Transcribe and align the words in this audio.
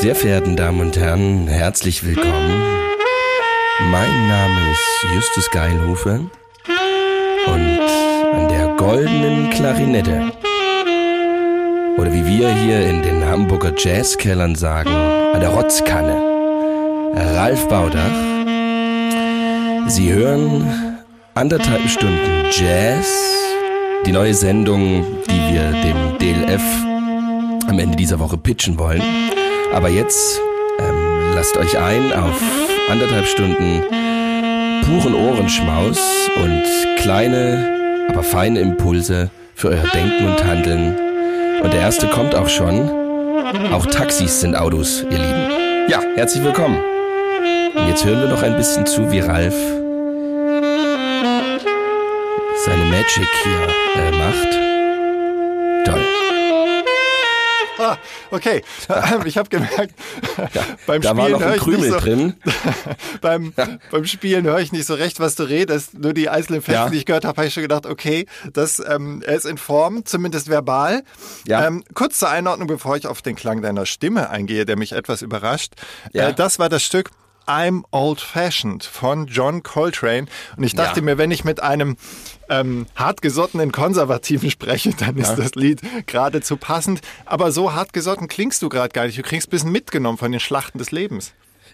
Sehr 0.00 0.14
verehrten 0.14 0.56
Damen 0.56 0.80
und 0.80 0.96
Herren, 0.96 1.46
herzlich 1.46 2.06
willkommen. 2.06 2.62
Mein 3.90 4.28
Name 4.28 4.70
ist 4.72 5.14
Justus 5.14 5.50
Geilhofe 5.50 6.20
und 7.46 7.80
an 8.32 8.48
der 8.48 8.68
goldenen 8.78 9.50
Klarinette, 9.50 10.32
oder 11.98 12.10
wie 12.14 12.24
wir 12.24 12.48
hier 12.48 12.88
in 12.88 13.02
den 13.02 13.22
Hamburger 13.26 13.74
Jazzkellern 13.76 14.54
sagen, 14.54 14.88
an 14.88 15.40
der 15.40 15.50
Rotzkanne, 15.50 16.16
Ralf 17.36 17.68
Baudach. 17.68 18.00
Sie 19.86 20.14
hören 20.14 20.96
anderthalb 21.34 21.86
Stunden 21.90 22.46
Jazz, 22.50 23.34
die 24.06 24.12
neue 24.12 24.32
Sendung, 24.32 25.04
die 25.26 25.52
wir 25.52 25.72
dem 25.82 26.16
DLF 26.18 26.62
am 27.68 27.78
Ende 27.78 27.98
dieser 27.98 28.18
Woche 28.18 28.38
pitchen 28.38 28.78
wollen. 28.78 29.02
Aber 29.72 29.88
jetzt 29.88 30.40
ähm, 30.78 31.32
lasst 31.34 31.56
euch 31.56 31.78
ein 31.78 32.12
auf 32.12 32.40
anderthalb 32.90 33.26
Stunden 33.26 33.82
puren 34.84 35.14
Ohrenschmaus 35.14 36.00
und 36.36 36.62
kleine, 36.96 38.06
aber 38.08 38.22
feine 38.22 38.60
Impulse 38.60 39.30
für 39.54 39.68
euer 39.68 39.84
Denken 39.94 40.26
und 40.26 40.44
Handeln. 40.44 40.96
Und 41.62 41.72
der 41.72 41.80
erste 41.80 42.08
kommt 42.08 42.34
auch 42.34 42.48
schon. 42.48 42.90
Auch 43.72 43.86
Taxis 43.86 44.40
sind 44.40 44.56
Autos, 44.56 45.02
ihr 45.02 45.18
Lieben. 45.18 45.50
Ja, 45.88 46.00
herzlich 46.14 46.42
willkommen. 46.42 46.78
Und 47.74 47.88
jetzt 47.88 48.04
hören 48.04 48.20
wir 48.20 48.28
noch 48.28 48.42
ein 48.42 48.56
bisschen 48.56 48.86
zu, 48.86 49.10
wie 49.10 49.20
Ralf 49.20 49.54
seine 52.64 52.84
Magic 52.84 53.28
hier 53.42 54.02
äh, 54.02 54.10
macht. 54.10 54.69
Ah, 57.92 57.98
okay, 58.30 58.62
ich 59.24 59.36
habe 59.38 59.48
gemerkt, 59.48 59.94
Ja, 60.54 60.64
beim 60.86 61.02
Spielen 61.02 61.38
höre 61.40 61.56
ich 61.56 61.66
nicht 61.66 61.84
so, 61.90 61.98
drin. 61.98 62.34
beim, 63.20 63.52
beim 63.90 64.04
Spielen 64.04 64.44
höre 64.44 64.58
ich 64.60 64.72
nicht 64.72 64.86
so 64.86 64.94
recht, 64.94 65.20
was 65.20 65.34
du 65.34 65.44
redest. 65.44 65.98
Nur 65.98 66.12
die 66.12 66.28
einzelnen 66.28 66.62
Fetzen, 66.62 66.74
Ja. 66.74 66.88
die 66.90 66.96
ich 66.98 67.06
gehört 67.06 67.24
habe, 67.24 67.36
habe 67.36 67.46
ich 67.48 67.54
schon 67.54 67.62
gedacht, 67.62 67.86
okay, 67.86 68.26
das, 68.52 68.80
ähm, 68.86 69.22
er 69.24 69.36
ist 69.36 69.46
in 69.46 69.58
Form, 69.58 70.04
zumindest 70.04 70.48
verbal. 70.48 71.02
Ja. 71.46 71.66
Ähm, 71.66 71.84
kurz 71.94 72.18
zur 72.18 72.30
Einordnung, 72.30 72.68
bevor 72.68 72.96
ich 72.96 73.06
auf 73.06 73.22
den 73.22 73.36
Klang 73.36 73.62
deiner 73.62 73.86
Stimme 73.86 74.30
eingehe, 74.30 74.64
der 74.64 74.76
mich 74.76 74.92
etwas 74.92 75.22
überrascht. 75.22 75.74
Ja. 76.12 76.28
Äh, 76.28 76.34
das 76.34 76.58
war 76.58 76.68
das 76.68 76.82
Stück 76.82 77.10
I'm 77.46 77.82
Old 77.90 78.20
Fashioned 78.20 78.84
von 78.84 79.26
John 79.26 79.62
Coltrane. 79.62 80.26
Und 80.56 80.64
ich 80.64 80.74
dachte 80.74 81.00
Ja. 81.00 81.04
mir, 81.04 81.18
wenn 81.18 81.30
ich 81.30 81.44
mit 81.44 81.62
einem 81.62 81.96
ähm, 82.48 82.86
hartgesottenen 82.96 83.72
Konservativen 83.72 84.50
spreche, 84.50 84.90
dann 84.94 85.16
ist 85.16 85.36
das 85.36 85.54
Lied 85.54 85.80
geradezu 86.06 86.56
passend. 86.56 87.00
Aber 87.26 87.52
so 87.52 87.72
hartgesotten 87.74 88.28
klingst 88.28 88.62
du 88.62 88.68
gerade 88.68 88.90
gar 88.92 89.06
nicht. 89.06 89.18
Du 89.18 89.22
klingst 89.22 89.48
ein 89.48 89.50
bisschen 89.50 89.72
mitgenommen 89.72 90.18
von 90.18 90.30
den 90.32 90.40
Schlachten 90.40 90.78
des 90.78 90.90
Lebens. 90.90 91.32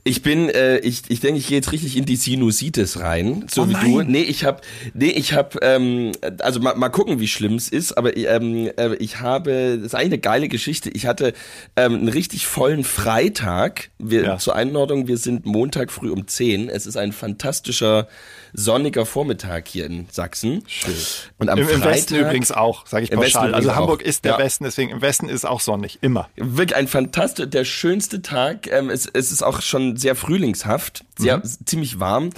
Ich 0.08 0.22
bin, 0.22 0.48
äh, 0.50 0.78
ich, 0.78 1.02
ich 1.08 1.18
denke, 1.18 1.38
ich 1.40 1.48
gehe 1.48 1.56
jetzt 1.58 1.72
richtig 1.72 1.96
in 1.96 2.04
die 2.04 2.14
Sinusitis 2.14 3.00
rein, 3.00 3.44
so 3.50 3.62
Oh 3.62 3.68
wie 3.68 3.72
nein. 3.72 3.92
du. 3.92 4.02
Nee, 4.04 4.22
ich 4.22 4.44
habe, 4.44 4.60
nee, 4.94 5.10
ich 5.10 5.32
habe, 5.32 5.58
ähm, 5.62 6.12
also 6.38 6.60
mal, 6.60 6.76
mal 6.76 6.90
gucken, 6.90 7.18
wie 7.18 7.26
schlimm 7.26 7.54
es 7.56 7.68
ist. 7.68 7.92
Aber 7.98 8.16
ähm, 8.16 8.70
äh, 8.76 8.94
ich 8.96 9.18
habe, 9.20 9.76
das 9.78 9.86
ist 9.86 9.94
eigentlich 9.94 10.06
eine 10.12 10.18
geile 10.18 10.48
Geschichte. 10.48 10.90
Ich 10.90 11.06
hatte 11.06 11.32
ähm, 11.74 11.94
einen 11.94 12.08
richtig 12.08 12.46
vollen 12.46 12.84
Freitag. 12.84 13.90
Wir, 13.98 14.22
Ja. 14.22 14.38
Zur 14.38 14.54
Einordnung, 14.54 15.08
wir 15.08 15.16
sind 15.18 15.44
Montag 15.44 15.90
früh 15.90 16.10
um 16.10 16.28
10. 16.28 16.68
Es 16.68 16.86
ist 16.86 16.96
ein 16.96 17.10
fantastischer 17.12 18.06
sonniger 18.52 19.06
Vormittag 19.06 19.68
hier 19.68 19.86
in 19.86 20.06
Sachsen. 20.10 20.62
Schön. 20.66 20.94
Und 21.38 21.48
am 21.48 21.58
Im, 21.58 21.68
Im 21.68 21.80
Freitag, 21.80 21.94
Westen 21.94 22.14
übrigens 22.16 22.52
auch, 22.52 22.86
sage 22.86 23.04
ich 23.04 23.10
pauschal. 23.10 23.54
Also 23.54 23.74
Hamburg 23.74 24.02
auch. 24.02 24.06
ist 24.06 24.24
der 24.24 24.32
Ja. 24.32 24.38
Westen, 24.38 24.64
deswegen 24.64 24.90
im 24.90 25.02
Westen 25.02 25.28
ist 25.28 25.44
auch 25.46 25.60
sonnig, 25.60 25.98
immer. 26.02 26.28
Wirklich 26.36 26.76
ein 26.76 26.88
fantastisch, 26.88 27.48
der 27.48 27.64
schönste 27.64 28.22
Tag. 28.22 28.70
Ähm, 28.70 28.90
es, 28.90 29.06
es 29.06 29.32
ist 29.32 29.42
auch 29.42 29.60
schon 29.62 29.96
sehr 29.96 30.14
frühlingshaft, 30.14 31.04
sehr 31.18 31.42
ziemlich 31.64 31.98
warm. 32.00 32.30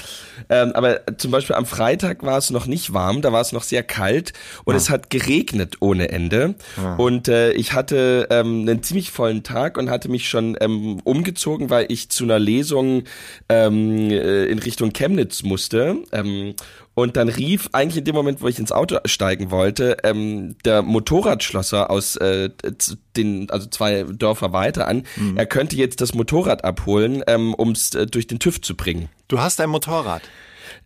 Ähm, 0.48 0.72
aber 0.74 1.00
zum 1.18 1.30
Beispiel 1.30 1.56
am 1.56 1.66
Freitag 1.66 2.22
war 2.22 2.38
es 2.38 2.50
noch 2.50 2.66
nicht 2.66 2.92
warm, 2.92 3.22
da 3.22 3.32
war 3.32 3.40
es 3.40 3.52
noch 3.52 3.62
sehr 3.62 3.82
kalt 3.82 4.32
und 4.64 4.74
es 4.76 4.90
hat 4.90 5.10
geregnet 5.10 5.76
ohne 5.80 6.10
Ende. 6.10 6.54
Und 6.96 7.28
äh, 7.28 7.52
ich 7.52 7.72
hatte 7.72 8.28
ähm, 8.30 8.62
einen 8.62 8.82
ziemlich 8.82 9.10
vollen 9.10 9.42
Tag 9.42 9.78
und 9.78 9.90
hatte 9.90 10.08
mich 10.08 10.28
schon 10.28 10.56
ähm, 10.60 11.00
umgezogen, 11.04 11.70
weil 11.70 11.86
ich 11.88 12.08
zu 12.08 12.24
einer 12.24 12.38
Lesung 12.38 13.04
ähm, 13.48 14.10
äh, 14.10 14.44
in 14.46 14.58
Richtung 14.58 14.92
Chemnitz 14.92 15.42
musste. 15.42 15.97
Ähm, 16.12 16.54
und 16.94 17.16
dann 17.16 17.28
rief 17.28 17.68
eigentlich 17.72 17.98
in 17.98 18.04
dem 18.04 18.14
Moment, 18.14 18.42
wo 18.42 18.48
ich 18.48 18.58
ins 18.58 18.72
Auto 18.72 18.98
steigen 19.04 19.50
wollte, 19.50 19.98
ähm, 20.02 20.56
der 20.64 20.82
Motorradschlosser 20.82 21.90
aus 21.90 22.16
äh, 22.16 22.50
den, 23.16 23.50
also 23.50 23.68
zwei 23.68 24.04
Dörfer 24.04 24.52
weiter 24.52 24.88
an. 24.88 25.04
Er 25.36 25.46
könnte 25.46 25.76
jetzt 25.76 26.00
das 26.00 26.14
Motorrad 26.14 26.64
abholen, 26.64 27.22
ähm, 27.26 27.54
um 27.54 27.70
es 27.72 27.94
äh, 27.94 28.06
durch 28.06 28.26
den 28.26 28.38
TÜV 28.38 28.60
zu 28.60 28.76
bringen. 28.76 29.08
Du 29.28 29.40
hast 29.40 29.60
ein 29.60 29.70
Motorrad. 29.70 30.22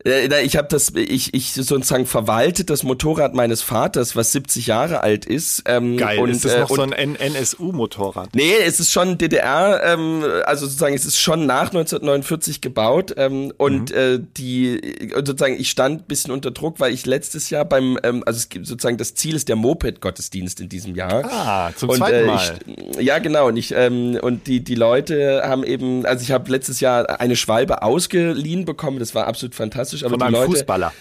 Äh, 0.04 0.42
ich 0.42 0.56
habe 0.56 0.68
das, 0.68 0.92
ich, 0.94 1.34
ich 1.34 1.52
sozusagen 1.52 2.06
verwaltet 2.06 2.70
das 2.70 2.82
Motorrad 2.82 3.34
meines 3.34 3.62
Vaters, 3.62 4.16
was 4.16 4.32
70 4.32 4.66
Jahre 4.66 5.02
alt 5.02 5.24
ist. 5.24 5.62
Ähm, 5.66 5.96
Geil. 5.96 6.18
Und, 6.18 6.30
ist 6.30 6.44
das 6.44 6.52
äh, 6.54 6.60
noch 6.60 6.70
und, 6.70 6.76
so 6.76 6.82
ein 6.82 7.16
NSU-Motorrad? 7.16 8.34
Nee, 8.34 8.54
es 8.64 8.80
ist 8.80 8.92
schon 8.92 9.18
DDR, 9.18 9.80
ähm, 9.84 10.24
also 10.44 10.66
sozusagen, 10.66 10.94
es 10.94 11.04
ist 11.04 11.18
schon 11.18 11.46
nach 11.46 11.68
1949 11.68 12.60
gebaut 12.60 13.14
ähm, 13.16 13.52
und 13.56 13.90
äh, 13.90 14.20
die 14.36 14.80
sozusagen, 15.14 15.58
ich 15.58 15.70
stand 15.70 16.02
ein 16.02 16.04
bisschen 16.06 16.32
unter 16.32 16.50
Druck, 16.50 16.80
weil 16.80 16.92
ich 16.92 17.06
letztes 17.06 17.50
Jahr 17.50 17.64
beim, 17.64 17.98
ähm, 18.02 18.22
also 18.26 18.38
es 18.38 18.48
gibt 18.48 18.66
sozusagen 18.66 18.96
das 18.96 19.14
Ziel 19.14 19.34
ist 19.34 19.48
der 19.48 19.56
Moped-Gottesdienst 19.56 20.60
in 20.60 20.68
diesem 20.68 20.94
Jahr. 20.94 21.24
Ah, 21.24 21.72
zum 21.76 21.90
und, 21.90 21.96
zweiten 21.96 22.24
äh, 22.24 22.26
Mal. 22.26 22.58
Ich, 22.98 23.04
ja, 23.04 23.18
genau. 23.18 23.48
Und 23.48 23.56
ich 23.56 23.72
ähm, 23.72 24.18
und 24.20 24.46
die 24.46 24.62
die 24.62 24.74
Leute 24.74 25.42
haben 25.44 25.64
eben, 25.64 26.06
also 26.06 26.22
ich 26.22 26.32
habe 26.32 26.50
letztes 26.50 26.80
Jahr 26.80 27.20
eine 27.20 27.36
Schwalbe 27.36 27.82
ausgeliehen 27.82 28.64
bekommen. 28.64 28.98
Das 28.98 29.14
war 29.14 29.26
absolut 29.26 29.54
fantastisch. 29.54 29.91
Aber 30.00 30.10
Von 30.10 30.22
einem 30.22 30.32
Leute, 30.32 30.46
Fußballer. 30.52 30.92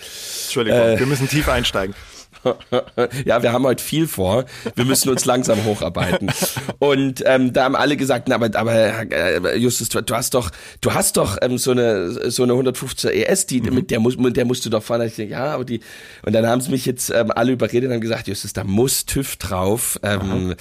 Entschuldigung, 0.45 0.79
Äh. 0.79 0.99
wir 0.99 1.05
müssen 1.05 1.27
tief 1.29 1.47
einsteigen. 1.47 1.95
ja, 3.25 3.43
wir 3.43 3.53
haben 3.53 3.63
heute 3.65 3.83
viel 3.83 4.07
vor. 4.07 4.45
Wir 4.75 4.85
müssen 4.85 5.09
uns 5.09 5.25
langsam 5.25 5.63
hocharbeiten. 5.63 6.31
Und 6.79 7.23
ähm, 7.25 7.53
da 7.53 7.65
haben 7.65 7.75
alle 7.75 7.97
gesagt, 7.97 8.27
na, 8.27 8.35
aber, 8.35 8.49
aber 8.57 8.73
äh, 8.73 9.57
Justus, 9.57 9.89
du, 9.89 10.01
du 10.01 10.15
hast 10.15 10.33
doch, 10.33 10.51
du 10.81 10.93
hast 10.93 11.17
doch 11.17 11.37
ähm, 11.41 11.57
so 11.57 11.71
eine 11.71 12.31
so 12.31 12.43
eine 12.43 12.53
150er 12.53 13.09
ES, 13.09 13.45
die 13.45 13.61
mit 13.61 13.91
der 13.91 13.99
muss, 13.99 14.17
mit 14.17 14.37
der 14.37 14.45
musst 14.45 14.65
du 14.65 14.69
doch 14.69 14.83
fahren. 14.83 15.01
Ich 15.03 15.15
denke, 15.15 15.33
ja, 15.33 15.53
aber 15.53 15.65
die. 15.65 15.81
Und 16.25 16.33
dann 16.33 16.47
haben 16.47 16.61
sie 16.61 16.71
mich 16.71 16.85
jetzt 16.85 17.11
ähm, 17.11 17.31
alle 17.31 17.51
überredet 17.51 17.89
und 17.89 17.93
haben 17.93 18.01
gesagt, 18.01 18.27
Justus, 18.27 18.53
da 18.53 18.63
muss 18.63 19.05
TÜV 19.05 19.35
drauf. 19.37 19.99
Ähm, 20.03 20.55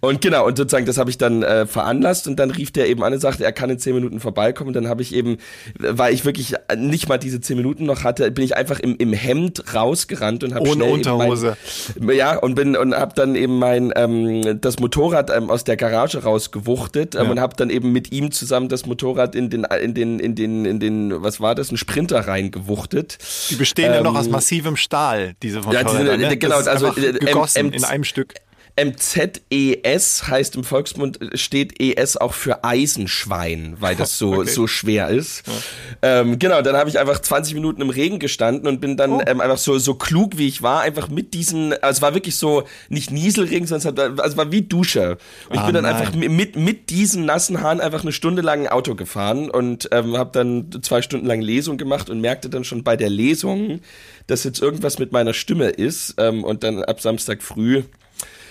und 0.00 0.20
genau, 0.20 0.46
und 0.46 0.56
sozusagen 0.56 0.86
das 0.86 0.98
habe 0.98 1.10
ich 1.10 1.18
dann 1.18 1.42
äh, 1.42 1.66
veranlasst 1.66 2.28
und 2.28 2.36
dann 2.36 2.50
rief 2.50 2.70
der 2.70 2.88
eben 2.88 3.02
an 3.02 3.12
und 3.12 3.20
sagte, 3.20 3.44
er 3.44 3.52
kann 3.52 3.70
in 3.70 3.78
zehn 3.78 3.94
Minuten 3.94 4.20
vorbeikommen. 4.20 4.68
Und 4.68 4.74
dann 4.74 4.88
habe 4.88 5.02
ich 5.02 5.14
eben, 5.14 5.38
weil 5.78 6.14
ich 6.14 6.24
wirklich 6.24 6.54
nicht 6.76 7.08
mal 7.08 7.18
diese 7.18 7.40
zehn 7.40 7.56
Minuten 7.56 7.84
noch 7.86 8.04
hatte, 8.04 8.30
bin 8.30 8.44
ich 8.44 8.56
einfach 8.56 8.80
im, 8.80 8.96
im 8.96 9.12
Hemd 9.12 9.74
rausgerannt 9.74 10.44
und 10.44 10.54
habe 10.54 10.66
schnell 10.68 10.92
eben 11.26 11.56
mein- 12.00 12.16
ja, 12.16 12.36
und 12.38 12.54
bin 12.54 12.76
und 12.76 12.94
hab 12.94 13.14
dann 13.14 13.34
eben 13.34 13.58
mein 13.58 13.92
ähm, 13.96 14.60
das 14.60 14.78
Motorrad 14.78 15.30
ähm, 15.34 15.50
aus 15.50 15.64
der 15.64 15.76
Garage 15.76 16.22
rausgewuchtet 16.22 17.14
ähm, 17.14 17.24
Ja. 17.24 17.30
und 17.30 17.40
hab 17.40 17.56
dann 17.56 17.70
eben 17.70 17.92
mit 17.92 18.12
ihm 18.12 18.30
zusammen 18.30 18.68
das 18.68 18.86
Motorrad 18.86 19.34
in 19.34 19.50
den 19.50 19.64
in 19.82 19.94
den 19.94 20.18
in 20.18 20.34
den 20.34 20.64
in 20.64 20.80
den 20.80 21.22
was 21.22 21.40
war 21.40 21.54
das, 21.54 21.70
ein 21.72 21.76
Sprinter 21.76 22.26
reingewuchtet. 22.26 23.18
Die 23.50 23.56
bestehen 23.56 23.92
ja 23.92 24.02
noch 24.02 24.12
Ähm, 24.12 24.16
aus 24.18 24.28
massivem 24.28 24.76
Stahl, 24.76 25.34
diese 25.42 25.58
ja, 25.60 25.64
Motorräder. 25.66 26.16
diese- 26.16 26.28
ne? 26.28 26.36
genau, 26.36 26.56
also, 26.56 26.86
äh, 26.96 27.12
gegossen 27.12 27.58
M- 27.68 27.72
in 27.72 27.84
einem 27.84 28.04
Stück. 28.04 28.34
MZES 28.76 30.26
heißt 30.26 30.56
im 30.56 30.64
Volksmund, 30.64 31.20
steht 31.34 31.80
ES 31.80 32.16
auch 32.16 32.34
für 32.34 32.64
Eisenschwein, 32.64 33.76
weil 33.78 33.94
das 33.94 34.18
so, 34.18 34.34
okay. 34.38 34.50
so 34.50 34.66
schwer 34.66 35.08
ist. 35.08 35.46
Ja. 35.46 36.20
Ähm, 36.20 36.40
genau, 36.40 36.60
dann 36.60 36.76
habe 36.76 36.90
ich 36.90 36.98
einfach 36.98 37.20
20 37.20 37.54
Minuten 37.54 37.80
im 37.82 37.90
Regen 37.90 38.18
gestanden 38.18 38.66
und 38.66 38.80
bin 38.80 38.96
dann 38.96 39.12
oh. 39.12 39.22
ähm, 39.26 39.40
einfach 39.40 39.58
so, 39.58 39.78
so 39.78 39.94
klug 39.94 40.38
wie 40.38 40.48
ich 40.48 40.62
war, 40.62 40.80
einfach 40.80 41.08
mit 41.08 41.34
diesen, 41.34 41.72
also 41.74 41.98
es 41.98 42.02
war 42.02 42.14
wirklich 42.14 42.36
so, 42.36 42.64
nicht 42.88 43.12
Nieselregen, 43.12 43.68
sondern 43.68 44.18
also 44.18 44.32
es 44.32 44.36
war 44.36 44.50
wie 44.50 44.62
Dusche. 44.62 45.18
Und 45.48 45.54
ich 45.54 45.60
ah, 45.60 45.66
bin 45.66 45.74
dann 45.74 45.84
nein. 45.84 45.94
einfach 45.94 46.14
mit, 46.14 46.56
mit 46.56 46.90
diesen 46.90 47.26
nassen 47.26 47.60
Haaren 47.60 47.80
einfach 47.80 48.02
eine 48.02 48.12
Stunde 48.12 48.42
lang 48.42 48.62
ein 48.62 48.68
Auto 48.68 48.96
gefahren 48.96 49.50
und 49.50 49.88
ähm, 49.92 50.16
habe 50.16 50.30
dann 50.32 50.82
zwei 50.82 51.00
Stunden 51.00 51.26
lang 51.26 51.40
Lesung 51.40 51.76
gemacht 51.76 52.10
und 52.10 52.20
merkte 52.20 52.50
dann 52.50 52.64
schon 52.64 52.82
bei 52.82 52.96
der 52.96 53.08
Lesung, 53.08 53.80
dass 54.26 54.42
jetzt 54.42 54.60
irgendwas 54.60 54.98
mit 54.98 55.12
meiner 55.12 55.32
Stimme 55.32 55.68
ist 55.68 56.14
ähm, 56.18 56.42
und 56.42 56.64
dann 56.64 56.82
ab 56.82 57.00
Samstag 57.00 57.40
früh 57.40 57.84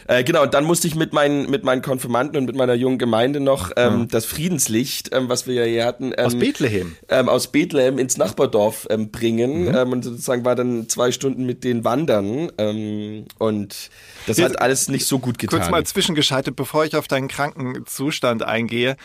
äh, 0.07 0.23
genau, 0.23 0.43
und 0.43 0.53
dann 0.53 0.65
musste 0.65 0.87
ich 0.87 0.95
mit 0.95 1.13
meinen, 1.13 1.49
mit 1.49 1.63
meinen 1.63 1.81
Konfirmanden 1.81 2.37
und 2.37 2.45
mit 2.45 2.55
meiner 2.55 2.73
jungen 2.73 2.97
Gemeinde 2.97 3.39
noch 3.39 3.71
ähm, 3.77 3.99
mhm. 3.99 4.07
das 4.09 4.25
Friedenslicht, 4.25 5.13
ähm, 5.13 5.29
was 5.29 5.47
wir 5.47 5.55
ja 5.55 5.63
hier 5.63 5.85
hatten, 5.85 6.13
ähm, 6.17 6.25
aus 6.25 6.37
Bethlehem, 6.37 6.95
ähm, 7.09 7.29
aus 7.29 7.47
Bethlehem 7.47 7.99
ins 7.99 8.17
Nachbardorf 8.17 8.87
ähm, 8.89 9.11
bringen 9.11 9.65
mhm. 9.65 9.75
ähm, 9.75 9.91
und 9.91 10.03
sozusagen 10.03 10.45
war 10.45 10.55
dann 10.55 10.89
zwei 10.89 11.11
Stunden 11.11 11.45
mit 11.45 11.63
den 11.63 11.83
wandern 11.83 12.51
ähm, 12.57 13.25
und 13.39 13.89
das 14.27 14.37
Jetzt, 14.37 14.51
hat 14.51 14.61
alles 14.61 14.89
nicht 14.89 15.05
so 15.05 15.19
gut 15.19 15.39
getan. 15.39 15.59
Kurz 15.59 15.71
mal 15.71 15.85
zwischengeschaltet, 15.85 16.55
bevor 16.55 16.85
ich 16.85 16.95
auf 16.95 17.07
deinen 17.07 17.27
kranken 17.27 17.85
Zustand 17.85 18.43
eingehe. 18.43 18.95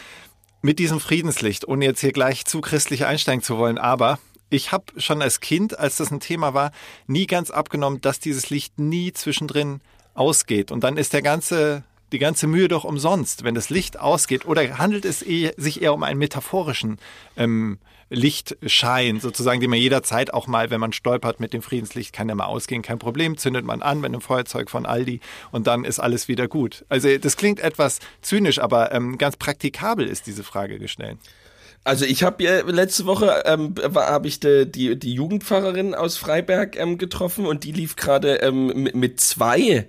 Mit 0.60 0.80
diesem 0.80 0.98
Friedenslicht, 0.98 1.68
ohne 1.68 1.84
jetzt 1.84 2.00
hier 2.00 2.10
gleich 2.12 2.44
zu 2.44 2.60
christlich 2.60 3.06
einsteigen 3.06 3.42
zu 3.42 3.58
wollen, 3.58 3.78
aber 3.78 4.18
ich 4.50 4.72
habe 4.72 4.84
schon 4.96 5.22
als 5.22 5.40
Kind, 5.40 5.78
als 5.78 5.98
das 5.98 6.10
ein 6.10 6.20
Thema 6.20 6.54
war, 6.54 6.72
nie 7.06 7.26
ganz 7.26 7.50
abgenommen, 7.50 8.00
dass 8.00 8.18
dieses 8.18 8.50
Licht 8.50 8.78
nie 8.78 9.12
zwischendrin 9.12 9.80
ausgeht. 10.18 10.70
Und 10.70 10.84
dann 10.84 10.96
ist 10.96 11.12
der 11.12 11.22
ganze, 11.22 11.84
die 12.12 12.18
ganze 12.18 12.46
Mühe 12.46 12.68
doch 12.68 12.84
umsonst, 12.84 13.44
wenn 13.44 13.54
das 13.54 13.70
Licht 13.70 13.98
ausgeht. 13.98 14.46
Oder 14.46 14.78
handelt 14.78 15.04
es 15.04 15.22
eh, 15.22 15.52
sich 15.56 15.82
eher 15.82 15.94
um 15.94 16.02
einen 16.02 16.18
metaphorischen 16.18 16.98
ähm, 17.36 17.78
Lichtschein, 18.10 19.20
sozusagen, 19.20 19.60
den 19.60 19.70
man 19.70 19.78
jederzeit 19.78 20.32
auch 20.32 20.46
mal, 20.46 20.70
wenn 20.70 20.80
man 20.80 20.92
stolpert 20.92 21.40
mit 21.40 21.52
dem 21.52 21.60
Friedenslicht, 21.60 22.14
kann 22.14 22.26
der 22.26 22.36
mal 22.36 22.46
ausgehen, 22.46 22.82
kein 22.82 22.98
Problem, 22.98 23.36
zündet 23.36 23.64
man 23.64 23.82
an 23.82 24.00
mit 24.00 24.06
einem 24.06 24.22
Feuerzeug 24.22 24.70
von 24.70 24.86
Aldi 24.86 25.20
und 25.50 25.66
dann 25.66 25.84
ist 25.84 25.98
alles 25.98 26.26
wieder 26.26 26.48
gut. 26.48 26.84
Also 26.88 27.18
das 27.18 27.36
klingt 27.36 27.60
etwas 27.60 27.98
zynisch, 28.22 28.60
aber 28.60 28.92
ähm, 28.92 29.18
ganz 29.18 29.36
praktikabel 29.36 30.06
ist 30.06 30.26
diese 30.26 30.42
Frage 30.42 30.78
gestellt. 30.78 31.18
Also 31.88 32.04
ich 32.04 32.22
habe 32.22 32.44
ja 32.44 32.60
letzte 32.66 33.06
Woche 33.06 33.44
ähm, 33.46 33.74
habe 33.94 34.28
ich 34.28 34.40
de, 34.40 34.66
die 34.66 34.98
die 34.98 35.14
Jugendpfarrerin 35.14 35.94
aus 35.94 36.18
Freiberg 36.18 36.76
ähm, 36.78 36.98
getroffen 36.98 37.46
und 37.46 37.64
die 37.64 37.72
lief 37.72 37.96
gerade 37.96 38.42
ähm, 38.42 38.66
mit, 38.82 38.94
mit 38.94 39.20
zwei 39.20 39.86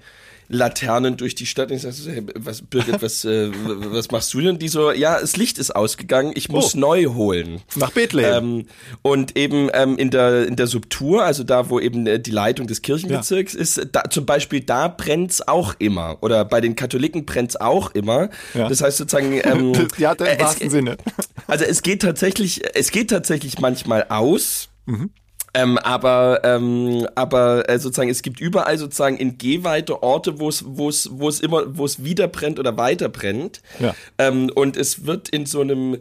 Laternen 0.49 1.15
durch 1.15 1.35
die 1.35 1.45
Stadt. 1.45 1.69
Und 1.69 1.77
ich 1.77 1.83
sage 1.83 1.93
so, 1.93 2.09
hey, 2.09 2.23
was, 2.35 2.63
Birgit, 2.63 3.01
was, 3.01 3.23
äh, 3.23 3.51
was 3.53 4.09
machst 4.09 4.33
du 4.33 4.41
denn? 4.41 4.57
Die 4.57 4.67
so, 4.67 4.91
ja, 4.91 5.19
das 5.19 5.37
Licht 5.37 5.59
ist 5.59 5.75
ausgegangen, 5.75 6.31
ich 6.35 6.49
muss 6.49 6.75
oh. 6.75 6.79
neu 6.79 7.05
holen. 7.05 7.61
Nach 7.75 7.91
Bethlehem. 7.91 8.59
Ähm, 8.59 8.65
und 9.03 9.37
eben 9.37 9.69
ähm, 9.73 9.97
in 9.97 10.09
der 10.09 10.47
in 10.47 10.55
der 10.55 10.67
Subtur, 10.67 11.23
also 11.23 11.43
da, 11.43 11.69
wo 11.69 11.79
eben 11.79 12.07
äh, 12.07 12.19
die 12.19 12.31
Leitung 12.31 12.65
des 12.65 12.81
Kirchenbezirks 12.81 13.53
ja. 13.53 13.59
ist, 13.59 13.87
da, 13.91 14.03
zum 14.09 14.25
Beispiel 14.25 14.61
da 14.61 14.87
brennt's 14.87 15.47
auch 15.47 15.75
immer. 15.77 16.17
Oder 16.21 16.45
bei 16.45 16.61
den 16.61 16.75
Katholiken 16.75 17.25
brennt's 17.25 17.55
auch 17.55 17.91
immer. 17.91 18.29
Ja. 18.55 18.67
Das 18.67 18.81
heißt 18.81 18.97
sozusagen, 18.97 19.39
ähm, 19.43 19.87
ja, 19.97 20.13
im 20.13 20.25
äh, 20.25 20.39
wahrsten 20.39 20.69
Sinne. 20.71 20.97
Also 21.45 21.65
es 21.65 21.83
geht 21.83 22.01
tatsächlich, 22.01 22.61
es 22.73 22.91
geht 22.91 23.11
tatsächlich 23.11 23.59
manchmal 23.59 24.07
aus. 24.09 24.69
Mhm. 24.85 25.11
Ähm, 25.53 25.77
aber 25.79 26.41
ähm, 26.43 27.07
aber 27.15 27.67
äh, 27.69 27.79
sozusagen 27.79 28.09
es 28.09 28.21
gibt 28.21 28.39
überall 28.39 28.77
sozusagen 28.77 29.17
in 29.17 29.37
Gehweite 29.37 30.03
Orte, 30.03 30.39
wo 30.39 30.49
es 30.49 30.63
wo 30.65 30.89
es 30.89 31.09
wo 31.11 31.27
es 31.27 31.39
immer 31.39 31.77
wo 31.77 31.85
es 31.85 32.03
wieder 32.03 32.27
brennt 32.27 32.59
oder 32.59 32.77
weiter 32.77 33.09
brennt. 33.09 33.61
Ja. 33.79 33.95
Ähm, 34.17 34.51
und 34.53 34.77
es 34.77 35.05
wird 35.05 35.29
in 35.29 35.45
so 35.45 35.61
einem 35.61 35.97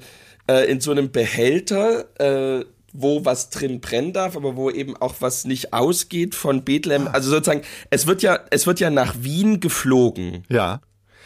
äh, 0.50 0.70
in 0.70 0.80
so 0.80 0.90
einem 0.90 1.10
Behälter 1.10 2.04
äh, 2.20 2.64
wo 2.92 3.24
was 3.24 3.50
drin 3.50 3.80
brennen 3.80 4.12
darf, 4.12 4.36
aber 4.36 4.56
wo 4.56 4.70
eben 4.70 4.96
auch 4.96 5.16
was 5.20 5.44
nicht 5.44 5.72
ausgeht 5.72 6.34
von 6.34 6.64
Bethlehem. 6.64 7.06
Ah. 7.08 7.12
Also 7.12 7.30
sozusagen, 7.30 7.62
es 7.90 8.06
wird 8.06 8.22
ja, 8.22 8.40
es 8.50 8.66
wird 8.66 8.80
ja 8.80 8.90
nach 8.90 9.14
Wien 9.20 9.60
geflogen. 9.60 10.44
Ja. 10.48 10.80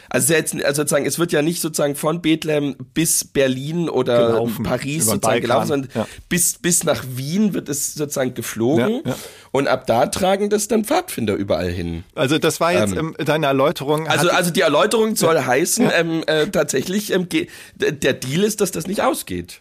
Also, 0.09 0.35
jetzt, 0.35 0.55
also 0.55 0.83
sozusagen, 0.83 1.07
es 1.07 1.19
wird 1.19 1.33
ja 1.33 1.43
nicht 1.43 1.61
sozusagen 1.61 1.95
von 1.95 2.23
Bethlehem 2.23 2.77
bis 2.95 3.25
Berlin 3.25 3.89
oder 3.89 4.29
gelaufen, 4.29 4.63
Paris 4.65 5.07
sozusagen 5.07 5.41
gelaufen, 5.41 5.69
sondern 5.69 5.91
ja. 5.95 6.07
bis, 6.29 6.59
bis 6.59 6.85
nach 6.85 7.05
Wien 7.15 7.55
wird 7.55 7.69
es 7.69 7.95
sozusagen 7.95 8.35
geflogen. 8.35 9.03
Ja, 9.05 9.11
ja. 9.11 9.17
Und 9.51 9.69
ab 9.69 9.87
da 9.87 10.07
tragen 10.07 10.51
das 10.51 10.69
dann 10.69 10.85
Pfadfinder 10.85 11.35
überall 11.35 11.71
hin. 11.71 12.05
Also 12.15 12.39
das 12.39 12.61
war 12.61 12.73
jetzt 12.73 12.97
ähm, 12.97 13.15
deine 13.19 13.47
Erläuterung. 13.47 14.07
Also, 14.07 14.31
also 14.31 14.51
die 14.51 14.61
Erläuterung 14.63 15.17
soll 15.17 15.39
heißen, 15.41 15.91
ähm, 15.95 16.25
äh, 16.27 16.47
tatsächlich, 16.47 17.13
ähm, 17.13 17.29
der 17.75 18.15
Deal 18.15 18.45
ist, 18.45 18.61
dass 18.61 18.71
das 18.71 18.87
nicht 18.87 19.03
ausgeht 19.03 19.61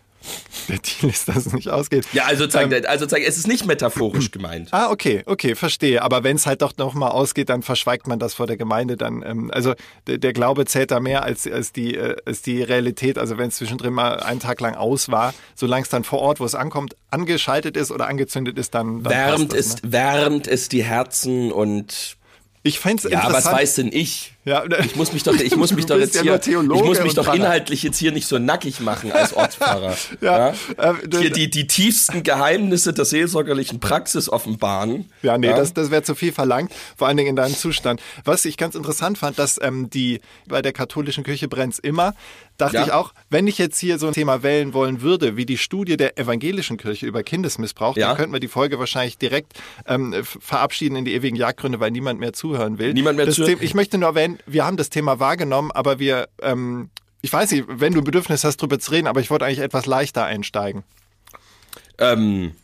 der 0.67 0.77
Deal 0.77 1.11
ist, 1.11 1.27
dass 1.27 1.45
es 1.45 1.53
nicht 1.53 1.69
ausgeht. 1.69 2.05
Ja, 2.13 2.25
also 2.25 2.49
sagen, 2.49 2.71
ähm, 2.71 2.83
also 2.87 3.07
sagen, 3.07 3.23
es 3.25 3.37
ist 3.37 3.47
nicht 3.47 3.65
metaphorisch 3.65 4.31
gemeint. 4.31 4.69
Ah, 4.71 4.89
okay, 4.91 5.23
okay, 5.25 5.55
verstehe. 5.55 6.01
Aber 6.01 6.23
wenn 6.23 6.35
es 6.35 6.45
halt 6.45 6.61
doch 6.61 6.75
noch 6.77 6.93
mal 6.93 7.09
ausgeht, 7.09 7.49
dann 7.49 7.61
verschweigt 7.61 8.07
man 8.07 8.19
das 8.19 8.33
vor 8.33 8.47
der 8.47 8.57
Gemeinde. 8.57 8.97
Dann, 8.97 9.23
ähm, 9.25 9.51
also 9.53 9.73
der, 10.07 10.17
der, 10.17 10.33
Glaube 10.33 10.65
zählt 10.65 10.91
da 10.91 10.99
mehr 10.99 11.23
als, 11.23 11.47
als, 11.47 11.71
die, 11.71 11.95
äh, 11.95 12.15
als 12.25 12.41
die 12.41 12.61
Realität. 12.61 13.17
Also 13.17 13.37
wenn 13.37 13.49
es 13.49 13.57
zwischendrin 13.57 13.93
mal 13.93 14.19
einen 14.19 14.39
Tag 14.39 14.61
lang 14.61 14.75
aus 14.75 15.09
war, 15.09 15.33
solange 15.55 15.83
es 15.83 15.89
dann 15.89 16.03
vor 16.03 16.19
Ort, 16.19 16.39
wo 16.39 16.45
es 16.45 16.55
ankommt, 16.55 16.95
angeschaltet 17.09 17.75
ist 17.75 17.91
oder 17.91 18.07
angezündet 18.07 18.57
ist, 18.57 18.73
dann, 18.75 19.03
dann 19.03 19.11
wärmt 19.13 19.53
das, 19.53 19.59
es, 19.59 19.83
ne? 19.83 19.91
wärmt 19.91 20.47
es 20.47 20.69
die 20.69 20.83
Herzen 20.83 21.51
und 21.51 22.17
ich 22.63 22.79
fände 22.79 23.09
Ja, 23.09 23.31
was 23.31 23.45
weiß 23.45 23.75
denn 23.75 23.89
ich? 23.91 24.33
Ja, 24.43 24.63
ich 24.79 24.95
muss 24.95 25.13
mich 25.13 25.21
doch, 25.21 25.35
ich 25.35 25.55
muss 25.57 25.71
mich 25.71 25.85
doch 25.85 25.99
jetzt 25.99 26.15
ja 26.15 26.21
hier, 26.23 26.39
ich 26.43 26.83
muss 26.83 27.01
mich 27.01 27.13
doch 27.13 27.25
Pfarrer. 27.25 27.37
inhaltlich 27.37 27.83
jetzt 27.83 27.97
hier 27.97 28.11
nicht 28.11 28.27
so 28.27 28.39
nackig 28.39 28.79
machen 28.79 29.11
als 29.11 29.33
Ortspfarrer. 29.35 29.95
ja, 30.19 30.49
ja? 30.49 30.55
Äh, 30.77 30.93
hier 31.11 31.29
die, 31.29 31.49
die 31.49 31.67
tiefsten 31.67 32.23
Geheimnisse 32.23 32.91
der 32.91 33.05
seelsorgerlichen 33.05 33.79
Praxis 33.79 34.29
offenbaren. 34.29 35.11
Ja, 35.21 35.37
nee, 35.37 35.47
ja? 35.47 35.55
das, 35.55 35.73
das 35.73 35.91
wäre 35.91 36.01
zu 36.01 36.15
viel 36.15 36.31
verlangt, 36.31 36.71
vor 36.97 37.07
allen 37.07 37.17
Dingen 37.17 37.29
in 37.29 37.35
deinem 37.35 37.55
Zustand. 37.55 38.01
Was 38.25 38.45
ich 38.45 38.57
ganz 38.57 38.73
interessant 38.73 39.19
fand, 39.19 39.37
dass 39.37 39.59
ähm, 39.61 39.91
die 39.91 40.21
bei 40.47 40.63
der 40.63 40.73
katholischen 40.73 41.23
Kirche 41.23 41.47
brennt's 41.47 41.77
immer, 41.77 42.15
dachte 42.57 42.77
ja. 42.77 42.85
ich 42.85 42.91
auch, 42.91 43.13
wenn 43.29 43.47
ich 43.47 43.57
jetzt 43.57 43.79
hier 43.79 43.99
so 43.99 44.07
ein 44.07 44.13
Thema 44.13 44.43
wählen 44.43 44.73
wollen 44.73 45.01
würde, 45.01 45.37
wie 45.37 45.45
die 45.45 45.57
Studie 45.57 45.97
der 45.97 46.17
evangelischen 46.17 46.77
Kirche 46.77 47.05
über 47.05 47.23
Kindesmissbrauch, 47.23 47.97
ja. 47.97 48.07
dann 48.07 48.17
könnten 48.17 48.33
wir 48.33 48.39
die 48.39 48.47
Folge 48.47 48.79
wahrscheinlich 48.79 49.17
direkt 49.17 49.53
ähm, 49.87 50.15
verabschieden 50.23 50.95
in 50.95 51.05
die 51.05 51.13
ewigen 51.13 51.35
Jagdgründe, 51.35 51.79
weil 51.79 51.91
niemand 51.91 52.19
mehr 52.19 52.33
zuhören 52.33 52.79
will. 52.79 52.93
Niemand 52.93 53.17
mehr 53.17 53.29
zuhören. 53.29 53.57
Ich 53.61 53.73
möchte 53.73 53.97
nur 53.97 54.09
erwähnen, 54.09 54.30
wir 54.45 54.65
haben 54.65 54.77
das 54.77 54.89
Thema 54.89 55.19
wahrgenommen, 55.19 55.71
aber 55.71 55.99
wir, 55.99 56.29
ähm, 56.41 56.89
ich 57.21 57.31
weiß 57.31 57.51
nicht, 57.51 57.65
wenn 57.67 57.93
du 57.93 58.01
Bedürfnis 58.01 58.43
hast, 58.43 58.57
drüber 58.57 58.79
zu 58.79 58.91
reden, 58.91 59.07
aber 59.07 59.19
ich 59.19 59.29
wollte 59.29 59.45
eigentlich 59.45 59.59
etwas 59.59 59.85
leichter 59.85 60.25
einsteigen. 60.25 60.83
Ähm, 61.97 62.55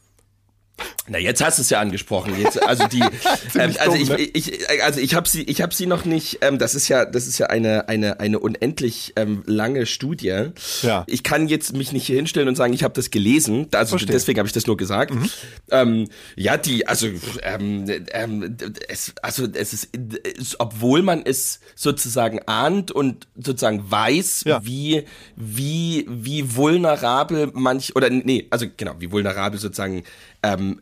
na, 1.10 1.18
jetzt 1.20 1.44
hast 1.44 1.58
du 1.58 1.62
es 1.62 1.70
ja 1.70 1.80
angesprochen. 1.80 2.40
Jetzt, 2.40 2.62
also 2.62 2.86
die, 2.88 3.00
ähm, 3.56 3.74
also 3.80 3.96
ich, 3.96 4.10
ne? 4.10 4.18
ich, 4.18 4.70
also 4.84 5.00
ich 5.00 5.16
habe 5.16 5.28
sie, 5.28 5.44
ich 5.44 5.62
habe 5.62 5.74
sie 5.74 5.86
noch 5.86 6.04
nicht. 6.04 6.40
Ähm, 6.42 6.58
das 6.58 6.76
ist 6.76 6.90
ja, 6.90 7.06
das 7.06 7.28
ist 7.28 7.38
ja 7.38 7.48
eine 7.48 7.88
eine 7.88 8.20
eine 8.20 8.40
unendlich 8.40 9.14
ähm, 9.16 9.44
lange 9.46 9.86
Studie. 9.86 10.50
Ja. 10.82 11.06
Ich 11.08 11.24
kann 11.24 11.48
jetzt 11.48 11.74
mich 11.76 11.94
nicht 11.94 12.06
hier 12.06 12.18
hinstellen 12.18 12.50
und 12.50 12.56
sagen, 12.56 12.74
ich 12.74 12.84
habe 12.84 12.94
das 12.94 13.10
gelesen. 13.10 13.68
Also 13.72 13.92
Verstehe. 13.92 14.12
deswegen 14.12 14.40
habe 14.40 14.48
ich 14.48 14.54
das 14.54 14.68
nur 14.68 14.76
gesagt. 14.76 15.14
Mhm. 15.14 15.30
Ähm, 15.72 16.10
ja, 16.36 16.58
die, 16.58 16.88
also 16.88 17.08
ähm, 17.42 17.86
ähm, 18.12 18.58
es, 18.90 19.14
also 19.22 19.48
es 19.52 19.74
ist, 19.74 19.90
es, 20.38 20.60
obwohl 20.60 21.04
man 21.04 21.22
es 21.26 21.62
sozusagen 21.76 22.42
ahnt 22.48 22.92
und 22.92 23.28
sozusagen 23.36 23.90
weiß, 23.90 24.44
ja. 24.46 24.66
wie 24.66 25.06
wie 25.38 26.06
wie 26.10 26.56
vulnerabel 26.56 27.52
manch 27.54 27.96
oder 27.96 28.10
nee, 28.10 28.48
also 28.50 28.66
genau, 28.76 28.96
wie 29.00 29.10
vulnerabel 29.10 29.58
sozusagen 29.58 30.04
ähm, 30.44 30.80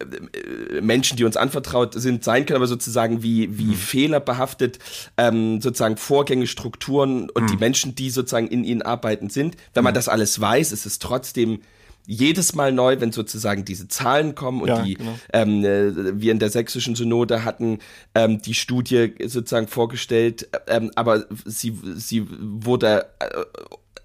Menschen, 0.81 1.17
die 1.17 1.23
uns 1.23 1.37
anvertraut 1.37 1.93
sind, 1.93 2.23
sein 2.23 2.45
können, 2.45 2.57
aber 2.57 2.67
sozusagen 2.67 3.23
wie, 3.23 3.57
wie 3.57 3.65
mhm. 3.65 3.73
fehlerbehaftet 3.73 4.79
ähm, 5.17 5.61
sozusagen 5.61 5.97
Vorgänge, 5.97 6.47
Strukturen 6.47 7.29
und 7.29 7.43
mhm. 7.43 7.47
die 7.47 7.57
Menschen, 7.57 7.95
die 7.95 8.09
sozusagen 8.09 8.47
in 8.47 8.63
ihnen 8.63 8.81
arbeiten, 8.81 9.29
sind. 9.29 9.55
Wenn 9.73 9.83
man 9.83 9.93
mhm. 9.93 9.95
das 9.95 10.09
alles 10.09 10.39
weiß, 10.39 10.71
ist 10.71 10.85
es 10.85 10.99
trotzdem 10.99 11.59
jedes 12.07 12.53
Mal 12.53 12.71
neu, 12.71 12.99
wenn 12.99 13.11
sozusagen 13.11 13.65
diese 13.65 13.87
Zahlen 13.87 14.35
kommen 14.35 14.61
und 14.61 14.67
ja, 14.67 14.81
die 14.83 14.95
genau. 14.95 15.17
ähm, 15.33 15.65
äh, 15.65 16.21
wir 16.21 16.31
in 16.31 16.39
der 16.39 16.49
sächsischen 16.49 16.95
Synode 16.95 17.43
hatten 17.43 17.79
ähm, 18.13 18.41
die 18.41 18.53
Studie 18.53 19.15
sozusagen 19.25 19.67
vorgestellt, 19.67 20.47
ähm, 20.67 20.91
aber 20.95 21.25
sie 21.45 21.77
sie 21.95 22.27
wurde 22.29 23.07
äh, 23.19 23.43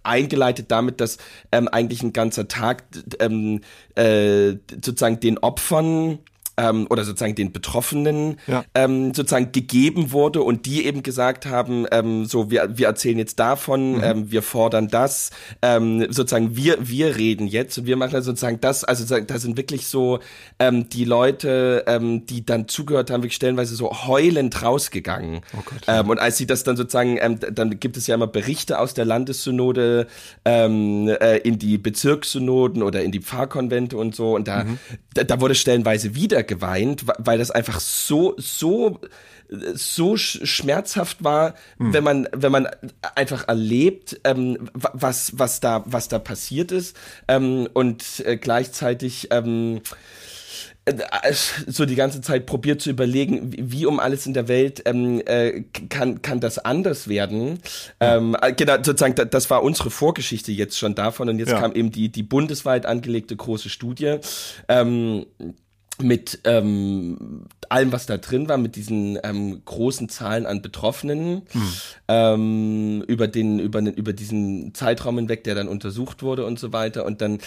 eingeleitet 0.02 0.70
damit, 0.70 1.00
dass 1.00 1.18
ähm, 1.52 1.68
eigentlich 1.68 2.02
ein 2.02 2.12
ganzer 2.12 2.48
Tag 2.48 2.84
ähm, 3.18 3.60
äh, 3.94 4.54
sozusagen 4.70 5.20
den 5.20 5.38
Opfern 5.38 6.20
ähm, 6.60 6.86
oder 6.90 7.04
sozusagen 7.04 7.34
den 7.34 7.52
Betroffenen 7.52 8.36
Ja. 8.46 8.64
ähm, 8.74 9.14
sozusagen 9.14 9.52
gegeben 9.52 10.12
wurde 10.12 10.42
und 10.42 10.66
die 10.66 10.84
eben 10.84 11.02
gesagt 11.02 11.46
haben, 11.46 11.86
ähm, 11.90 12.24
so 12.26 12.50
wir, 12.50 12.76
wir 12.76 12.86
erzählen 12.88 13.18
jetzt 13.18 13.38
davon, 13.38 13.92
Mhm. 13.96 14.02
ähm, 14.04 14.30
wir 14.30 14.42
fordern 14.42 14.88
das, 14.88 15.30
ähm, 15.62 16.06
sozusagen 16.12 16.56
wir, 16.56 16.76
wir 16.80 17.16
reden 17.16 17.46
jetzt 17.46 17.78
und 17.78 17.86
wir 17.86 17.96
machen 17.96 18.20
sozusagen 18.22 18.60
das, 18.60 18.84
also 18.84 19.00
sozusagen, 19.02 19.26
da 19.26 19.38
sind 19.38 19.56
wirklich 19.56 19.86
so 19.86 20.18
ähm, 20.58 20.88
die 20.88 21.04
Leute, 21.04 21.84
ähm, 21.86 22.26
die 22.26 22.44
dann 22.44 22.68
zugehört 22.68 23.10
haben, 23.10 23.22
wirklich 23.22 23.36
stellenweise 23.36 23.74
so 23.74 23.90
heulend 24.06 24.62
rausgegangen. 24.62 25.40
Oh 25.56 25.62
Gott, 25.64 25.80
ähm, 25.86 26.10
und 26.10 26.18
als 26.18 26.36
sie 26.36 26.46
das 26.46 26.64
dann 26.64 26.76
sozusagen, 26.76 27.16
ähm, 27.20 27.38
dann 27.52 27.80
gibt 27.80 27.96
es 27.96 28.06
ja 28.06 28.14
immer 28.16 28.26
Berichte 28.26 28.78
aus 28.78 28.92
der 28.94 29.04
Landessynode 29.06 30.06
ähm, 30.44 31.08
äh, 31.08 31.38
in 31.38 31.58
die 31.58 31.78
Bezirkssynoden 31.78 32.82
oder 32.82 33.02
in 33.02 33.12
die 33.12 33.20
Pfarrkonvente 33.20 33.96
und 33.96 34.14
so 34.14 34.34
und 34.34 34.48
da, 34.48 34.66
da, 35.14 35.24
da 35.24 35.40
wurde 35.40 35.54
stellenweise 35.54 36.14
wieder 36.14 36.42
geweint, 36.50 37.04
weil 37.18 37.38
das 37.38 37.50
einfach 37.50 37.80
so, 37.80 38.34
so 38.36 38.98
so 39.74 40.16
sch 40.16 40.40
schmerzhaft 40.44 41.24
war, 41.24 41.54
wenn 41.78 42.04
man 42.04 42.28
wenn 42.32 42.52
man 42.52 42.68
einfach 43.16 43.48
erlebt, 43.48 44.20
ähm, 44.24 44.68
wa- 44.74 44.92
was 44.94 45.32
was 45.38 45.58
da 45.60 45.82
was 45.86 46.06
da 46.08 46.18
passiert 46.20 46.70
ist 46.70 46.94
ähm, 47.26 47.68
und 47.72 48.04
äh, 48.26 48.36
gleichzeitig 48.36 49.26
ähm, 49.32 49.80
äh, 50.84 50.94
so 51.66 51.84
die 51.84 51.96
ganze 51.96 52.20
Zeit 52.20 52.46
probiert 52.46 52.80
zu 52.80 52.90
überlegen, 52.90 53.52
wie, 53.72 53.86
um 53.86 53.98
alles 53.98 54.24
in 54.26 54.34
der 54.34 54.46
Welt 54.46 54.82
ähm, 54.86 55.20
äh, 55.26 55.62
kann 55.88 56.22
kann 56.22 56.38
das 56.38 56.58
anders 56.58 57.08
werden. 57.08 57.58
Ähm, 57.98 58.36
äh, 58.40 58.52
genau, 58.52 58.76
sozusagen, 58.76 59.16
da, 59.16 59.24
das 59.24 59.50
war 59.50 59.64
unsere 59.64 59.90
Vorgeschichte 59.90 60.52
jetzt 60.52 60.78
schon 60.78 60.94
davon 60.94 61.28
und 61.28 61.40
jetzt 61.40 61.50
Ja. 61.50 61.60
kam 61.60 61.72
eben 61.72 61.90
die 61.90 62.08
die 62.08 62.22
bundesweit 62.22 62.86
angelegte 62.86 63.34
große 63.34 63.68
Studie. 63.68 64.18
Ähm, 64.68 65.26
mit 66.02 66.40
ähm, 66.44 67.46
allem, 67.68 67.92
was 67.92 68.06
da 68.06 68.16
drin 68.16 68.48
war, 68.48 68.58
mit 68.58 68.76
diesen 68.76 69.18
ähm, 69.22 69.62
großen 69.64 70.08
Zahlen 70.08 70.46
an 70.46 70.62
Betroffenen 70.62 71.42
ähm, 72.08 73.04
über 73.06 73.28
den 73.28 73.58
über 73.58 73.80
den, 73.80 73.94
über 73.94 74.12
diesen 74.12 74.74
Zeitraum 74.74 75.18
hinweg, 75.18 75.44
der 75.44 75.54
dann 75.54 75.68
untersucht 75.68 76.22
wurde 76.22 76.44
und 76.44 76.58
so 76.58 76.72
weiter. 76.72 77.04
Und 77.04 77.20
dann 77.20 77.38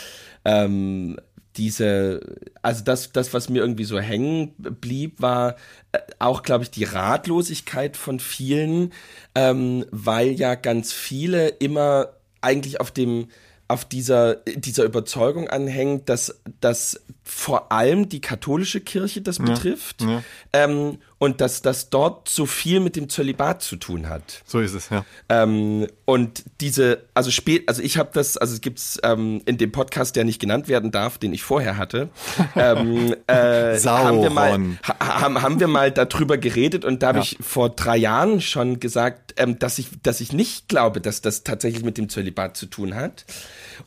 ähm, 0.45 1.17
diese, 1.57 2.22
also 2.62 2.83
das, 2.83 3.12
das, 3.12 3.33
was 3.33 3.50
mir 3.50 3.62
irgendwie 3.62 3.83
so 3.83 4.00
hängen 4.00 4.53
blieb, 4.57 5.22
war 5.22 5.55
äh, 5.91 6.00
auch, 6.19 6.43
glaube 6.43 6.63
ich, 6.63 6.72
die 6.72 6.83
Ratlosigkeit 6.83 7.95
von 7.95 8.19
vielen, 8.19 8.91
ähm, 9.36 9.86
weil 9.91 10.31
ja 10.31 10.55
ganz 10.55 10.93
viele 10.93 11.50
immer 11.50 12.10
eigentlich 12.41 12.79
auf 12.79 12.91
dem 12.91 13.27
auf 13.69 13.86
dieser, 13.86 14.36
dieser 14.36 14.83
Überzeugung 14.83 15.48
anhängt, 15.48 16.10
dass, 16.10 16.41
dass 16.60 17.01
vor 17.25 17.72
allem 17.72 18.10
die 18.10 18.20
katholische 18.22 18.82
Kirche 18.82 19.22
das 19.22 19.39
betrifft 19.39 20.03
Ähm, 20.51 20.98
und 21.20 21.39
dass 21.39 21.62
das 21.62 21.89
dort 21.89 22.27
so 22.27 22.46
viel 22.46 22.82
mit 22.82 22.98
dem 22.98 23.08
Zölibat 23.08 23.62
zu 23.63 23.77
tun 23.77 24.10
hat. 24.10 24.42
So 24.46 24.60
ist 24.60 24.74
es, 24.74 24.89
ja. 24.89 25.06
Ähm, 25.30 25.88
und 26.03 26.44
diese, 26.60 27.06
also 27.13 27.32
spät, 27.32 27.63
also 27.70 27.82
ich 27.82 27.98
habe 27.98 28.10
das, 28.13 28.36
also 28.36 28.53
es 28.53 28.60
gibt's 28.60 29.00
ähm, 29.03 29.42
in 29.46 29.58
dem 29.58 29.72
Podcast, 29.72 30.18
der 30.18 30.25
nicht 30.25 30.42
genannt 30.42 30.68
werden 30.68 30.92
darf, 30.92 31.18
den 31.18 31.32
ich 31.34 31.44
vorher 31.44 31.77
hatte, 31.77 32.10
ähm, 32.58 33.15
äh, 33.27 33.80
haben 33.80 34.22
wir 34.22 34.30
mal, 34.30 34.60
ha, 34.86 35.22
haben, 35.22 35.42
haben 35.42 35.60
wir 35.62 35.68
mal 35.70 35.92
darüber 35.92 36.38
geredet 36.38 36.84
und 36.84 37.01
da 37.03 37.08
habe 37.08 37.20
Ja. 37.20 37.24
ich 37.24 37.38
vor 37.39 37.70
drei 37.70 37.96
Jahren 37.96 38.42
schon 38.42 38.82
gesagt, 38.82 39.34
ähm, 39.38 39.58
dass 39.60 39.80
ich, 39.80 39.88
dass 40.03 40.20
ich 40.20 40.34
nicht 40.34 40.68
glaube, 40.68 41.00
dass 41.00 41.22
das 41.22 41.44
tatsächlich 41.46 41.86
mit 41.86 41.98
dem 41.98 42.10
Zölibat 42.10 42.58
zu 42.58 42.65
tun 42.65 42.96
hat. 42.96 43.24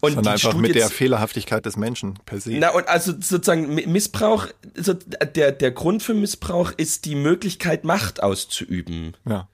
Und 0.01 0.15
Sondern 0.15 0.35
einfach 0.35 0.51
Studie 0.51 0.69
mit 0.69 0.75
der 0.75 0.89
Fehlerhaftigkeit 0.89 1.65
des 1.67 1.77
Menschen 1.77 2.19
per 2.27 2.41
se. 2.41 2.53
na, 2.59 2.71
und 2.71 2.89
also 2.89 3.13
sozusagen 3.13 3.75
Mi- 3.75 3.87
Missbrauch, 3.87 4.47
so, 4.77 4.95
der, 4.95 5.53
der 5.53 5.71
Grund 5.71 6.03
für 6.03 6.15
Missbrauch 6.15 6.73
ist 6.77 7.05
die 7.05 7.15
Möglichkeit, 7.15 7.85
Macht 7.85 8.23
auszuüben. 8.23 9.15
ja. 9.29 9.49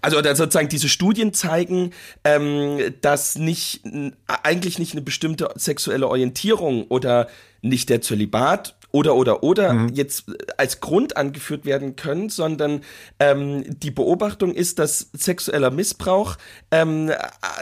Also 0.00 0.16
oder 0.16 0.36
sozusagen 0.36 0.68
diese 0.68 0.88
Studien 0.88 1.34
zeigen, 1.34 1.90
ähm, 2.22 2.78
dass 3.00 3.34
nicht 3.36 3.82
eigentlich 4.28 4.78
nicht 4.78 4.92
eine 4.92 5.02
bestimmte 5.02 5.50
sexuelle 5.56 6.06
Orientierung 6.06 6.84
oder 6.84 7.26
nicht 7.62 7.88
der 7.88 8.00
Zölibat 8.00 8.77
oder 8.98 9.14
oder 9.14 9.44
oder 9.44 9.86
jetzt 9.92 10.24
als 10.56 10.80
Grund 10.80 11.16
angeführt 11.16 11.64
werden 11.64 11.94
können, 11.94 12.30
sondern 12.30 12.80
ähm, 13.20 13.78
die 13.78 13.92
Beobachtung 13.92 14.52
ist, 14.52 14.80
dass 14.80 15.10
sexueller 15.12 15.70
Missbrauch 15.70 16.36
ähm, 16.72 17.12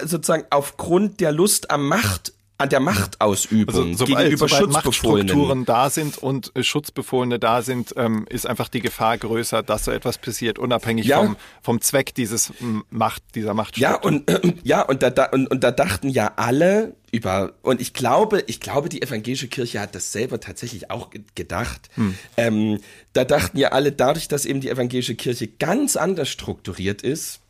sozusagen 0.02 0.44
aufgrund 0.48 1.20
der 1.20 1.32
Lust 1.32 1.70
am 1.70 1.86
Macht 1.88 2.32
an 2.58 2.68
der 2.70 2.80
Machtausübung 2.80 3.74
Also 3.74 3.92
sobald, 3.92 4.24
gegenüber 4.30 4.48
sobald 4.48 4.72
Schutzbefohlenen. 4.72 5.26
Machtstrukturen 5.26 5.64
da 5.66 5.90
sind 5.90 6.18
und 6.18 6.52
äh, 6.56 6.62
Schutzbefohlene 6.62 7.38
da 7.38 7.62
sind, 7.62 7.92
ähm, 7.96 8.26
ist 8.30 8.46
einfach 8.46 8.68
die 8.68 8.80
Gefahr 8.80 9.18
größer, 9.18 9.62
dass 9.62 9.84
so 9.84 9.90
etwas 9.90 10.18
passiert, 10.18 10.58
unabhängig 10.58 11.06
Ja. 11.06 11.18
vom, 11.18 11.36
vom 11.62 11.80
Zweck 11.80 12.14
dieses 12.14 12.52
Macht, 12.90 13.22
dieser 13.34 13.52
Machtstruktur. 13.54 13.90
Ja, 13.90 14.00
und 14.02 14.30
ja, 14.64 14.82
und 14.82 15.02
da, 15.02 15.10
da 15.10 15.26
und, 15.26 15.46
und 15.48 15.62
da 15.64 15.70
dachten 15.70 16.08
ja 16.08 16.32
alle 16.36 16.94
über 17.12 17.52
und 17.62 17.80
ich 17.80 17.92
glaube, 17.92 18.42
ich 18.46 18.60
glaube, 18.60 18.88
die 18.88 19.02
evangelische 19.02 19.48
Kirche 19.48 19.80
hat 19.80 19.94
das 19.94 20.12
selber 20.12 20.40
tatsächlich 20.40 20.90
auch 20.90 21.10
ge- 21.10 21.22
gedacht. 21.34 21.88
Ähm, 22.36 22.80
da 23.12 23.24
dachten 23.24 23.58
ja 23.58 23.68
alle, 23.72 23.92
dadurch, 23.92 24.28
dass 24.28 24.44
eben 24.46 24.60
die 24.60 24.68
evangelische 24.70 25.14
Kirche 25.14 25.46
ganz 25.46 25.96
anders 25.96 26.28
strukturiert 26.28 27.02
ist, 27.02 27.40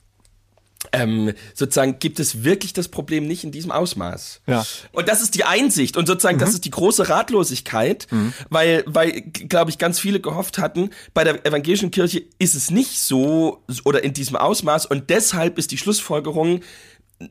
ähm, 0.93 1.33
sozusagen 1.55 1.99
gibt 1.99 2.21
es 2.21 2.45
wirklich 2.45 2.73
das 2.73 2.89
Problem 2.89 3.27
nicht 3.27 3.45
in 3.45 3.53
diesem 3.53 3.71
Ausmaß. 3.71 4.41
Ja. 4.47 4.65
Und 4.93 5.09
das 5.09 5.23
ist 5.23 5.35
die 5.35 5.45
Einsicht 5.45 5.97
und 5.97 6.07
sozusagen 6.07 6.39
das 6.39 6.55
ist 6.55 6.65
die 6.65 6.71
große 6.71 7.09
Ratlosigkeit, 7.09 8.07
weil, 8.51 8.85
weil, 8.87 9.23
glaube 9.23 9.71
ich, 9.71 9.79
ganz 9.79 9.99
viele 9.99 10.21
gehofft 10.21 10.59
hatten, 10.59 10.91
bei 11.15 11.25
der 11.25 11.45
evangelischen 11.47 11.91
Kirche 11.91 12.23
ist 12.39 12.55
es 12.55 12.71
nicht 12.71 13.01
so 13.01 13.63
oder 13.85 14.05
in 14.05 14.13
diesem 14.13 14.37
Ausmaß 14.37 14.87
und 14.87 15.11
deshalb 15.11 15.59
ist 15.59 15.71
die 15.71 15.79
Schlussfolgerung, 15.79 16.61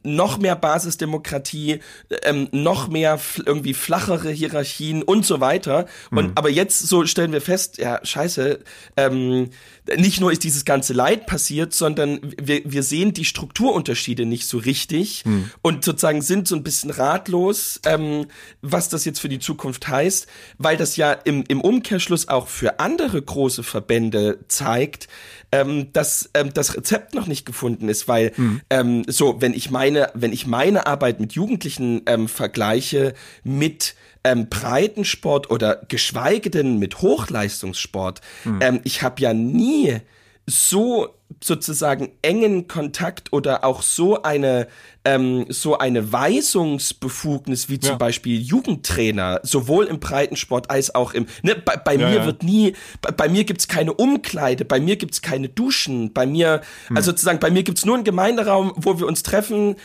noch 0.03 0.39
mehr 0.39 0.55
Basisdemokratie, 0.55 1.79
ähm, 2.23 2.47
noch 2.51 2.87
mehr 2.87 3.19
irgendwie 3.45 3.73
flachere 3.73 4.31
Hierarchien 4.31 5.03
und 5.03 5.25
so 5.25 5.39
weiter. 5.41 5.85
Und 6.09 6.37
aber 6.37 6.49
jetzt 6.49 6.79
so 6.87 7.05
stellen 7.05 7.31
wir 7.31 7.41
fest, 7.41 7.77
ja 7.77 7.99
scheiße, 8.03 8.59
ähm, 8.97 9.49
nicht 9.97 10.19
nur 10.19 10.31
ist 10.31 10.43
dieses 10.43 10.65
ganze 10.65 10.93
Leid 10.93 11.27
passiert, 11.27 11.73
sondern 11.73 12.19
wir, 12.41 12.61
wir 12.65 12.83
sehen 12.83 13.13
die 13.13 13.25
Strukturunterschiede 13.25 14.25
nicht 14.25 14.47
so 14.47 14.57
richtig 14.57 15.23
und 15.61 15.85
sozusagen 15.85 16.21
sind 16.21 16.47
so 16.47 16.55
ein 16.55 16.63
bisschen 16.63 16.89
ratlos, 16.89 17.79
ähm, 17.85 18.25
was 18.61 18.89
das 18.89 19.05
jetzt 19.05 19.19
für 19.19 19.29
die 19.29 19.39
Zukunft 19.39 19.87
heißt, 19.87 20.27
weil 20.57 20.77
das 20.77 20.97
ja 20.97 21.13
im, 21.13 21.43
im 21.47 21.61
Umkehrschluss 21.61 22.27
auch 22.27 22.47
für 22.47 22.79
andere 22.79 23.21
große 23.21 23.63
Verbände 23.63 24.39
zeigt, 24.47 25.07
ähm, 25.51 25.91
dass 25.93 26.29
ähm, 26.33 26.53
das 26.53 26.75
Rezept 26.75 27.13
noch 27.13 27.27
nicht 27.27 27.45
gefunden 27.45 27.89
ist, 27.89 28.07
weil 28.07 28.33
ähm, 28.69 29.03
so, 29.07 29.41
wenn 29.41 29.53
ich 29.53 29.69
meine, 29.71 30.09
wenn 30.13 30.33
ich 30.33 30.47
meine 30.47 30.87
Arbeit 30.87 31.19
mit 31.19 31.33
Jugendlichen 31.33 32.01
ähm, 32.05 32.27
vergleiche 32.27 33.13
mit 33.43 33.95
ähm, 34.25 34.49
Breitensport 34.49 35.49
oder 35.49 35.81
geschweige 35.87 36.49
denn 36.49 36.79
mit 36.79 37.01
Hochleistungssport, 37.01 38.19
ähm, 38.59 38.81
ich 38.83 39.01
habe 39.03 39.21
ja 39.21 39.33
nie 39.33 39.99
so 40.47 41.07
sozusagen 41.43 42.11
engen 42.21 42.67
Kontakt 42.67 43.33
oder 43.33 43.63
auch 43.63 43.81
so 43.81 44.21
eine 44.21 44.67
ähm, 45.03 45.45
so 45.49 45.77
eine 45.77 46.11
Weisungsbefugnis 46.11 47.69
wie 47.69 47.79
zum 47.79 47.91
Ja. 47.93 47.97
Beispiel 47.97 48.39
Jugendtrainer 48.41 49.39
sowohl 49.43 49.85
im 49.85 49.99
Breitensport 49.99 50.69
als 50.69 50.93
auch 50.93 51.13
im 51.13 51.25
ne, 51.43 51.55
bei, 51.55 51.77
bei 51.77 51.95
Ja, 51.95 52.09
mir 52.09 52.15
ja. 52.17 52.25
wird 52.25 52.43
nie 52.43 52.73
bei, 53.01 53.11
bei 53.11 53.29
mir 53.29 53.43
gibt's 53.43 53.67
keine 53.67 53.93
Umkleide 53.93 54.65
bei 54.65 54.79
mir 54.79 54.95
gibt's 54.97 55.21
keine 55.21 55.49
Duschen 55.49 56.13
bei 56.13 56.25
mir 56.25 56.61
Hm. 56.87 56.97
also 56.97 57.11
sozusagen 57.11 57.39
bei 57.39 57.49
mir 57.51 57.63
gibt's 57.63 57.85
nur 57.85 57.95
einen 57.95 58.03
Gemeinderaum 58.03 58.73
wo 58.75 58.99
wir 58.99 59.07
uns 59.07 59.23
treffen 59.23 59.75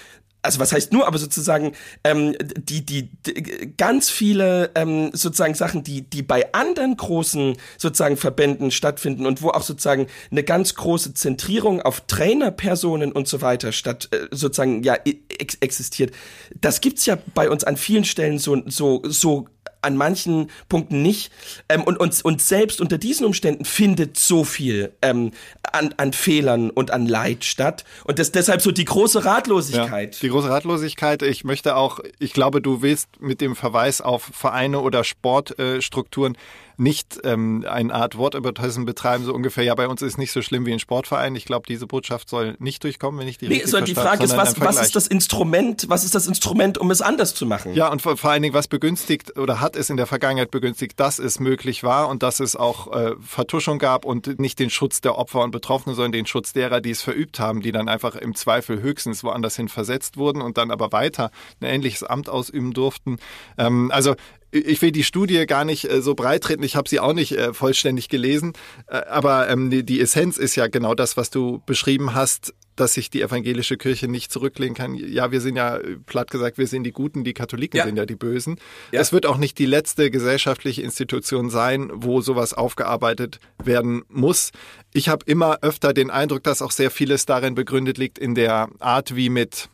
also 0.43 0.59
was 0.59 0.73
heißt 0.73 0.93
nur, 0.93 1.07
aber 1.07 1.19
sozusagen 1.19 1.73
ähm, 2.05 2.35
die, 2.57 2.85
die, 2.85 3.11
die 3.27 3.75
ganz 3.77 4.11
viele 4.11 4.71
ähm, 4.75 5.11
sozusagen 5.13 5.55
Sachen, 5.55 5.85
die, 5.85 6.03
die 6.03 6.23
bei 6.23 6.53
anderen 6.53 6.97
großen 6.97 7.57
sozusagen 7.79 8.17
Verbänden 8.17 8.71
stattfinden 8.71 9.27
und 9.27 9.43
wo 9.43 9.51
auch 9.51 9.63
sozusagen 9.63 10.07
eine 10.31 10.43
ganz 10.43 10.75
große 10.75 11.15
Zentrierung 11.15 11.83
auf 11.83 12.03
Trainerpersonen 12.03 13.13
und 13.13 13.29
so 13.29 13.41
weiter 13.43 13.73
statt 13.73 14.09
äh, 14.13 14.29
sozusagen 14.31 14.83
ja 14.83 14.97
e- 15.05 15.19
ex 15.29 15.57
existiert. 15.61 16.13
Das 16.61 16.81
gibt's 16.81 17.07
ja 17.07 17.19
bei 17.35 17.51
uns 17.51 17.65
an 17.65 17.77
vielen 17.77 18.05
Stellen 18.05 18.39
so 18.39 18.63
so 18.67 19.03
so 19.05 19.47
an 19.83 19.97
manchen 19.97 20.51
Punkten 20.69 21.03
nicht. 21.03 21.33
Ähm, 21.69 21.83
und, 21.83 21.99
und, 21.99 22.25
und 22.25 22.41
selbst 22.41 22.81
unter 22.81 22.99
diesen 22.99 23.27
Umständen 23.27 23.65
findet 23.65 24.17
so 24.17 24.45
viel 24.45 24.93
ähm, 25.03 25.33
an, 25.73 25.95
an 25.97 26.13
Fehlern 26.13 26.71
und 26.71 26.91
an 26.91 27.07
Leid 27.07 27.45
statt. 27.45 27.85
Und 28.05 28.19
das, 28.19 28.33
deshalb 28.33 28.63
so 28.63 28.71
die 28.71 28.85
große 28.85 29.25
Ratlosigkeit. 29.25 30.15
Ja, 30.15 30.21
die 30.21 30.29
große 30.29 30.49
Ratlosigkeit. 30.49 31.23
Ich 31.23 31.45
möchte 31.45 31.77
auch, 31.77 32.01
ich 32.19 32.33
glaube, 32.33 32.61
du 32.61 32.83
willst 32.83 33.21
mit 33.21 33.41
dem 33.41 33.57
Verweis 33.57 34.01
auf 34.01 34.31
Vereine 34.33 34.81
oder 34.81 35.05
Sportstrukturen 35.05 36.37
nicht 36.81 37.21
ähm, 37.25 37.65
eine 37.69 37.95
Art 37.95 38.17
Wortadvertising 38.17 38.87
betreiben, 38.87 39.25
so 39.25 39.35
ungefähr, 39.35 39.63
ja, 39.63 39.75
bei 39.75 39.87
uns 39.87 40.01
ist 40.01 40.17
nicht 40.17 40.33
so 40.33 40.41
schlimm 40.41 40.65
wie 40.65 40.73
ein 40.73 40.79
Sportverein. 40.79 41.37
Ich 41.37 41.45
glaube, 41.45 41.67
diese 41.69 41.87
Botschaft 41.87 42.29
soll 42.29 42.57
nicht 42.59 42.83
durchkommen, 42.83 43.21
wenn 43.21 43.29
ich 43.29 43.37
die 43.37 43.49
Nee, 43.49 43.57
richtig 43.57 43.71
sondern 43.71 43.87
die 43.87 43.95
verstanden 43.95 44.29
Frage 44.29 44.45
ist, 44.45 44.59
was, 44.59 44.77
was 44.77 44.83
ist 44.83 44.97
das 44.97 45.07
Instrument, 45.07 45.85
was 45.89 46.05
ist 46.05 46.15
das 46.15 46.27
Instrument, 46.27 46.79
um 46.79 46.91
es 46.91 47.03
anders 47.03 47.35
zu 47.35 47.45
machen? 47.45 47.75
Ja, 47.75 47.93
und 47.93 48.01
vor, 48.01 48.17
vor 48.17 48.31
allen 48.31 48.43
Dingen, 48.43 48.55
was 48.55 48.67
begünstigt 48.67 49.37
oder 49.39 49.61
hat 49.61 49.77
es 49.77 49.91
in 49.91 49.99
der 49.99 50.07
Vergangenheit 50.07 50.51
begünstigt, 50.51 50.99
dass 50.99 51.19
es 51.19 51.39
möglich 51.39 51.85
war 51.85 52.09
und 52.09 52.23
dass 52.23 52.41
es 52.41 52.57
auch 52.57 52.93
äh, 52.93 53.15
Vertuschung 53.21 53.79
gab 53.79 54.07
und 54.07 54.41
nicht 54.41 54.59
den 54.59 54.71
Schutz 54.71 55.03
der 55.03 55.19
Opfer 55.19 55.43
und 55.43 55.51
Betroffenen, 55.51 55.95
sondern 55.95 56.13
den 56.13 56.27
Schutz 56.27 56.55
derer, 56.55 56.81
die 56.81 56.91
es 56.91 57.03
verübt 57.03 57.39
haben, 57.39 57.61
die 57.61 57.73
dann 57.73 57.91
einfach 57.91 58.17
im 58.17 58.35
Zweifel 58.35 58.81
höchstens 58.81 59.23
woanders 59.23 59.55
hin 59.55 59.69
versetzt 59.69 60.17
wurden 60.17 60.41
und 60.41 60.57
dann 60.57 60.71
aber 60.71 60.93
weiter 60.93 61.31
ein 61.61 61.67
ähnliches 61.67 62.05
Amt 62.05 62.31
ausüben 62.31 62.73
durften. 62.73 63.19
Ähm, 63.59 63.91
also 63.93 64.15
ich 64.53 64.83
will 64.83 64.93
die 64.93 65.05
Studie 65.05 65.47
gar 65.47 65.65
nicht 65.65 65.91
äh, 65.91 66.03
so 66.03 66.15
breit 66.15 66.43
treten, 66.43 66.63
ich 66.63 66.77
habe 66.77 66.89
sie 66.89 67.01
auch 67.01 67.13
nicht 67.13 67.33
äh, 67.33 67.55
vollständig 67.55 68.09
gelesen, 68.09 68.53
äh, 68.89 68.97
aber 69.07 69.49
ähm, 69.49 69.71
die, 69.71 70.01
Essenz 70.01 70.39
ist 70.39 70.57
ja 70.57 70.67
genau 70.67 70.95
das, 70.95 71.17
was 71.17 71.31
du 71.31 71.63
beschrieben 71.67 72.15
hast, 72.15 72.55
dass 72.77 72.95
sich 72.95 73.11
die 73.11 73.21
evangelische 73.21 73.77
Kirche 73.77 74.09
nicht 74.09 74.33
zurücklehnen 74.33 74.75
kann. 74.75 74.95
Ja, 74.95 75.31
wir 75.31 75.41
sind 75.41 75.57
ja, 75.57 75.79
platt 76.07 76.31
gesagt, 76.31 76.57
wir 76.57 76.67
sind 76.67 76.85
die 76.85 76.93
Guten, 76.93 77.25
die 77.25 77.35
Katholiken 77.35 77.77
Ja. 77.77 77.85
sind 77.85 77.97
ja 77.97 78.07
die 78.07 78.17
Bösen. 78.17 78.57
Ja. 78.91 79.01
Es 79.01 79.13
wird 79.13 79.27
auch 79.27 79.37
nicht 79.37 79.59
die 79.59 79.67
letzte 79.67 80.11
gesellschaftliche 80.11 80.81
Institution 80.83 81.51
sein, 81.51 81.91
wo 81.93 82.23
sowas 82.23 82.55
aufgearbeitet 82.55 83.39
werden 83.63 84.03
muss. 84.09 84.53
Ich 84.95 85.11
habe 85.11 85.25
immer 85.27 85.59
öfter 85.61 85.93
den 85.93 86.11
Eindruck, 86.11 86.43
dass 86.43 86.63
auch 86.63 86.71
sehr 86.71 86.91
vieles 86.91 87.27
darin 87.27 87.55
begründet 87.55 87.99
liegt 87.99 88.19
in 88.19 88.35
der 88.35 88.71
Art, 88.79 89.15
wie 89.15 89.29
mit 89.29 89.69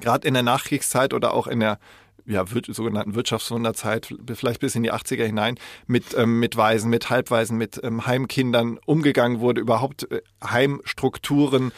gerade 0.00 0.26
in 0.26 0.34
der 0.34 0.42
Nachkriegszeit 0.42 1.12
oder 1.12 1.34
auch 1.34 1.46
in 1.46 1.60
der 1.60 1.78
ja, 2.26 2.44
sogenannten 2.68 3.14
Wirtschaftswunderzeit, 3.14 4.14
vielleicht 4.34 4.60
bis 4.60 4.74
in 4.74 4.82
die 4.82 4.92
80er 4.92 5.24
hinein, 5.24 5.56
mit, 5.86 6.16
ähm, 6.16 6.38
mit 6.40 6.56
Waisen, 6.56 6.90
mit 6.90 7.10
Halbwaisen, 7.10 7.58
mit 7.58 7.80
ähm, 7.82 8.06
Heimkindern 8.06 8.78
umgegangen 8.86 9.40
wurde, 9.40 9.60
überhaupt 9.60 10.10
äh, 10.10 10.20
Heimstrukturen 10.44 11.72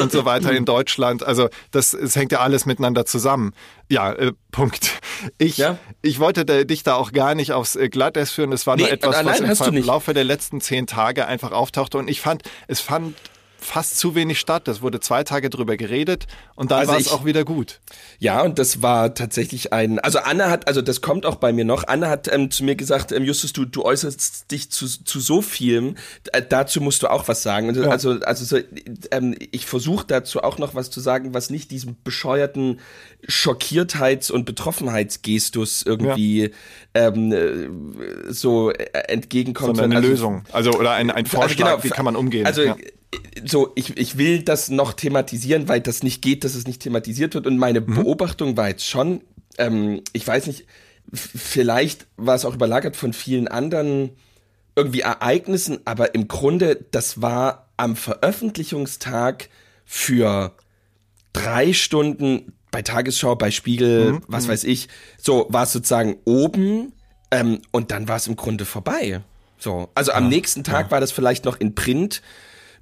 und 0.00 0.12
so 0.12 0.24
weiter 0.24 0.52
in 0.52 0.64
Deutschland. 0.66 1.22
Also 1.22 1.48
das, 1.70 1.94
es 1.94 2.16
hängt 2.16 2.32
ja 2.32 2.40
alles 2.40 2.66
miteinander 2.66 3.04
zusammen. 3.06 3.52
Ja, 3.88 4.12
äh, 4.12 4.32
Punkt. 4.50 5.00
Ich, 5.38 5.58
Ja. 5.58 5.78
ich 6.00 6.18
wollte 6.20 6.44
da, 6.44 6.64
dich 6.64 6.82
da 6.82 6.94
auch 6.94 7.12
gar 7.12 7.34
nicht 7.34 7.52
aufs 7.52 7.76
äh, 7.76 7.88
Glatteis 7.88 8.30
führen. 8.30 8.52
Es 8.52 8.66
war 8.66 8.76
nur 8.76 8.86
Nee, 8.86 8.92
etwas, 8.92 9.22
nein, 9.22 9.26
was 9.48 9.60
im. 9.66 9.82
Laufe 9.84 10.14
der 10.14 10.24
letzten 10.24 10.60
zehn 10.60 10.86
Tage 10.86 11.26
einfach 11.26 11.52
auftauchte. 11.52 11.98
Und 11.98 12.08
ich 12.08 12.20
fand, 12.20 12.42
es 12.68 12.80
fand 12.80 13.14
fast 13.62 13.98
zu 13.98 14.14
wenig 14.14 14.38
statt. 14.40 14.68
Es 14.68 14.82
wurde 14.82 15.00
zwei 15.00 15.24
Tage 15.24 15.48
drüber 15.50 15.76
geredet 15.76 16.26
und 16.54 16.70
dann 16.70 16.80
Also 16.80 16.92
war 16.92 16.98
es 16.98 17.08
auch 17.12 17.24
wieder 17.24 17.44
gut. 17.44 17.80
Ja, 18.18 18.42
und 18.42 18.58
das 18.58 18.82
war 18.82 19.14
tatsächlich 19.14 19.72
ein, 19.72 19.98
also 20.00 20.18
Anna 20.18 20.50
hat, 20.50 20.68
also 20.68 20.82
das 20.82 21.00
kommt 21.00 21.24
auch 21.26 21.36
bei 21.36 21.52
mir 21.52 21.64
noch, 21.64 21.84
Anna 21.86 22.08
hat 22.08 22.32
ähm, 22.32 22.50
zu 22.50 22.64
mir 22.64 22.74
gesagt, 22.76 23.12
ähm, 23.12 23.24
Justus, 23.24 23.52
du, 23.52 23.64
du 23.64 23.84
äußerst 23.84 24.50
dich 24.50 24.70
zu, 24.70 24.86
zu 24.86 25.20
so 25.20 25.42
vielem, 25.42 25.96
äh, 26.32 26.42
dazu 26.46 26.80
musst 26.80 27.02
du 27.02 27.08
auch 27.10 27.28
was 27.28 27.42
sagen. 27.42 27.68
Und, 27.68 27.78
Also, 27.86 28.20
also 28.20 28.44
so, 28.44 28.58
ähm, 29.10 29.36
ich 29.52 29.66
versuche 29.66 30.06
dazu 30.06 30.42
auch 30.42 30.58
noch 30.58 30.74
was 30.74 30.90
zu 30.90 31.00
sagen, 31.00 31.34
was 31.34 31.50
nicht 31.50 31.70
diesem 31.70 31.96
bescheuerten 32.04 32.80
Schockiertheits- 33.28 34.30
und 34.32 34.44
Betroffenheitsgestus 34.44 35.82
irgendwie 35.82 36.50
ähm, 36.94 37.32
äh, 37.32 38.32
so 38.32 38.70
entgegenkommt. 38.70 39.76
Sondern 39.76 39.92
eine 39.92 39.96
Also- 39.96 40.08
Lösung. 40.08 40.44
Also 40.52 40.72
oder 40.72 40.92
ein, 40.92 41.10
ein 41.10 41.26
Vorschlag, 41.26 41.66
Also 41.66 41.76
genau, 41.76 41.84
wie 41.84 41.88
kann 41.90 42.04
man 42.04 42.16
umgehen. 42.16 42.46
Also 42.46 42.62
ja. 42.62 42.76
So, 43.44 43.72
ich, 43.74 43.96
ich 43.96 44.16
will 44.18 44.42
das 44.42 44.70
noch 44.70 44.92
thematisieren, 44.94 45.68
weil 45.68 45.80
das 45.80 46.02
nicht 46.02 46.22
geht, 46.22 46.44
dass 46.44 46.54
es 46.54 46.66
nicht 46.66 46.80
thematisiert 46.82 47.34
wird. 47.34 47.46
Und 47.46 47.58
meine 47.58 47.80
Mhm. 47.80 47.94
Beobachtung 47.94 48.56
war 48.56 48.68
jetzt 48.68 48.86
schon, 48.88 49.20
ähm, 49.58 50.02
ich 50.12 50.26
weiß 50.26 50.46
nicht, 50.46 50.66
vielleicht 51.12 52.06
war 52.16 52.34
es 52.34 52.44
auch 52.44 52.54
überlagert 52.54 52.96
von 52.96 53.12
vielen 53.12 53.48
anderen 53.48 54.10
irgendwie 54.76 55.00
Ereignissen, 55.00 55.80
aber 55.84 56.14
im 56.14 56.28
Grunde, 56.28 56.84
das 56.90 57.20
war 57.20 57.68
am 57.76 57.96
Veröffentlichungstag 57.96 59.48
für 59.84 60.54
drei 61.32 61.72
Stunden 61.72 62.52
bei 62.70 62.80
Tagesschau, 62.80 63.36
bei 63.36 63.50
Spiegel, 63.50 64.12
Mhm. 64.14 64.22
was 64.28 64.48
weiß 64.48 64.64
ich, 64.64 64.88
so 65.20 65.46
war 65.50 65.64
es 65.64 65.72
sozusagen 65.72 66.16
oben 66.24 66.92
ähm, 67.30 67.60
und 67.70 67.90
dann 67.90 68.08
war 68.08 68.16
es 68.16 68.26
im 68.26 68.36
Grunde 68.36 68.64
vorbei. 68.64 69.20
So, 69.58 69.90
also 69.94 70.12
am 70.12 70.28
nächsten 70.28 70.64
Tag 70.64 70.90
war 70.90 71.00
das 71.00 71.12
vielleicht 71.12 71.44
noch 71.44 71.60
in 71.60 71.74
Print. 71.74 72.22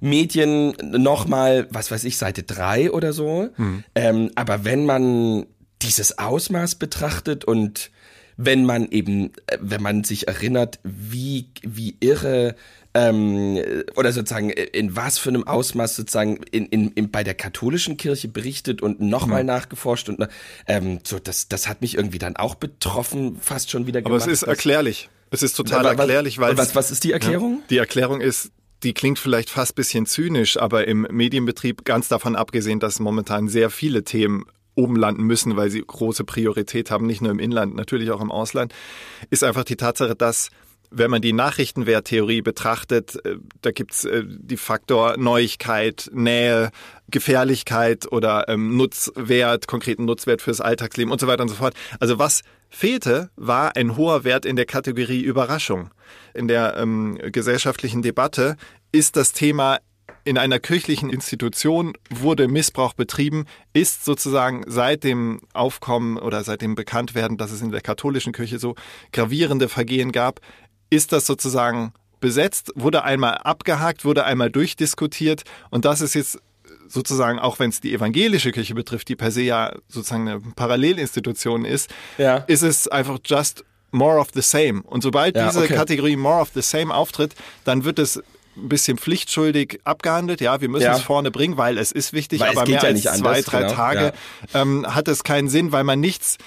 Medien 0.01 0.73
nochmal, 0.81 1.67
was 1.71 1.89
weiß 1.91 2.03
ich, 2.03 2.17
Seite 2.17 2.43
drei 2.43 2.91
oder 2.91 3.13
so. 3.13 3.49
Ähm, 3.95 4.31
aber 4.35 4.65
wenn 4.65 4.85
man 4.85 5.45
dieses 5.81 6.17
Ausmaß 6.17 6.75
betrachtet 6.75 7.45
und 7.45 7.89
wenn 8.37 8.65
man 8.65 8.89
eben, 8.89 9.31
äh, 9.47 9.57
wenn 9.61 9.81
man 9.81 10.03
sich 10.03 10.27
erinnert, 10.27 10.79
wie, 10.83 11.49
wie 11.63 11.95
irre 11.99 12.55
ähm, 12.93 13.57
oder 13.95 14.11
sozusagen 14.11 14.49
äh, 14.49 14.63
in 14.63 14.95
was 14.95 15.17
für 15.19 15.29
einem 15.29 15.47
Ausmaß 15.47 15.95
sozusagen 15.95 16.37
in, 16.51 16.65
in, 16.67 16.91
in 16.91 17.11
bei 17.11 17.23
der 17.23 17.35
katholischen 17.35 17.97
Kirche 17.97 18.27
berichtet 18.27 18.81
und 18.81 18.99
nochmal 18.99 19.43
nachgeforscht 19.43 20.09
und 20.09 20.27
ähm, 20.67 20.99
so 21.03 21.19
das 21.19 21.47
das 21.47 21.67
hat 21.67 21.81
mich 21.81 21.95
irgendwie 21.95 22.19
dann 22.19 22.35
auch 22.35 22.55
betroffen 22.55 23.37
fast 23.39 23.69
schon 23.69 23.85
wieder 23.87 23.99
Aber 23.99 24.09
gemacht. 24.09 24.27
es 24.27 24.33
ist 24.41 24.43
erklärlich. 24.43 25.09
Es 25.29 25.43
ist 25.43 25.53
total 25.53 25.83
Was- 25.85 25.97
erklärlich, 25.97 26.39
weil 26.39 26.57
was, 26.57 26.75
was 26.75 26.91
ist 26.91 27.03
die 27.03 27.11
Erklärung? 27.13 27.61
Die 27.69 27.77
Erklärung 27.77 28.19
ist, 28.21 28.51
die 28.83 28.93
klingt 28.93 29.19
vielleicht 29.19 29.49
fast 29.49 29.75
bisschen 29.75 30.05
zynisch, 30.05 30.57
aber 30.57 30.87
im 30.87 31.07
Medienbetrieb 31.09 31.85
ganz 31.85 32.07
davon 32.07 32.35
abgesehen, 32.35 32.79
dass 32.79 32.99
momentan 32.99 33.47
sehr 33.47 33.69
viele 33.69 34.03
Themen 34.03 34.45
oben 34.75 34.95
landen 34.95 35.23
müssen, 35.23 35.57
weil 35.57 35.69
sie 35.69 35.83
große 35.85 36.23
Priorität 36.23 36.91
haben, 36.91 37.05
nicht 37.05 37.21
nur 37.21 37.31
im 37.31 37.39
Inland, 37.39 37.75
natürlich 37.75 38.11
auch 38.11 38.21
im 38.21 38.31
Ausland, 38.31 38.73
ist 39.29 39.43
einfach 39.43 39.63
die 39.63 39.75
Tatsache, 39.75 40.15
dass 40.15 40.49
wenn 40.91 41.09
man 41.09 41.21
die 41.21 41.31
Nachrichtenwerttheorie 41.31 42.41
betrachtet, 42.41 43.25
äh, 43.25 43.37
da 43.61 43.71
gibt's 43.71 44.03
äh, 44.03 44.23
die 44.27 44.57
Faktor 44.57 45.15
Neuigkeit, 45.17 46.09
Nähe, 46.13 46.69
Gefährlichkeit 47.09 48.11
oder 48.11 48.49
ähm, 48.49 48.75
Nutzwert, 48.75 49.67
konkreten 49.67 50.05
Nutzwert 50.05 50.41
fürs 50.41 50.59
Alltagsleben 50.59 51.11
und 51.11 51.21
so 51.21 51.27
weiter 51.27 51.43
und 51.43 51.49
so 51.49 51.55
fort. 51.55 51.75
Also 51.99 52.19
was 52.19 52.41
fehlte, 52.69 53.29
war 53.37 53.75
ein 53.77 53.95
hoher 53.95 54.25
Wert 54.25 54.45
in 54.45 54.57
der 54.57 54.65
Kategorie 54.65 55.21
Überraschung. 55.21 55.91
In 56.33 56.47
der 56.47 56.77
ähm, 56.77 57.17
gesellschaftlichen 57.31 58.01
Debatte 58.01 58.55
ist 58.91 59.15
das 59.15 59.33
Thema 59.33 59.79
in 60.23 60.37
einer 60.37 60.59
kirchlichen 60.59 61.09
Institution 61.09 61.93
wurde 62.11 62.47
Missbrauch 62.47 62.93
betrieben, 62.93 63.45
ist 63.73 64.05
sozusagen 64.05 64.63
seit 64.67 65.03
dem 65.03 65.41
Aufkommen 65.53 66.17
oder 66.17 66.43
seit 66.43 66.61
dem 66.61 66.75
Bekanntwerden, 66.75 67.37
dass 67.37 67.51
es 67.51 67.61
in 67.61 67.71
der 67.71 67.81
katholischen 67.81 68.31
Kirche 68.31 68.59
so 68.59 68.75
gravierende 69.13 69.67
Vergehen 69.67 70.11
gab, 70.11 70.39
ist 70.91 71.11
das 71.11 71.25
sozusagen 71.25 71.93
besetzt, 72.19 72.71
wurde 72.75 73.03
einmal 73.03 73.35
abgehakt, 73.37 74.05
wurde 74.05 74.23
einmal 74.25 74.51
durchdiskutiert 74.51 75.43
und 75.71 75.85
das 75.85 76.01
ist 76.01 76.13
jetzt 76.13 76.37
sozusagen, 76.87 77.39
auch 77.39 77.57
wenn 77.57 77.69
es 77.69 77.79
die 77.81 77.93
evangelische 77.93 78.51
Kirche 78.51 78.75
betrifft, 78.75 79.07
die 79.09 79.15
per 79.15 79.31
se 79.31 79.41
ja 79.41 79.73
sozusagen 79.87 80.27
eine 80.27 80.39
Parallelinstitution 80.39 81.65
ist, 81.65 81.89
Ja. 82.17 82.37
ist 82.47 82.61
es 82.61 82.87
einfach 82.87 83.17
just 83.25 83.63
more 83.91 84.19
of 84.19 84.29
the 84.33 84.41
same. 84.41 84.81
Und 84.83 85.01
sobald 85.03 85.35
Ja, 85.35 85.47
diese 85.47 85.63
okay. 85.63 85.75
Kategorie 85.75 86.15
more 86.15 86.41
of 86.41 86.51
the 86.53 86.61
same 86.61 86.93
auftritt, 86.93 87.35
dann 87.63 87.83
wird 87.83 87.99
es 87.99 88.17
ein 88.57 88.69
bisschen 88.69 88.97
pflichtschuldig 88.97 89.79
abgehandelt. 89.83 90.41
Ja, 90.41 90.59
wir 90.61 90.69
müssen 90.69 90.83
Ja. 90.83 90.95
es 90.95 91.01
vorne 91.01 91.31
bringen, 91.31 91.57
weil 91.57 91.77
es 91.77 91.91
ist 91.91 92.13
wichtig, 92.13 92.41
Weil 92.41 92.51
es 92.51 92.57
aber 92.57 92.69
mehr 92.69 92.81
ja 92.81 92.89
als 92.89 93.01
zwei, 93.03 93.09
anders, 93.11 93.45
drei 93.45 93.61
genau. 93.61 93.73
Tage 93.73 94.13
ähm, 94.53 94.85
hat 94.93 95.07
es 95.07 95.23
keinen 95.23 95.47
Sinn, 95.47 95.71
weil 95.71 95.83
man 95.83 95.99
nichts 95.99 96.37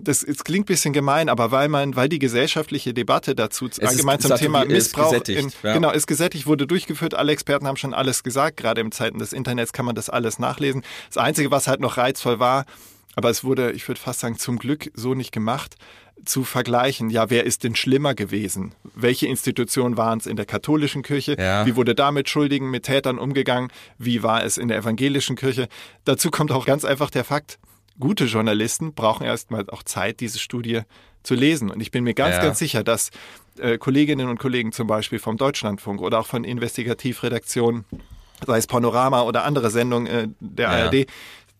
das, 0.00 0.22
es 0.22 0.44
klingt 0.44 0.64
ein 0.64 0.66
bisschen 0.66 0.92
gemein, 0.92 1.28
aber 1.28 1.50
weil 1.50 1.68
man, 1.68 1.96
weil 1.96 2.08
die 2.08 2.18
gesellschaftliche 2.18 2.94
Debatte 2.94 3.34
dazu 3.34 3.68
allgemein 3.80 4.20
zum 4.20 4.36
Thema 4.36 4.64
Missbrauch 4.64 5.14
in, 5.26 5.52
ja. 5.62 5.74
genau 5.74 5.90
ist 5.90 6.06
gesättigt, 6.06 6.46
wurde 6.46 6.66
durchgeführt. 6.66 7.14
Alle 7.14 7.32
Experten 7.32 7.66
haben 7.66 7.76
schon 7.76 7.94
alles 7.94 8.22
gesagt. 8.22 8.58
Gerade 8.58 8.80
im 8.80 8.92
Zeiten 8.92 9.18
des 9.18 9.32
Internets 9.32 9.72
kann 9.72 9.86
man 9.86 9.94
das 9.94 10.10
alles 10.10 10.38
nachlesen. 10.38 10.82
Das 11.08 11.16
Einzige, 11.16 11.50
was 11.50 11.66
halt 11.66 11.80
noch 11.80 11.96
reizvoll 11.96 12.38
war, 12.38 12.66
aber 13.16 13.30
es 13.30 13.44
wurde, 13.44 13.72
ich 13.72 13.86
würde 13.88 14.00
fast 14.00 14.20
sagen, 14.20 14.38
zum 14.38 14.58
Glück 14.58 14.90
so 14.94 15.14
nicht 15.14 15.32
gemacht, 15.32 15.76
zu 16.24 16.44
vergleichen, 16.44 17.10
ja, 17.10 17.28
wer 17.30 17.44
ist 17.44 17.64
denn 17.64 17.74
schlimmer 17.76 18.14
gewesen? 18.14 18.74
Welche 18.94 19.26
Institutionen 19.26 19.96
waren 19.96 20.18
es 20.18 20.26
in 20.26 20.36
der 20.36 20.46
katholischen 20.46 21.02
Kirche? 21.02 21.36
Ja. 21.38 21.66
Wie 21.66 21.76
wurde 21.76 21.94
da 21.94 22.12
mit 22.12 22.28
Schuldigen, 22.28 22.70
mit 22.70 22.84
Tätern 22.84 23.18
umgegangen? 23.18 23.70
Wie 23.98 24.22
war 24.22 24.42
es 24.44 24.56
in 24.56 24.68
der 24.68 24.78
evangelischen 24.78 25.36
Kirche? 25.36 25.68
Dazu 26.04 26.30
kommt 26.30 26.50
auch 26.52 26.64
ganz 26.66 26.84
einfach 26.84 27.10
der 27.10 27.24
Fakt, 27.24 27.58
gute 28.00 28.24
Journalisten 28.24 28.94
brauchen 28.94 29.24
erstmal 29.24 29.68
auch 29.70 29.82
Zeit, 29.82 30.20
diese 30.20 30.38
Studie 30.38 30.80
zu 31.22 31.34
lesen. 31.34 31.70
Und 31.70 31.80
ich 31.80 31.90
bin 31.90 32.04
mir 32.04 32.14
ganz, 32.14 32.36
Ja. 32.36 32.42
ganz 32.42 32.58
sicher, 32.58 32.82
dass 32.84 33.10
äh, 33.58 33.78
Kolleginnen 33.78 34.28
und 34.28 34.38
Kollegen 34.38 34.72
zum 34.72 34.86
Beispiel 34.86 35.18
vom 35.18 35.36
Deutschlandfunk 35.36 36.00
oder 36.00 36.18
auch 36.20 36.26
von 36.26 36.42
Investigativredaktionen, 36.44 37.84
sei 38.46 38.58
es 38.58 38.66
Panorama 38.66 39.22
oder 39.22 39.44
andere 39.44 39.70
Sendungen 39.70 40.06
äh, 40.06 40.28
der 40.40 40.70
Ja. 40.70 40.84
ARD, 40.86 41.06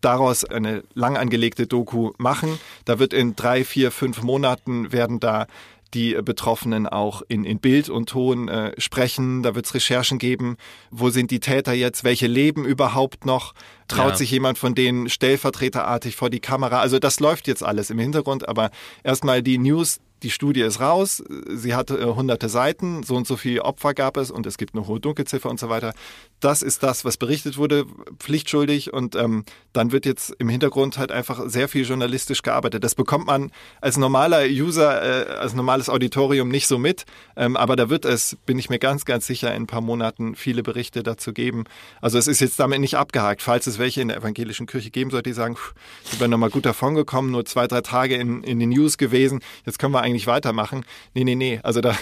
daraus 0.04 0.44
eine 0.44 0.82
lang 0.94 1.16
angelegte 1.16 1.66
Doku 1.66 2.12
machen. 2.18 2.58
Da 2.84 2.98
wird 2.98 3.12
in 3.12 3.36
drei, 3.36 3.64
vier, 3.64 3.90
fünf 3.90 4.22
Monaten 4.22 4.92
werden 4.92 5.20
da 5.20 5.46
die 5.94 6.14
Betroffenen 6.24 6.88
auch 6.88 7.22
in, 7.28 7.44
in 7.44 7.60
Bild 7.60 7.88
und 7.88 8.08
Ton 8.08 8.48
äh, 8.48 8.72
sprechen. 8.80 9.44
Da 9.44 9.54
wird 9.54 9.66
es 9.66 9.74
Recherchen 9.74 10.18
geben. 10.18 10.56
Wo 10.90 11.10
sind 11.10 11.30
die 11.30 11.38
Täter 11.38 11.72
jetzt? 11.72 12.02
Welche 12.02 12.26
leben 12.26 12.64
überhaupt 12.64 13.24
noch? 13.26 13.54
Traut 13.86 14.10
Ja. 14.10 14.16
sich 14.16 14.30
jemand 14.32 14.58
von 14.58 14.74
denen 14.74 15.08
stellvertreterartig 15.08 16.16
vor 16.16 16.30
die 16.30 16.40
Kamera? 16.40 16.80
Also 16.80 16.98
das 16.98 17.20
läuft 17.20 17.46
jetzt 17.46 17.62
alles 17.62 17.90
im 17.90 17.98
Hintergrund, 18.00 18.48
aber 18.48 18.70
erstmal 19.04 19.40
die 19.42 19.56
News, 19.58 20.00
die 20.24 20.30
Studie 20.30 20.62
ist 20.62 20.80
raus, 20.80 21.22
sie 21.48 21.74
hat 21.74 21.90
äh, 21.90 22.02
hunderte 22.02 22.48
Seiten, 22.48 23.02
so 23.02 23.14
und 23.14 23.26
so 23.26 23.36
viele 23.36 23.62
Opfer 23.62 23.92
gab 23.92 24.16
es 24.16 24.30
und 24.30 24.46
es 24.46 24.56
gibt 24.56 24.74
eine 24.74 24.86
hohe 24.86 24.98
Dunkelziffer 24.98 25.50
und 25.50 25.60
so 25.60 25.68
weiter. 25.68 25.92
Das 26.40 26.62
ist 26.62 26.82
das, 26.82 27.04
was 27.04 27.18
berichtet 27.18 27.58
wurde, 27.58 27.84
pflichtschuldig 28.18 28.92
und 28.92 29.14
ähm, 29.16 29.44
dann 29.74 29.92
wird 29.92 30.06
jetzt 30.06 30.34
im 30.38 30.48
Hintergrund 30.48 30.98
halt 30.98 31.12
einfach 31.12 31.42
sehr 31.46 31.68
viel 31.68 31.84
journalistisch 31.84 32.42
gearbeitet. 32.42 32.82
Das 32.84 32.94
bekommt 32.94 33.26
man 33.26 33.52
als 33.82 33.98
normaler 33.98 34.44
User, 34.46 35.02
äh, 35.02 35.32
als 35.34 35.52
normales 35.52 35.90
Auditorium 35.90 36.48
nicht 36.48 36.66
so 36.66 36.78
mit, 36.78 37.04
ähm, 37.36 37.56
aber 37.56 37.76
da 37.76 37.90
wird 37.90 38.06
es, 38.06 38.38
bin 38.46 38.58
ich 38.58 38.70
mir 38.70 38.78
ganz, 38.78 39.04
ganz 39.04 39.26
sicher, 39.26 39.54
in 39.54 39.64
ein 39.64 39.66
paar 39.66 39.82
Monaten 39.82 40.36
viele 40.36 40.62
Berichte 40.62 41.02
dazu 41.02 41.34
geben. 41.34 41.64
Also 42.00 42.16
es 42.16 42.28
ist 42.28 42.40
jetzt 42.40 42.58
damit 42.58 42.80
nicht 42.80 42.96
abgehakt, 42.96 43.42
falls 43.42 43.66
es 43.66 43.78
welche 43.78 44.00
in 44.00 44.08
der 44.08 44.16
evangelischen 44.16 44.66
Kirche 44.66 44.90
geben 44.90 45.10
sollte, 45.10 45.28
die 45.28 45.34
sagen, 45.34 45.56
pff, 45.56 45.74
sind 46.04 46.20
wir 46.20 46.28
nochmal 46.28 46.50
gut 46.50 46.64
davon 46.64 46.94
gekommen, 46.94 47.30
nur 47.30 47.44
zwei, 47.44 47.66
drei 47.66 47.82
Tage 47.82 48.14
in, 48.14 48.42
in 48.42 48.58
den 48.58 48.70
News 48.70 48.96
gewesen, 48.96 49.40
jetzt 49.66 49.78
können 49.78 49.92
wir 49.92 50.00
eigentlich 50.00 50.13
weitermachen. 50.26 50.84
Nee, 51.12 51.24
nee, 51.24 51.34
nee, 51.34 51.58
also 51.62 51.80
da 51.80 51.94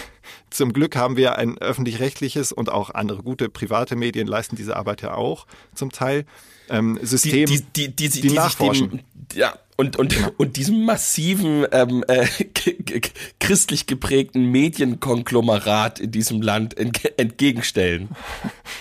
zum 0.49 0.73
Glück 0.73 0.95
haben 0.95 1.17
wir 1.17 1.37
ein 1.37 1.57
öffentlich-rechtliches 1.57 2.51
und 2.51 2.69
auch 2.69 2.89
andere 2.89 3.23
gute 3.23 3.49
private 3.49 3.95
Medien 3.95 4.27
leisten 4.27 4.55
diese 4.55 4.75
Arbeit 4.75 5.01
ja 5.01 5.15
auch 5.15 5.47
zum 5.75 5.91
Teil. 5.91 6.25
Ähm, 6.69 6.99
System, 7.01 7.45
die, 7.45 7.61
die, 7.61 7.95
die, 7.95 8.09
die, 8.09 8.21
die 8.21 8.29
nachforschen. 8.31 8.89
Dem, 8.89 9.01
ja, 9.33 9.53
und, 9.75 9.97
und, 9.97 10.15
und 10.37 10.55
diesem 10.57 10.85
massiven 10.85 11.65
ähm, 11.71 12.03
äh, 12.07 12.27
christlich 13.39 13.87
geprägten 13.87 14.45
Medienkonglomerat 14.51 15.99
in 15.99 16.11
diesem 16.11 16.41
Land 16.41 16.77
entge 16.77 17.17
entgegenstellen. 17.17 18.09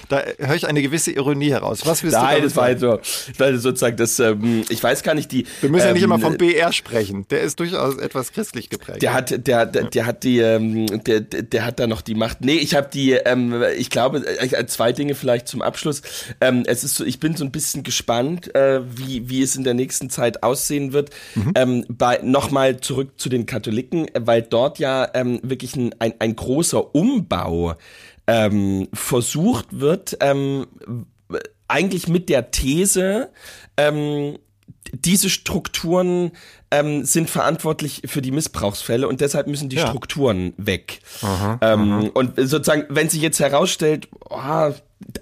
Da 0.09 0.23
höre 0.39 0.55
ich 0.55 0.67
eine 0.67 0.83
gewisse 0.83 1.11
Ironie 1.13 1.51
heraus. 1.51 1.87
Was 1.87 2.03
willst 2.03 2.17
Nein, 2.17 2.39
du 2.39 2.43
das 2.43 2.57
war 2.57 2.65
halt 2.65 2.81
so, 2.81 3.01
weil 3.39 3.57
sozusagen 3.57 3.97
das, 3.97 4.19
ähm, 4.19 4.65
ich 4.69 4.83
weiß 4.83 5.03
gar 5.03 5.15
nicht, 5.15 5.33
die. 5.33 5.47
Wir 5.61 5.71
müssen 5.71 5.87
ja 5.87 5.93
nicht 5.93 6.03
ähm, 6.03 6.13
immer 6.13 6.19
vom 6.19 6.37
BR 6.37 6.73
sprechen. 6.73 7.27
Der 7.31 7.41
ist 7.41 7.59
durchaus 7.59 7.97
etwas 7.97 8.33
christlich 8.33 8.69
geprägt. 8.69 9.03
Der 9.03 9.15
hat, 9.15 9.31
der, 9.31 9.67
der, 9.67 9.85
der 9.85 10.07
hat 10.07 10.25
die, 10.25 10.41
ähm, 10.41 11.03
der, 11.05 11.21
der 11.33 11.65
hat 11.65 11.81
da 11.81 11.87
noch 11.87 12.01
die 12.01 12.15
Macht. 12.15 12.41
Nee, 12.41 12.57
ich 12.57 12.75
habe 12.75 12.89
die, 12.93 13.13
ähm, 13.13 13.63
ich 13.77 13.91
glaube, 13.91 14.19
äh, 14.19 14.67
zwei 14.67 14.93
Dinge 14.93 15.15
vielleicht 15.15 15.49
zum 15.49 15.63
Abschluss. 15.63 16.03
Ähm, 16.41 16.65
es 16.67 16.85
ist 16.85 16.97
so, 16.97 17.05
ich 17.05 17.21
bin 17.21 17.37
so 17.37 17.45
ein 17.45 17.53
bisschen 17.53 17.83
gespannt, 17.83 18.55
äh, 18.55 18.81
wie, 18.85 19.29
wie 19.29 19.43
es 19.43 19.57
in 19.57 19.65
der 19.65 19.75
nächsten 19.75 20.11
Zeit 20.11 20.43
aussehen 20.43 20.93
wird. 20.93 21.11
Ähm, 21.55 21.85
bei 21.89 22.21
nochmal 22.23 22.81
zurück 22.81 23.13
zu 23.17 23.29
den 23.29 23.47
Katholiken, 23.47 24.07
weil 24.19 24.43
dort 24.43 24.79
ja 24.79 25.09
ähm, 25.15 25.41
wirklich 25.43 25.77
ein, 25.77 25.95
ein, 25.99 26.15
ein 26.19 26.37
großer 26.37 26.95
Umbau 26.95 27.75
ähm, 28.27 28.89
versucht 28.93 29.67
wird, 29.71 30.17
ähm, 30.21 30.67
eigentlich 31.69 32.09
mit 32.09 32.29
der 32.29 32.51
These, 32.51 33.31
ähm, 33.77 34.39
diese 34.93 35.31
Strukturen 35.31 36.33
ähm, 36.73 37.05
sind 37.05 37.31
verantwortlich 37.31 38.03
für 38.07 38.23
die 38.23 38.33
Missbrauchsfälle 38.33 39.07
und 39.07 39.21
deshalb 39.21 39.47
müssen 39.47 39.69
die 39.69 39.77
Ja. 39.77 39.87
Strukturen 39.87 40.55
weg. 40.57 41.01
ähm, 41.61 42.11
Und 42.15 42.33
sozusagen, 42.37 42.87
wenn 42.89 43.09
sich 43.09 43.23
jetzt 43.23 43.39
herausstellt, 43.39 44.09
oh, 44.29 44.73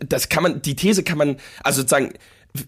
das 0.07 0.29
kann 0.29 0.43
man, 0.43 0.63
die 0.63 0.77
These 0.77 1.03
kann 1.03 1.19
man, 1.19 1.37
also 1.65 1.81
sozusagen, 1.83 2.13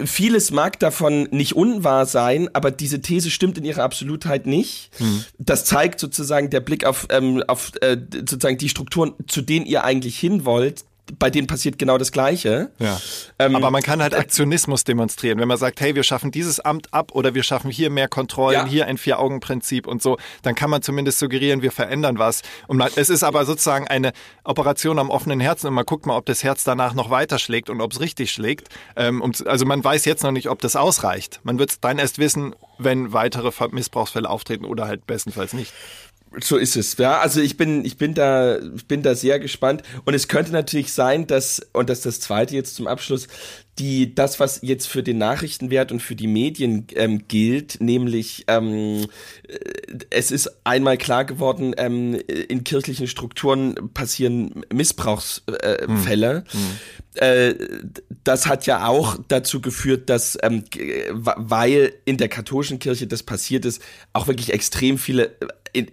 vieles 0.05 0.51
mag 0.53 0.79
davon 0.79 1.29
nicht 1.33 1.57
unwahr 1.57 2.07
sein, 2.07 2.49
aber 2.53 2.71
diese 2.71 3.01
These 3.01 3.31
stimmt 3.31 3.59
in 3.59 3.65
ihrer 3.65 3.83
Absolutheit 3.83 4.47
nicht. 4.47 4.91
Das 5.39 5.65
zeigt 5.65 5.99
sozusagen 5.99 6.51
der 6.51 6.61
Blick 6.61 6.85
auf, 6.85 7.07
ähm, 7.11 7.43
auf 7.49 7.73
äh, 7.81 7.97
sozusagen 8.13 8.59
die 8.59 8.69
Strukturen, 8.69 9.15
zu 9.27 9.43
denen 9.43 9.67
ihr 9.67 9.83
eigentlich 9.85 10.19
hin 10.19 10.45
wollt. 10.45 10.85
Bei 11.19 11.31
denen 11.31 11.47
passiert 11.47 11.79
genau 11.79 11.99
das 11.99 12.11
Gleiche. 12.11 12.71
Ja. 12.79 13.01
Ähm, 13.39 13.55
Aber 13.55 13.71
man 13.71 13.83
kann 13.83 14.03
halt 14.03 14.15
Aktionismus 14.15 14.85
demonstrieren. 14.85 15.39
Wenn 15.39 15.49
man 15.49 15.59
sagt, 15.59 15.81
hey, 15.81 15.95
wir 15.95 16.03
schaffen 16.05 16.31
dieses 16.31 16.59
Amt 16.61 16.93
ab 16.95 17.13
oder 17.13 17.35
wir 17.35 17.43
schaffen 17.43 17.71
hier 17.71 17.91
mehr 17.91 18.09
Kontrollen, 18.09 18.55
Ja. 18.61 18.67
hier 18.67 18.87
ein 18.87 18.97
Vier-Augen-Prinzip 18.99 19.87
und 19.87 20.03
so, 20.03 20.17
dann 20.43 20.55
kann 20.55 20.71
man 20.71 20.81
zumindest 20.83 21.19
suggerieren, 21.19 21.61
wir 21.63 21.73
verändern 21.73 22.19
was. 22.19 22.43
Und 22.67 22.79
man, 22.79 22.91
es 22.97 23.11
ist 23.11 23.23
aber 23.25 23.45
sozusagen 23.45 23.87
eine 23.89 24.13
Operation 24.45 24.99
am 24.99 25.11
offenen 25.11 25.41
Herzen 25.41 25.67
und 25.67 25.75
man 25.75 25.85
guckt 25.85 26.07
mal, 26.07 26.17
ob 26.17 26.27
das 26.27 26.43
Herz 26.43 26.65
danach 26.65 26.95
noch 26.95 27.11
weiter 27.11 27.39
schlägt 27.39 27.69
und 27.69 27.81
ob 27.81 27.93
es 27.93 28.01
richtig 28.01 28.31
schlägt. 28.31 28.69
Ähm, 28.97 29.21
um, 29.21 29.33
also 29.47 29.67
man 29.67 29.83
weiß 29.85 30.05
jetzt 30.05 30.23
noch 30.23 30.33
nicht, 30.33 30.49
ob 30.49 30.61
das 30.63 30.77
ausreicht. 30.77 31.41
Man 31.43 31.59
wird 31.59 31.71
es 31.71 31.81
dann 31.81 31.99
erst 31.99 32.19
wissen, 32.19 32.55
wenn 32.79 33.13
weitere 33.13 33.51
Missbrauchsfälle 33.71 34.29
auftreten 34.29 34.65
oder 34.65 34.87
halt 34.87 35.07
bestenfalls 35.07 35.53
nicht. 35.53 35.73
So 36.41 36.57
ist 36.57 36.77
es, 36.77 36.97
ja. 36.97 37.21
Also 37.21 37.41
ich 37.41 37.57
bin, 37.57 37.85
ich 37.85 37.97
bin 37.97 38.15
da, 38.15 38.59
ich 38.59 38.87
bin 38.87 39.03
da 39.03 39.15
sehr 39.15 39.39
gespannt. 39.39 39.83
Und 40.05 40.15
es 40.15 40.29
könnte 40.29 40.53
natürlich 40.53 40.93
sein, 40.93 41.27
dass, 41.27 41.61
und 41.73 41.91
das 41.91 41.99
ist 41.99 42.07
das 42.07 42.21
zweite 42.21 42.55
jetzt 42.55 42.75
zum 42.75 42.87
Abschluss, 42.87 43.29
die, 43.79 44.15
das, 44.15 44.39
was 44.39 44.61
jetzt 44.63 44.87
für 44.87 45.03
den 45.03 45.19
Nachrichtenwert 45.19 45.93
und 45.93 46.01
für 46.01 46.15
die 46.15 46.27
Medien 46.27 46.87
ähm, 46.95 47.27
gilt, 47.27 47.81
nämlich 47.81 48.45
ähm, 48.49 49.07
äh, 49.49 49.59
es 50.11 50.31
ist 50.31 50.51
einmal 50.65 50.99
klar 50.99 51.25
geworden, 51.25 51.75
ähm, 51.79 52.15
in 52.15 52.65
kirchlichen 52.65 53.07
Strukturen 53.07 53.91
passieren 53.95 54.65
Missbrauchsfälle. 54.73 55.59
Äh, 55.63 55.97
Fälle. 55.97 56.45
Äh, 57.15 57.55
das 58.25 58.47
hat 58.47 58.67
ja 58.67 58.87
auch 58.87 59.19
dazu 59.29 59.61
geführt, 59.61 60.11
dass, 60.11 60.39
ähm, 60.43 60.65
weil 61.11 61.95
in 62.05 62.19
der 62.19 62.29
katholischen 62.29 62.79
Kirche 62.79 63.07
das 63.07 63.23
passiert 63.23 63.65
ist, 63.65 63.83
auch 64.13 64.27
wirklich 64.27 64.53
extrem 64.53 64.99
viele 64.99 65.37
in, 65.73 65.87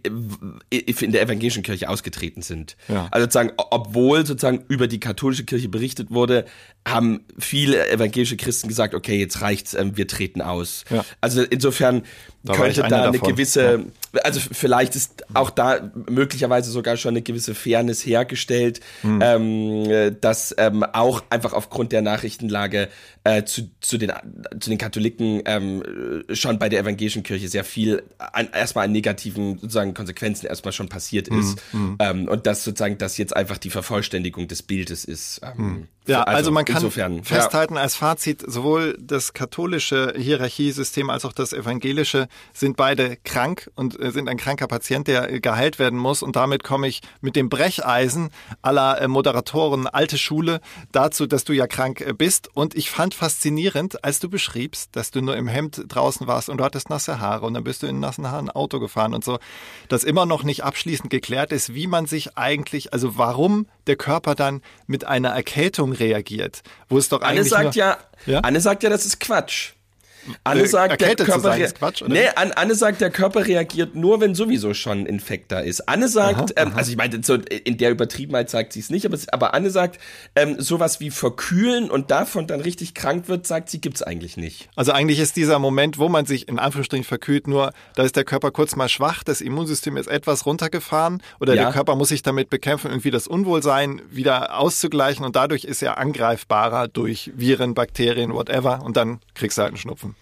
in 0.69 1.11
der 1.11 1.21
evangelischen 1.21 1.63
Kirche 1.63 1.89
ausgetreten 1.89 2.41
sind. 2.41 2.75
Ja. 2.87 3.07
Also 3.11 3.25
sozusagen, 3.25 3.51
obwohl 3.57 4.25
sozusagen 4.25 4.63
über 4.67 4.87
die 4.87 4.99
katholische 4.99 5.45
Kirche 5.45 5.69
berichtet 5.69 6.11
wurde, 6.11 6.45
haben 6.87 7.21
viele 7.37 7.89
evangelische 7.89 8.37
Christen 8.37 8.67
gesagt, 8.67 8.93
okay, 8.93 9.19
jetzt 9.19 9.41
reicht's, 9.41 9.73
ähm, 9.73 9.95
wir 9.97 10.07
treten 10.07 10.41
aus. 10.41 10.85
Ja. 10.89 11.05
Also 11.21 11.43
insofern 11.43 12.03
Da 12.43 12.53
könnte 12.53 12.81
da 12.81 13.03
eine 13.03 13.11
davon. 13.17 13.29
gewisse, 13.29 13.85
also 14.23 14.39
vielleicht 14.51 14.95
ist 14.95 15.23
auch 15.33 15.49
da 15.49 15.91
möglicherweise 16.09 16.71
sogar 16.71 16.97
schon 16.97 17.09
eine 17.09 17.21
gewisse 17.21 17.53
Fairness 17.53 18.05
hergestellt, 18.05 18.79
Hm. 19.01 19.19
ähm, 19.21 19.89
äh, 19.89 20.11
dass 20.19 20.55
ähm, 20.57 20.83
auch 20.83 21.23
einfach 21.29 21.53
aufgrund 21.53 21.91
der 21.91 22.01
Nachrichtenlage 22.01 22.89
äh, 23.23 23.43
zu, 23.43 23.69
zu, 23.81 23.97
den, 23.97 24.11
zu 24.59 24.69
den 24.69 24.77
Katholiken 24.77 25.41
ähm, 25.45 25.83
äh, 26.29 26.35
schon 26.35 26.59
bei 26.59 26.69
der 26.69 26.79
evangelischen 26.79 27.23
Kirche 27.23 27.47
sehr 27.49 27.63
viel 27.63 28.03
an, 28.17 28.49
erstmal 28.53 28.85
an 28.85 28.91
negativen 28.91 29.59
sozusagen 29.69 29.93
Konsequenzen 29.93 30.47
erstmal 30.47 30.71
schon 30.71 30.89
passiert 30.89 31.29
Hm, 31.29 31.39
ist 31.39 31.61
ähm, 31.99 32.27
und 32.27 32.47
dass 32.47 32.63
sozusagen 32.63 32.97
das 32.97 33.17
jetzt 33.17 33.35
einfach 33.35 33.57
die 33.57 33.69
Vervollständigung 33.69 34.47
des 34.47 34.63
Bildes 34.63 35.05
ist. 35.05 35.41
Ähm, 35.43 35.87
Ja, 36.09 36.21
für- 36.21 36.27
also, 36.27 36.51
man 36.51 36.65
kann 36.65 36.77
insofern, 36.77 37.17
ja. 37.17 37.23
festhalten 37.23 37.77
als 37.77 37.95
Fazit, 37.95 38.43
sowohl 38.45 38.97
das 38.99 39.33
katholische 39.33 40.13
Hierarchiesystem 40.17 41.09
als 41.09 41.25
auch 41.25 41.33
das 41.33 41.53
evangelische 41.53 42.27
sind 42.53 42.77
beide 42.77 43.17
krank 43.23 43.69
und 43.75 43.99
äh, 43.99 44.11
sind 44.11 44.27
ein 44.29 44.37
kranker 44.37 44.67
Patient, 44.67 45.07
der 45.07 45.31
äh, 45.31 45.39
geheilt 45.39 45.79
werden 45.79 45.97
muss. 45.99 46.23
Und 46.23 46.35
damit 46.35 46.63
komme 46.63 46.87
ich 46.87 47.01
mit 47.21 47.35
dem 47.35 47.49
Brecheisen 47.49 48.29
aller 48.61 49.01
äh, 49.01 49.07
Moderatoren 49.07 49.87
alte 49.87 50.17
Schule 50.17 50.61
dazu, 50.91 51.27
dass 51.27 51.43
du 51.43 51.53
ja 51.53 51.67
krank 51.67 52.03
bist. 52.17 52.49
Und 52.55 52.75
ich 52.75 52.89
fand 52.89 53.13
faszinierend, 53.13 54.03
als 54.03 54.19
du 54.19 54.29
beschriebst, 54.29 54.95
dass 54.95 55.11
du 55.11 55.21
nur 55.21 55.35
im 55.37 55.47
Hemd 55.47 55.83
draußen 55.87 56.27
warst 56.27 56.49
und 56.49 56.57
du 56.57 56.63
hattest 56.63 56.89
nasse 56.89 57.19
Haare 57.19 57.45
und 57.45 57.53
dann 57.53 57.63
bist 57.63 57.83
du 57.83 57.87
in 57.87 57.99
nassen 57.99 58.29
Haaren 58.29 58.49
Auto 58.49 58.79
gefahren 58.79 59.13
und 59.13 59.23
so, 59.23 59.39
dass 59.87 60.03
immer 60.03 60.25
noch 60.25 60.43
nicht 60.43 60.63
abschließend 60.63 61.09
geklärt 61.09 61.51
ist, 61.51 61.73
wie 61.73 61.87
man 61.87 62.05
sich 62.05 62.37
eigentlich, 62.37 62.93
also 62.93 63.17
warum 63.17 63.67
der 63.87 63.95
Körper 63.95 64.35
dann 64.35 64.61
mit 64.87 65.05
einer 65.05 65.29
Erkältung 65.29 65.91
reagiert, 65.99 66.61
wo 66.87 66.97
es 66.97 67.09
doch 67.09 67.21
Anne 67.21 67.39
eigentlich 67.39 67.49
sagt 67.49 67.63
nur, 67.63 67.73
ja, 67.73 67.97
Ja? 68.25 68.39
Anne 68.39 68.61
sagt 68.61 68.83
ja, 68.83 68.89
das 68.89 69.05
ist 69.05 69.19
Quatsch. 69.19 69.73
Anne 70.43 70.61
Äh, 70.63 70.67
sagt, 70.67 71.01
der 71.01 71.15
Körper 71.15 71.39
sein 71.41 71.73
Quatsch, 71.73 72.03
Nee, 72.07 72.27
Anne 72.35 72.75
sagt, 72.75 73.01
der 73.01 73.09
Körper 73.09 73.45
reagiert 73.47 73.95
nur, 73.95 74.21
wenn 74.21 74.35
sowieso 74.35 74.73
schon 74.73 74.99
ein 74.99 75.05
Infekt 75.05 75.51
da 75.51 75.59
ist. 75.59 75.87
Anne 75.89 76.07
sagt, 76.07 76.53
ähm, 76.55 76.71
also 76.75 76.91
ich 76.91 76.97
meine, 76.97 77.23
so 77.23 77.35
in 77.35 77.77
der 77.77 77.91
Übertriebenheit 77.91 78.49
sagt 78.49 78.73
sie 78.73 78.79
es 78.79 78.89
nicht, 78.89 79.05
aber, 79.05 79.15
es- 79.15 79.29
aber 79.29 79.53
Anne 79.53 79.69
sagt, 79.69 79.99
ähm, 80.35 80.55
sowas 80.59 80.99
wie 80.99 81.09
verkühlen 81.11 81.89
und 81.89 82.11
davon 82.11 82.47
dann 82.47 82.61
richtig 82.61 82.93
krank 82.93 83.27
wird, 83.27 83.47
sagt 83.47 83.69
sie, 83.69 83.79
gibt's 83.81 84.01
eigentlich 84.01 84.37
nicht. 84.37 84.69
Also 84.75 84.91
eigentlich 84.91 85.19
ist 85.19 85.35
dieser 85.35 85.59
Moment, 85.59 85.97
wo 85.97 86.09
man 86.09 86.25
sich 86.25 86.47
in 86.47 86.59
Anführungsstrichen 86.59 87.05
verkühlt, 87.05 87.47
nur, 87.47 87.71
da 87.95 88.03
ist 88.03 88.15
der 88.15 88.23
Körper 88.25 88.51
kurz 88.51 88.75
mal 88.75 88.89
schwach, 88.89 89.23
das 89.23 89.41
Immunsystem 89.41 89.97
ist 89.97 90.07
etwas 90.07 90.45
runtergefahren 90.45 91.21
oder 91.39 91.55
Ja. 91.55 91.63
der 91.65 91.73
Körper 91.73 91.95
muss 91.95 92.09
sich 92.09 92.21
damit 92.23 92.49
bekämpfen, 92.49 92.89
irgendwie 92.89 93.11
das 93.11 93.27
Unwohlsein 93.27 94.01
wieder 94.09 94.57
auszugleichen 94.59 95.25
und 95.25 95.35
dadurch 95.35 95.63
ist 95.63 95.81
er 95.81 95.97
angreifbarer 95.97 96.87
durch 96.87 97.31
Viren, 97.35 97.73
Bakterien, 97.73 98.33
whatever 98.33 98.81
und 98.83 98.97
dann 98.97 99.19
kriegst 99.33 99.57
du 99.57 99.61
halt 99.61 99.69
einen 99.71 99.77
Schnupfen. 99.77 100.15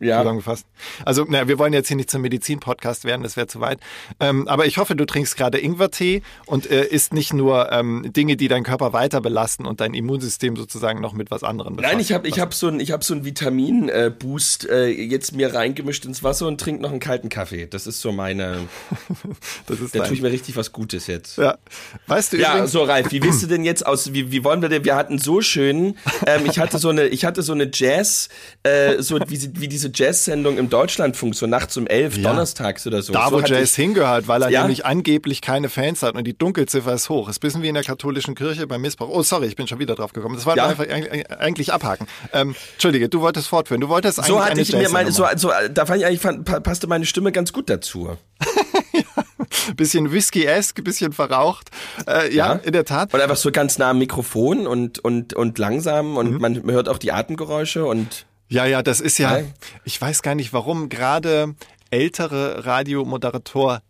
Ja. 0.00 0.18
Zusammengefasst. 0.18 0.66
Also, 1.04 1.26
na, 1.28 1.48
wir 1.48 1.58
wollen 1.58 1.72
jetzt 1.72 1.88
hier 1.88 1.96
nicht 1.96 2.10
zum 2.10 2.22
Medizin-Podcast 2.22 3.04
werden, 3.04 3.22
das 3.22 3.36
wäre 3.36 3.46
zu 3.46 3.60
weit. 3.60 3.80
Ähm, 4.20 4.46
aber 4.46 4.66
ich 4.66 4.78
hoffe, 4.78 4.94
du 4.94 5.04
trinkst 5.04 5.36
gerade 5.36 5.58
Ingwertee 5.58 6.22
und 6.46 6.70
äh, 6.70 6.84
isst 6.84 7.12
nicht 7.12 7.32
nur 7.32 7.72
ähm, 7.72 8.12
Dinge, 8.12 8.36
die 8.36 8.48
deinen 8.48 8.64
Körper 8.64 8.92
weiter 8.92 9.20
belasten 9.20 9.66
und 9.66 9.80
dein 9.80 9.94
Immunsystem 9.94 10.56
sozusagen 10.56 11.00
noch 11.00 11.12
mit 11.12 11.30
was 11.30 11.42
anderem 11.42 11.76
befasst. 11.76 11.92
Nein, 11.92 12.00
ich 12.00 12.12
habe 12.12 12.28
ich 12.28 12.38
hab 12.38 12.54
so 12.54 12.68
ein 12.68 12.80
ich 12.80 12.92
hab 12.92 13.02
so 13.02 13.14
ein 13.14 13.24
Vitamin 13.24 13.88
äh, 13.88 14.12
Boost 14.16 14.68
jetzt 14.68 15.34
mir 15.34 15.54
reingemischt 15.54 16.04
ins 16.04 16.22
Wasser 16.22 16.46
und 16.46 16.60
trinke 16.60 16.82
noch 16.82 16.90
einen 16.90 17.00
kalten 17.00 17.28
Kaffee. 17.28 17.66
Das 17.66 17.86
ist 17.86 18.00
so 18.00 18.12
meine 18.12 18.68
das 19.66 19.80
ist 19.80 19.94
da 19.94 20.04
tue 20.04 20.14
ich 20.14 20.22
mir 20.22 20.30
richtig 20.30 20.56
was 20.56 20.72
Gutes 20.72 21.06
jetzt. 21.06 21.38
Ja. 21.38 21.58
Weißt 22.06 22.32
du 22.32 22.36
Ja, 22.38 22.52
übrigens, 22.52 22.72
so 22.72 22.82
Ralf, 22.82 23.12
wie 23.12 23.22
willst 23.22 23.42
du 23.42 23.46
denn 23.48 23.64
jetzt 23.64 23.86
aus, 23.86 24.12
wie, 24.12 24.30
wie 24.30 24.44
wollen 24.44 24.62
wir 24.62 24.68
denn, 24.68 24.84
wir 24.84 24.96
hatten 24.96 25.18
so 25.18 25.40
schön, 25.40 25.96
ähm, 26.26 26.46
ich 26.46 26.58
hatte 26.58 26.78
so 26.78 26.88
eine, 26.90 27.06
ich 27.06 27.24
hatte 27.24 27.42
so 27.42 27.52
eine 27.52 27.70
Jazz, 27.72 28.28
äh, 28.62 29.02
so 29.02 29.18
wie, 29.28 29.60
wie 29.60 29.68
diese 29.68 29.87
diese 29.88 30.04
Jazz-Sendung 30.04 30.58
im 30.58 30.68
Deutschlandfunk, 30.70 31.34
so 31.34 31.46
nachts 31.46 31.76
um 31.76 31.86
elf, 31.86 32.16
Ja. 32.16 32.30
donnerstags 32.30 32.86
oder 32.86 33.02
so. 33.02 33.12
Da, 33.12 33.26
so 33.28 33.36
wo 33.36 33.42
hatte 33.42 33.54
Jazz 33.54 33.74
hingehört, 33.74 34.28
weil 34.28 34.42
er 34.42 34.50
Ja. 34.50 34.60
nämlich 34.62 34.84
angeblich 34.86 35.40
keine 35.40 35.68
Fans 35.68 36.02
hat 36.02 36.14
und 36.14 36.24
die 36.24 36.36
Dunkelziffer 36.36 36.92
ist 36.94 37.08
hoch. 37.08 37.28
Ist 37.28 37.38
ein 37.38 37.40
bisschen 37.40 37.62
wie 37.62 37.68
in 37.68 37.74
der 37.74 37.84
katholischen 37.84 38.34
Kirche 38.34 38.66
beim 38.66 38.80
Missbrauch. 38.82 39.08
Oh, 39.08 39.22
sorry, 39.22 39.46
ich 39.46 39.56
bin 39.56 39.66
schon 39.66 39.78
wieder 39.78 39.94
drauf 39.94 40.12
gekommen. 40.12 40.34
Das 40.34 40.46
war 40.46 40.56
Ja. 40.56 40.66
einfach 40.66 40.88
eigentlich, 40.88 41.30
eigentlich 41.30 41.72
abhaken. 41.72 42.06
Ähm, 42.32 42.54
Entschuldige, 42.74 43.08
du 43.08 43.20
wolltest 43.20 43.48
fortführen. 43.48 43.80
Du 43.80 43.88
wolltest 43.88 44.18
eigentlich 44.18 44.28
So 44.28 44.44
hatte 44.44 44.60
ich 44.60 44.72
mir 44.72 44.88
meine, 44.90 45.12
so, 45.12 45.26
so, 45.36 45.50
da 45.72 45.86
fand 45.86 46.00
ich 46.00 46.06
eigentlich, 46.06 46.20
fand, 46.20 46.44
pa- 46.44 46.60
passte 46.60 46.86
meine 46.86 47.06
Stimme 47.06 47.32
ganz 47.32 47.52
gut 47.52 47.70
dazu. 47.70 48.16
bisschen 49.76 50.12
Whisky-esque, 50.12 50.82
bisschen 50.82 51.12
verraucht. 51.12 51.70
Äh, 52.06 52.34
ja, 52.34 52.54
Ja. 52.54 52.60
in 52.62 52.72
der 52.72 52.84
Tat. 52.84 53.12
Und 53.14 53.20
einfach 53.20 53.36
so 53.36 53.50
ganz 53.50 53.78
nah 53.78 53.90
am 53.90 53.98
Mikrofon 53.98 54.66
und, 54.66 54.98
und, 54.98 55.34
und 55.34 55.58
langsam 55.58 56.16
und 56.16 56.32
Mhm. 56.32 56.40
man 56.40 56.62
hört 56.72 56.88
auch 56.88 56.98
die 56.98 57.12
Atemgeräusche 57.12 57.84
und 57.84 58.26
Ja, 58.48 58.64
ja, 58.64 58.82
das 58.82 59.00
ist 59.00 59.18
ja, 59.18 59.38
Ja. 59.38 59.44
ich 59.84 60.00
weiß 60.00 60.22
gar 60.22 60.34
nicht, 60.34 60.52
warum 60.52 60.88
gerade 60.88 61.54
ältere 61.90 62.64
Radiomoderatoren, 62.66 63.80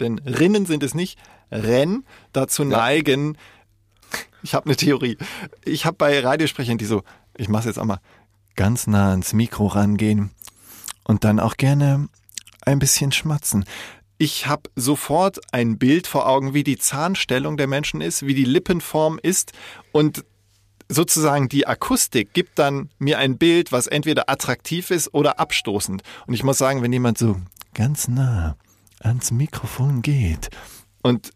denn 0.00 0.18
Rinnen 0.18 0.66
sind 0.66 0.82
es 0.82 0.94
nicht, 0.94 1.18
Renn 1.50 2.04
dazu 2.32 2.64
neigen, 2.64 3.36
ich 4.42 4.54
habe 4.54 4.66
eine 4.66 4.76
Theorie, 4.76 5.16
ich 5.64 5.86
habe 5.86 5.96
bei 5.96 6.18
Radiosprechern, 6.20 6.78
die 6.78 6.84
so, 6.84 7.02
ich 7.36 7.48
mache 7.48 7.68
jetzt 7.68 7.78
auch 7.78 7.84
mal, 7.84 8.00
ganz 8.54 8.86
nah 8.86 9.10
ans 9.10 9.32
Mikro 9.32 9.66
rangehen 9.66 10.30
und 11.04 11.24
dann 11.24 11.40
auch 11.40 11.56
gerne 11.56 12.08
ein 12.62 12.78
bisschen 12.78 13.12
schmatzen. 13.12 13.64
Ich 14.18 14.46
habe 14.46 14.70
sofort 14.76 15.38
ein 15.52 15.78
Bild 15.78 16.06
vor 16.06 16.26
Augen, 16.26 16.54
wie 16.54 16.64
die 16.64 16.78
Zahnstellung 16.78 17.56
der 17.58 17.66
Menschen 17.66 18.00
ist, 18.00 18.26
wie 18.26 18.34
die 18.34 18.44
Lippenform 18.46 19.18
ist 19.22 19.52
und 19.92 20.24
sozusagen 20.88 21.48
die 21.48 21.66
Akustik 21.66 22.32
gibt 22.32 22.58
dann 22.58 22.90
mir 22.98 23.18
ein 23.18 23.38
Bild, 23.38 23.72
was 23.72 23.86
entweder 23.86 24.28
attraktiv 24.30 24.90
ist 24.90 25.12
oder 25.14 25.38
abstoßend. 25.40 26.02
Und 26.26 26.34
ich 26.34 26.44
muss 26.44 26.58
sagen, 26.58 26.82
wenn 26.82 26.92
jemand 26.92 27.18
so 27.18 27.36
ganz 27.74 28.08
nah 28.08 28.56
ans 29.00 29.30
Mikrofon 29.30 30.02
geht 30.02 30.48
und 31.02 31.32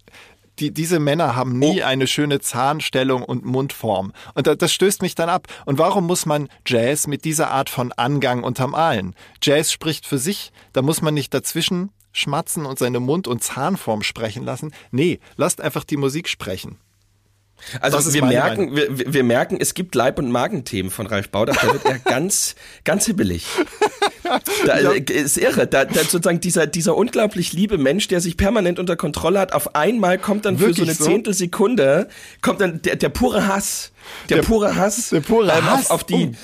die, 0.59 0.73
diese 0.73 0.99
Männer 1.01 1.37
haben 1.37 1.59
nie 1.59 1.81
Oh. 1.83 1.87
eine 1.87 2.07
schöne 2.07 2.41
Zahnstellung 2.41 3.23
und 3.23 3.47
Mundform. 3.47 4.13
Und 4.35 4.47
da, 4.47 4.55
das 4.55 4.73
stößt 4.75 5.01
mich 5.01 5.15
dann 5.15 5.31
ab. 5.31 5.47
Und 5.65 5.79
warum 5.79 6.07
muss 6.07 6.27
man 6.27 6.49
Jazz 6.67 7.07
mit 7.07 7.25
dieser 7.25 7.51
Art 7.51 7.71
von 7.71 7.93
Angang 7.93 8.43
untermalen? 8.43 9.15
Jazz 9.43 9.73
spricht 9.73 10.07
für 10.07 10.19
sich, 10.19 10.53
da 10.75 10.83
muss 10.83 11.01
man 11.01 11.15
nicht 11.15 11.33
dazwischen 11.33 11.91
schmatzen 12.13 12.67
und 12.67 12.79
seine 12.79 13.01
Mund- 13.01 13.29
und 13.29 13.43
Zahnform 13.43 14.03
sprechen 14.03 14.45
lassen. 14.45 14.73
Nee, 14.91 15.21
lasst 15.37 15.63
einfach 15.63 15.85
die 15.85 15.97
Musik 15.97 16.29
sprechen. 16.29 16.77
Also 17.81 18.13
wir 18.13 18.25
merken, 18.25 18.75
wir, 18.77 19.13
wir- 19.13 19.25
merken, 19.25 19.59
es 19.61 19.75
gibt 19.75 19.95
Leib- 19.95 20.19
und 20.19 20.31
Magenthemen 20.31 20.91
von 20.91 21.07
Ralf 21.07 21.29
Baudach, 21.29 21.57
da 21.57 21.73
wird 21.73 21.85
er 21.85 21.99
ganz, 22.05 22.55
ganz 22.85 23.07
hibbelig. 23.07 23.47
Da 24.65 24.79
äh, 24.79 25.01
ist 25.01 25.39
irre. 25.39 25.67
Da, 25.67 25.85
da 25.85 26.05
sozusagen 26.05 26.41
dieser, 26.41 26.69
dieser 26.69 26.97
unglaublich 26.97 27.53
liebe 27.53 27.79
Mensch, 27.79 28.07
der 28.07 28.21
sich 28.21 28.37
permanent 28.37 28.79
unter 28.79 28.95
Kontrolle 28.95 29.41
hat, 29.41 29.53
auf 29.55 29.75
einmal 29.75 30.19
kommt 30.19 30.45
dann 30.45 30.57
für 30.57 30.67
Wirklich 30.67 30.77
so 30.77 30.83
eine 30.85 30.95
so? 30.95 31.05
Zehntelsekunde, 31.05 32.07
kommt 32.41 32.61
dann 32.61 32.81
der, 32.83 32.95
der 32.95 33.09
pure 33.09 33.49
Hass. 33.49 33.91
Der, 34.29 34.37
Der- 34.37 34.45
pure 34.45 34.77
Hass. 34.77 35.09
der 35.09 35.21
pure 35.21 35.51
ähm, 35.51 35.65
Hass? 35.65 35.87
Auf, 35.87 35.91
auf 35.91 36.05
die. 36.05 36.31
Oh. 36.33 36.37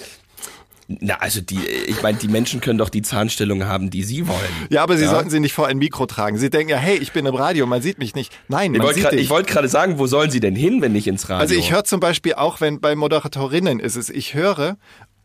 Na, 0.89 1.15
also 1.17 1.41
die, 1.41 1.59
ich 1.89 2.01
meine, 2.03 2.17
die 2.17 2.29
Menschen 2.29 2.61
können 2.61 2.79
doch 2.79 2.89
die 2.91 3.03
Zahnstellung 3.03 3.65
haben, 3.65 3.91
die 3.91 4.05
sie 4.05 4.29
wollen. 4.29 4.39
Ja, 4.71 4.85
aber 4.85 4.97
Sie 4.97 5.07
sollten 5.07 5.31
sie 5.31 5.41
nicht 5.41 5.53
vor 5.53 5.67
ein 5.67 5.79
Mikro 5.79 6.07
tragen. 6.07 6.39
Sie 6.39 6.49
denken 6.49 6.71
ja, 6.71 6.77
hey, 6.77 6.97
ich 6.97 7.11
bin 7.13 7.27
im 7.27 7.35
Radio, 7.35 7.67
man 7.67 7.83
sieht 7.83 7.99
mich 7.99 8.15
nicht. 8.15 8.33
Nein, 8.47 8.73
Ich 8.73 8.79
man 8.79 8.87
wollte 8.87 8.95
sieht 9.01 9.03
grad- 9.05 9.13
dich. 9.15 9.23
ich 9.23 9.31
wollte 9.31 9.53
gerade 9.53 9.67
sagen, 9.69 9.99
wo 9.99 10.07
sollen 10.07 10.31
sie 10.31 10.39
denn 10.39 10.55
hin, 10.55 10.83
wenn 10.83 10.93
nicht 10.93 11.09
ins 11.09 11.29
Radio? 11.29 11.41
also 11.41 11.55
ich 11.55 11.73
höre 11.73 11.83
zum 11.83 11.99
Beispiel 11.99 12.35
auch, 12.35 12.61
wenn 12.61 12.81
bei 12.81 12.95
Moderatorinnen 12.95 13.81
ist 13.81 13.97
es, 13.97 14.11
ich 14.11 14.35
höre, 14.35 14.77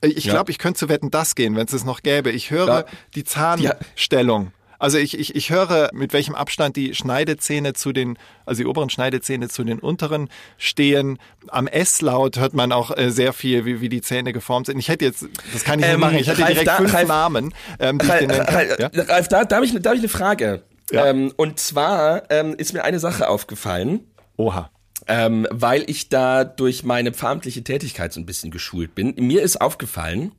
ich 0.03 0.25
Ja. 0.25 0.33
glaube, 0.33 0.49
ich 0.49 0.57
könnte 0.57 0.79
zu 0.79 0.89
Wetten 0.89 1.11
das 1.11 1.35
gehen, 1.35 1.55
wenn 1.55 1.67
es 1.67 1.73
es 1.73 1.85
noch 1.85 2.01
gäbe. 2.01 2.31
Ich 2.31 2.49
höre 2.49 2.67
Ja. 2.67 2.85
die 3.13 3.23
Zahnstellung. 3.23 4.51
Also 4.81 4.97
ich, 4.97 5.17
ich, 5.19 5.35
ich 5.35 5.49
höre, 5.51 5.89
mit 5.93 6.11
welchem 6.11 6.33
Abstand 6.33 6.75
die 6.75 6.95
Schneidezähne 6.95 7.73
zu 7.73 7.91
den, 7.93 8.17
also 8.45 8.63
die 8.63 8.67
oberen 8.67 8.89
Schneidezähne 8.89 9.47
zu 9.47 9.63
den 9.63 9.77
unteren 9.79 10.27
stehen. 10.57 11.19
Am 11.49 11.67
S-Laut 11.67 12.37
hört 12.39 12.53
man 12.53 12.71
auch 12.71 12.97
äh, 12.97 13.11
sehr 13.11 13.31
viel, 13.33 13.63
wie, 13.65 13.79
wie 13.79 13.89
die 13.89 14.01
Zähne 14.01 14.33
geformt 14.33 14.65
sind. 14.65 14.79
Ich 14.79 14.89
hätte 14.89 15.05
jetzt, 15.05 15.25
das 15.53 15.63
kann 15.63 15.79
ich 15.79 15.85
nicht 15.85 15.93
Ähm, 15.93 15.99
machen, 15.99 16.17
ich 16.17 16.27
hätte 16.27 16.39
Ralf, 16.41 16.49
direkt 16.51 16.67
da- 16.67 16.77
fünf 16.77 16.93
Ralf- 16.93 17.07
Namen, 17.07 17.53
ähm, 17.79 17.99
die 17.99 18.05
ich 18.05 18.11
Ralf, 18.11 18.21
nennen 18.27 18.45
kann. 18.45 18.55
Ralf, 18.55 18.79
Ja? 18.79 18.89
Ralf, 19.03 19.27
da, 19.27 19.45
da 19.45 19.55
habe 19.57 19.65
ich, 19.65 19.73
da 19.79 19.89
hab 19.91 19.95
ich 19.95 20.01
eine 20.01 20.09
Frage. 20.09 20.63
Ja. 20.91 21.05
Ähm, 21.05 21.31
und 21.37 21.59
zwar 21.59 22.23
ähm, 22.31 22.55
ist 22.57 22.73
mir 22.73 22.83
eine 22.83 22.99
Sache 22.99 23.29
aufgefallen, 23.29 24.01
Oha. 24.37 24.71
ähm, 25.07 25.47
weil 25.51 25.83
ich 25.89 26.09
da 26.09 26.43
durch 26.43 26.83
meine 26.83 27.13
pfarramtliche 27.13 27.63
Tätigkeit 27.63 28.11
so 28.13 28.19
ein 28.19 28.25
bisschen 28.25 28.49
geschult 28.51 28.95
bin. 28.95 29.13
Mir 29.17 29.41
ist 29.43 29.61
aufgefallen, 29.61 30.31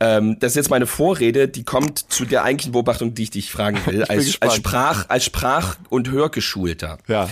ähm, 0.00 0.38
das 0.40 0.52
ist 0.52 0.56
jetzt 0.56 0.70
meine 0.70 0.86
Vorrede, 0.86 1.48
die 1.48 1.64
kommt 1.64 1.98
zu 2.12 2.24
der 2.24 2.44
eigentlichen 2.44 2.72
Beobachtung, 2.72 3.14
die 3.14 3.24
ich 3.24 3.30
dich 3.30 3.50
fragen 3.50 3.78
will, 3.86 4.04
als, 4.04 4.40
als 4.42 4.54
Sprach, 4.56 5.06
als 5.08 5.24
Sprach- 5.24 5.76
und 5.88 6.10
Hörgeschulter. 6.10 6.98
Ja. 7.08 7.28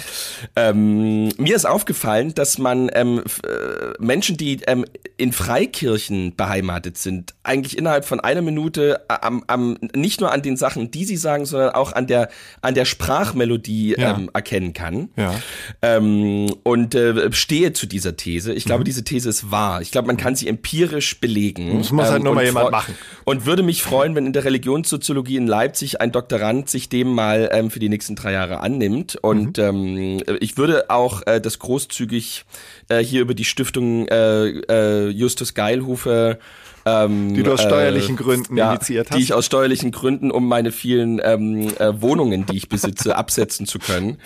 Ähm, 0.56 1.28
mir 1.38 1.56
ist 1.56 1.66
aufgefallen, 1.66 2.34
dass 2.34 2.58
man 2.58 2.90
ähm, 2.94 3.22
äh, 3.44 4.02
Menschen, 4.02 4.36
die 4.36 4.60
ähm, 4.66 4.84
in 5.16 5.32
Freikirchen 5.32 6.34
beheimatet 6.36 6.98
sind, 6.98 7.34
eigentlich 7.42 7.76
innerhalb 7.78 8.04
von 8.04 8.20
einer 8.20 8.42
Minute 8.42 9.02
am, 9.08 9.44
am 9.46 9.78
nicht 9.94 10.20
nur 10.20 10.32
an 10.32 10.42
den 10.42 10.56
Sachen, 10.56 10.90
die 10.90 11.04
sie 11.04 11.16
sagen, 11.16 11.46
sondern 11.46 11.70
auch 11.70 11.92
an 11.92 12.06
der 12.06 12.28
an 12.62 12.74
der 12.74 12.84
Sprachmelodie 12.84 13.94
Ja. 13.98 14.16
ähm, 14.16 14.30
erkennen 14.32 14.72
kann. 14.72 15.10
Ja. 15.16 15.34
Ähm, 15.82 16.52
und 16.62 16.94
äh, 16.94 17.30
stehe 17.32 17.72
zu 17.72 17.86
dieser 17.86 18.16
These. 18.16 18.52
Ich 18.52 18.64
glaube, 18.64 18.84
diese 18.84 19.04
These 19.04 19.28
ist 19.28 19.50
wahr. 19.50 19.82
Ich 19.82 19.90
glaube, 19.90 20.06
man 20.06 20.16
kann 20.16 20.34
sie 20.34 20.48
empirisch 20.48 21.20
belegen. 21.20 21.78
Das 21.78 21.92
muss 21.92 22.06
halt 22.08 22.22
nur 22.22 22.34
mal 22.34 22.44
jemand 22.56 22.70
machen. 22.72 22.94
Und 23.24 23.46
würde 23.46 23.62
mich 23.62 23.82
freuen, 23.82 24.14
wenn 24.14 24.26
in 24.26 24.32
der 24.32 24.44
Religionssoziologie 24.44 25.36
in 25.36 25.46
Leipzig 25.46 26.00
ein 26.00 26.12
Doktorand 26.12 26.68
sich 26.68 26.88
dem 26.88 27.14
mal 27.14 27.48
ähm, 27.52 27.70
für 27.70 27.78
die 27.78 27.88
nächsten 27.88 28.16
drei 28.16 28.32
Jahre 28.32 28.60
annimmt. 28.60 29.16
Und 29.16 29.58
Mhm. 29.58 29.64
ähm, 29.64 30.22
ich 30.40 30.56
würde 30.56 30.90
auch 30.90 31.22
äh, 31.26 31.40
das 31.40 31.58
großzügig 31.58 32.44
äh, 32.88 32.98
hier 32.98 33.22
über 33.22 33.34
die 33.34 33.44
Stiftung 33.44 34.08
äh, 34.08 34.48
äh, 34.48 35.08
Justus 35.08 35.54
Geilhufe 35.54 36.38
ähm, 36.86 37.34
Die 37.34 37.42
du 37.42 37.52
aus 37.52 37.62
steuerlichen 37.62 38.16
Gründen 38.16 38.56
ja, 38.56 38.70
initiiert 38.70 39.10
hast. 39.10 39.18
Die 39.18 39.22
ich 39.22 39.32
aus 39.32 39.46
steuerlichen 39.46 39.90
Gründen, 39.90 40.30
um 40.30 40.46
meine 40.46 40.72
vielen 40.72 41.20
ähm, 41.22 41.68
äh, 41.78 42.00
Wohnungen, 42.00 42.46
die 42.46 42.56
ich 42.56 42.68
besitze, 42.68 43.16
absetzen 43.16 43.66
zu 43.66 43.78
können. 43.78 44.18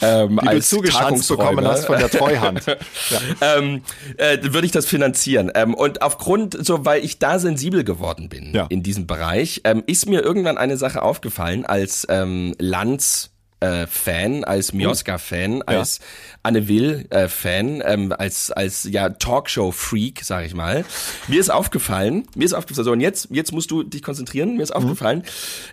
Ähm, 0.00 0.38
Die 0.40 0.44
du 0.44 0.50
als 0.50 0.68
zugeschanzt 0.70 1.28
bekommen 1.28 1.66
hast 1.66 1.86
von 1.86 1.98
der 1.98 2.10
Treuhand. 2.10 2.66
ja. 3.10 3.56
ähm, 3.56 3.82
äh, 4.16 4.38
würde 4.42 4.66
ich 4.66 4.72
das 4.72 4.86
finanzieren. 4.86 5.50
Ähm, 5.54 5.74
und 5.74 6.02
aufgrund, 6.02 6.56
so 6.64 6.84
weil 6.84 7.04
ich 7.04 7.18
da 7.18 7.38
sensibel 7.38 7.84
geworden 7.84 8.28
bin 8.28 8.52
Ja. 8.54 8.66
in 8.68 8.82
diesem 8.82 9.06
Bereich, 9.06 9.62
ähm, 9.64 9.82
ist 9.86 10.08
mir 10.08 10.22
irgendwann 10.22 10.58
eine 10.58 10.76
Sache 10.76 11.02
aufgefallen 11.02 11.64
als 11.66 12.06
ähm, 12.08 12.54
Lanz. 12.58 13.30
Äh, 13.60 13.86
Fan, 13.88 14.44
als 14.44 14.72
Mioska-Fan, 14.72 15.62
als 15.62 15.98
Anne 16.44 16.68
Will-Fan, 16.68 17.82
ähm, 17.84 18.12
als 18.16 18.52
als 18.52 18.84
ja 18.90 19.08
Talkshow-Freak, 19.08 20.20
sag 20.22 20.46
ich 20.46 20.54
mal. 20.54 20.84
Mir 21.26 21.40
ist 21.40 21.50
aufgefallen, 21.50 22.28
mir 22.36 22.44
ist 22.44 22.52
aufgefallen, 22.54 22.84
so 22.84 22.92
und 22.92 23.00
jetzt 23.00 23.28
jetzt 23.32 23.52
musst 23.52 23.70
du 23.72 23.82
dich 23.82 24.02
konzentrieren. 24.02 24.56
Mir 24.56 24.62
ist 24.62 24.70
Mhm. 24.70 24.76
aufgefallen, 24.76 25.24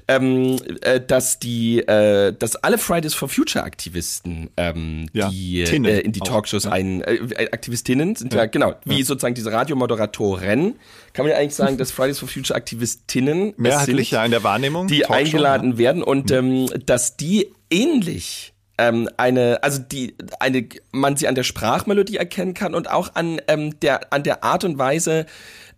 ähm, 0.08 0.58
äh, 0.82 1.00
dass 1.00 1.38
die, 1.38 1.80
äh, 1.80 2.34
dass 2.34 2.56
alle 2.56 2.78
Fridays 2.80 3.14
for 3.14 3.30
Future 3.30 3.64
Aktivisten, 3.64 4.50
ähm, 4.58 5.08
Ja, 5.14 5.30
die 5.30 5.62
äh, 5.62 6.00
in 6.00 6.12
die 6.12 6.22
auch, 6.22 6.28
Talkshows 6.28 6.66
ein 6.66 7.02
äh, 7.02 7.50
Aktivistinnen 7.52 8.16
sind 8.16 8.34
ja, 8.34 8.48
genau 8.48 8.74
wie 8.86 9.04
sozusagen 9.04 9.36
diese 9.36 9.52
Radiomoderatoren 9.52 10.76
kann 11.14 11.26
man 11.26 11.32
ja 11.32 11.38
eigentlich 11.40 11.56
sagen, 11.56 11.78
dass 11.78 11.92
Fridays 11.92 12.20
for 12.20 12.28
Future 12.28 12.58
Aktivistinnen 12.58 13.54
Mehrheitlich 13.58 14.10
sind, 14.10 14.18
ja 14.18 14.26
in 14.26 14.32
der 14.32 14.44
Wahrnehmung. 14.44 14.88
die 14.88 15.00
Talkshow, 15.00 15.14
eingeladen 15.14 15.78
werden 15.78 16.04
und 16.04 16.30
ähm, 16.32 16.68
dass 16.86 17.16
die 17.16 17.52
ähnlich 17.70 18.54
ähm, 18.78 19.10
eine, 19.18 19.64
also 19.64 19.80
die, 19.82 20.16
eine, 20.40 20.68
man 20.92 21.16
sie 21.16 21.28
an 21.28 21.36
der 21.36 21.44
Sprachmelodie 21.44 22.18
erkennen 22.18 22.54
kann 22.54 22.76
und 22.76 22.90
auch 22.92 23.16
an 23.16 23.40
ähm, 23.48 23.80
der, 23.80 24.12
an 24.12 24.24
der 24.24 24.44
Art 24.44 24.64
und 24.66 24.78
Weise, 24.78 25.26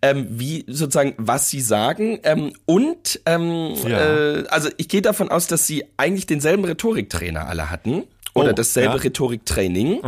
ähm, 0.01 0.27
wie 0.29 0.65
sozusagen, 0.67 1.13
was 1.17 1.49
sie 1.49 1.61
sagen. 1.61 2.19
Ähm, 2.23 2.53
und 2.65 3.19
ähm, 3.25 3.75
Ja. 3.85 4.37
äh, 4.37 4.47
also 4.49 4.69
ich 4.77 4.89
gehe 4.89 5.01
davon 5.01 5.29
aus, 5.29 5.47
dass 5.47 5.67
sie 5.67 5.85
eigentlich 5.97 6.25
denselben 6.25 6.65
Rhetoriktrainer 6.65 7.47
alle 7.47 7.69
hatten. 7.69 8.03
Oder 8.37 8.51
Oh, 8.51 8.53
dasselbe 8.53 8.95
ja. 8.95 9.01
Rhetoriktraining, 9.01 10.01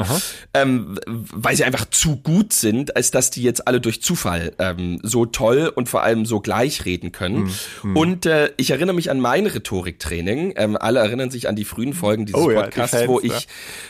ähm, 0.54 1.00
weil 1.06 1.56
sie 1.56 1.64
einfach 1.64 1.86
zu 1.90 2.18
gut 2.18 2.54
sind, 2.54 2.96
als 2.96 3.12
dass 3.12 3.32
die 3.32 3.44
jetzt 3.44 3.68
alle 3.68 3.82
durch 3.82 4.02
Zufall 4.02 4.54
ähm, 4.60 5.00
so 5.04 5.26
toll 5.26 5.72
und 5.74 5.90
vor 5.90 6.04
allem 6.04 6.26
so 6.26 6.40
gleich 6.40 6.86
reden 6.86 7.12
können. 7.12 7.50
Hm, 7.82 7.98
Und 7.98 8.26
äh, 8.26 8.52
ich 8.58 8.72
erinnere 8.72 8.96
mich 8.96 9.10
an 9.12 9.20
mein 9.20 9.46
Rhetoriktraining. 9.46 10.54
Ähm, 10.56 10.78
alle 10.78 11.00
erinnern 11.00 11.32
sich 11.32 11.48
an 11.50 11.56
die 11.56 11.66
frühen 11.66 11.94
Folgen 11.94 12.26
dieses 12.26 12.42
Oh 12.42 12.50
ja, 12.50 12.58
die 12.60 12.64
Podcasts, 12.66 12.96
Fans, 12.96 13.08
wo 13.08 13.20
ja. 13.20 13.34
ich, 13.36 13.48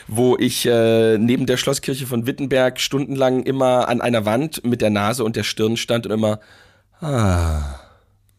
wo 0.08 0.36
ich 0.38 0.66
äh, 0.66 1.18
neben 1.18 1.46
der 1.46 1.56
Schlosskirche 1.56 2.06
von 2.06 2.26
Wittenberg 2.26 2.80
stundenlang 2.80 3.42
immer 3.42 3.88
an 3.88 4.00
einer 4.00 4.24
Wand 4.24 4.64
mit 4.64 4.80
der 4.82 4.90
Nase 4.90 5.24
und 5.24 5.36
der 5.36 5.44
Stirn 5.44 5.76
stand 5.76 6.06
und 6.06 6.12
immer 6.12 6.40
ah, 7.00 7.79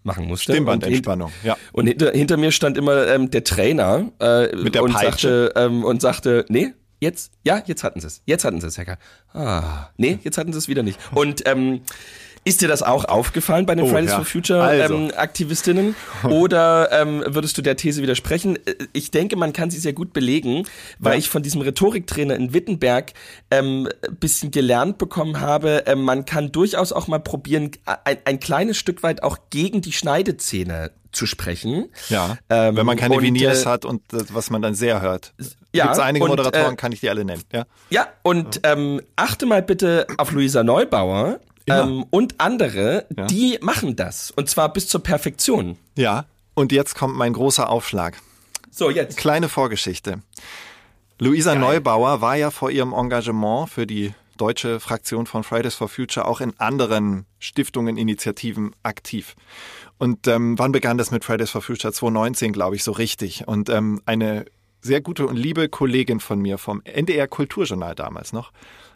machen 0.04 0.26
musste. 0.26 0.54
Stimmbandentspannung, 0.54 1.32
ja. 1.44 1.58
und 1.74 1.88
hinter, 1.88 2.12
hinter 2.12 2.38
mir 2.38 2.52
stand 2.52 2.78
immer 2.78 3.08
ähm, 3.08 3.30
der 3.32 3.44
Trainer 3.44 4.12
äh, 4.20 4.56
Mit 4.56 4.76
der 4.76 4.84
und 4.84 4.94
Peitsche? 4.94 5.52
sagte 5.52 5.54
ähm, 5.56 5.84
und 5.84 6.02
sagte, 6.02 6.46
nee, 6.50 6.74
jetzt, 7.00 7.34
ja, 7.44 7.62
jetzt 7.66 7.84
hatten 7.84 8.00
sie 8.00 8.08
es, 8.08 8.22
jetzt 8.26 8.46
hatten 8.46 8.62
sie 8.62 8.68
es, 8.68 8.78
Hacker. 8.78 8.98
Ah, 9.34 9.90
nee, 9.98 10.20
jetzt 10.24 10.38
hatten 10.38 10.54
sie 10.54 10.60
es 10.60 10.68
wieder 10.68 10.84
nicht. 10.84 11.00
Und 11.14 11.48
ähm, 11.48 11.82
Ist 12.44 12.62
dir 12.62 12.68
das 12.68 12.82
auch 12.82 13.06
aufgefallen 13.06 13.68
bei 13.68 13.76
den 13.76 13.86
Oh, 13.86 13.90
Fridays 13.90 14.10
ja. 14.10 14.16
for 14.16 14.26
Future 14.26 14.64
Also. 14.64 14.96
ähm, 14.96 15.12
Aktivistinnen? 15.16 15.96
Oder 16.24 16.90
ähm, 16.92 17.24
würdest 17.28 17.56
du 17.58 17.62
der 17.62 17.76
These 17.78 18.02
widersprechen? 18.02 18.56
Äh, 18.66 18.76
Ich 18.94 19.12
denke, 19.12 19.36
man 19.36 19.54
kann 19.54 19.70
sie 19.70 19.78
sehr 19.78 19.94
gut 19.94 20.12
belegen, 20.12 20.64
weil 20.98 21.14
Ja. 21.14 21.20
ich 21.20 21.30
von 21.30 21.44
diesem 21.44 21.62
Rhetoriktrainer 21.62 22.36
in 22.36 22.52
Wittenberg 22.54 23.14
ähm, 23.52 23.88
ein 24.08 24.16
bisschen 24.16 24.50
gelernt 24.50 24.98
bekommen 24.98 25.40
habe, 25.40 25.84
ähm, 25.86 26.02
man 26.02 26.26
kann 26.26 26.52
durchaus 26.52 26.92
auch 26.92 27.08
mal 27.08 27.20
probieren, 27.20 27.72
ein, 28.06 28.18
ein 28.26 28.40
kleines 28.40 28.78
Stück 28.78 29.04
weit 29.04 29.22
auch 29.22 29.38
gegen 29.52 29.82
die 29.82 29.92
Schneidezähne 29.92 30.92
zu 31.12 31.26
sprechen. 31.28 31.90
Ja, 32.10 32.38
Ähm, 32.50 32.76
wenn 32.76 32.86
man 32.88 32.98
keine 32.98 33.16
und, 33.18 33.24
Veneers 33.24 33.64
äh, 33.64 33.70
hat 33.70 33.86
und 33.86 34.02
das, 34.08 34.34
was 34.34 34.50
man 34.50 34.62
dann 34.64 34.74
sehr 34.74 35.02
hört. 35.02 35.34
ja, 35.74 35.84
Gibt 35.84 35.96
es 35.96 36.00
einige 36.00 36.24
und, 36.26 36.30
Moderatoren, 36.32 36.74
äh, 36.74 36.78
kann 36.78 36.92
ich 36.92 37.02
die 37.02 37.10
alle 37.10 37.24
nennen. 37.24 37.44
Ja, 37.52 37.66
Ja, 37.92 38.08
und 38.24 38.62
ähm, 38.64 39.02
achte 39.16 39.46
mal 39.46 39.62
bitte 39.62 40.08
auf 40.18 40.32
Luisa 40.32 40.64
Neubauer 40.64 41.40
Immer. 41.80 41.84
ähm, 41.84 42.06
und 42.10 42.36
andere, 42.40 43.06
Ja. 43.16 43.26
die 43.28 43.58
machen 43.62 43.96
das. 43.96 44.32
Und 44.32 44.50
zwar 44.50 44.72
bis 44.74 44.88
zur 44.88 45.02
Perfektion. 45.04 45.78
ja. 45.96 46.26
Und 46.54 46.74
jetzt 46.74 46.96
kommt 46.96 47.16
mein 47.16 47.32
großer 47.32 47.70
Aufschlag. 47.70 48.20
So, 48.72 48.90
jetzt. 48.90 49.16
Kleine 49.18 49.48
Vorgeschichte. 49.48 50.22
Luisa 51.18 51.56
Neubauer 51.56 52.20
war 52.22 52.36
ja 52.36 52.52
vor 52.52 52.72
ihrem 52.72 52.94
Engagement 52.94 53.70
für 53.70 53.88
die 53.88 54.14
deutsche 54.38 54.80
Fraktion 54.82 55.28
von 55.28 55.44
Fridays 55.44 55.76
for 55.76 55.88
Future 55.88 56.28
auch 56.28 56.42
in 56.42 56.60
anderen 56.60 57.26
Stiftungen, 57.40 57.96
Initiativen 57.96 58.76
aktiv. 58.84 59.36
Und 59.98 60.28
ähm, 60.28 60.60
wann 60.60 60.72
begann 60.74 60.98
das 60.98 61.10
mit 61.12 61.24
Fridays 61.24 61.52
for 61.52 61.62
Future? 61.62 61.94
2019, 61.94 62.52
glaube 62.54 62.76
ich, 62.76 62.84
so 62.84 62.92
richtig. 62.92 63.48
Und 63.48 63.70
ähm, 63.70 64.02
eine 64.06 64.46
sehr 64.82 65.00
gute 65.00 65.28
und 65.28 65.38
liebe 65.38 65.70
Kollegin 65.70 66.20
von 66.20 66.40
mir 66.42 66.58
vom 66.58 66.82
NDR 66.84 67.28
Kulturjournal 67.28 67.96
damals 67.96 68.34
noch 68.34 68.52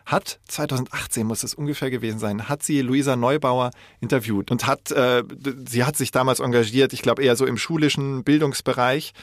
hat 0.05 0.39
2018 0.47 1.25
muss 1.25 1.43
es 1.43 1.53
ungefähr 1.53 1.89
gewesen 1.89 2.19
sein, 2.19 2.47
hat 2.47 2.63
sie 2.63 2.81
Luisa 2.81 3.15
Neubauer 3.15 3.71
interviewt 3.99 4.51
und 4.51 4.67
hat 4.67 4.91
äh, 4.91 5.23
sie 5.67 5.83
hat 5.83 5.97
sich 5.97 6.11
damals 6.11 6.39
engagiert, 6.39 6.93
ich 6.93 7.01
glaube 7.01 7.23
eher 7.23 7.35
so 7.35 7.45
im 7.45 7.57
schulischen 7.57 8.23
Bildungsbereich 8.23 9.13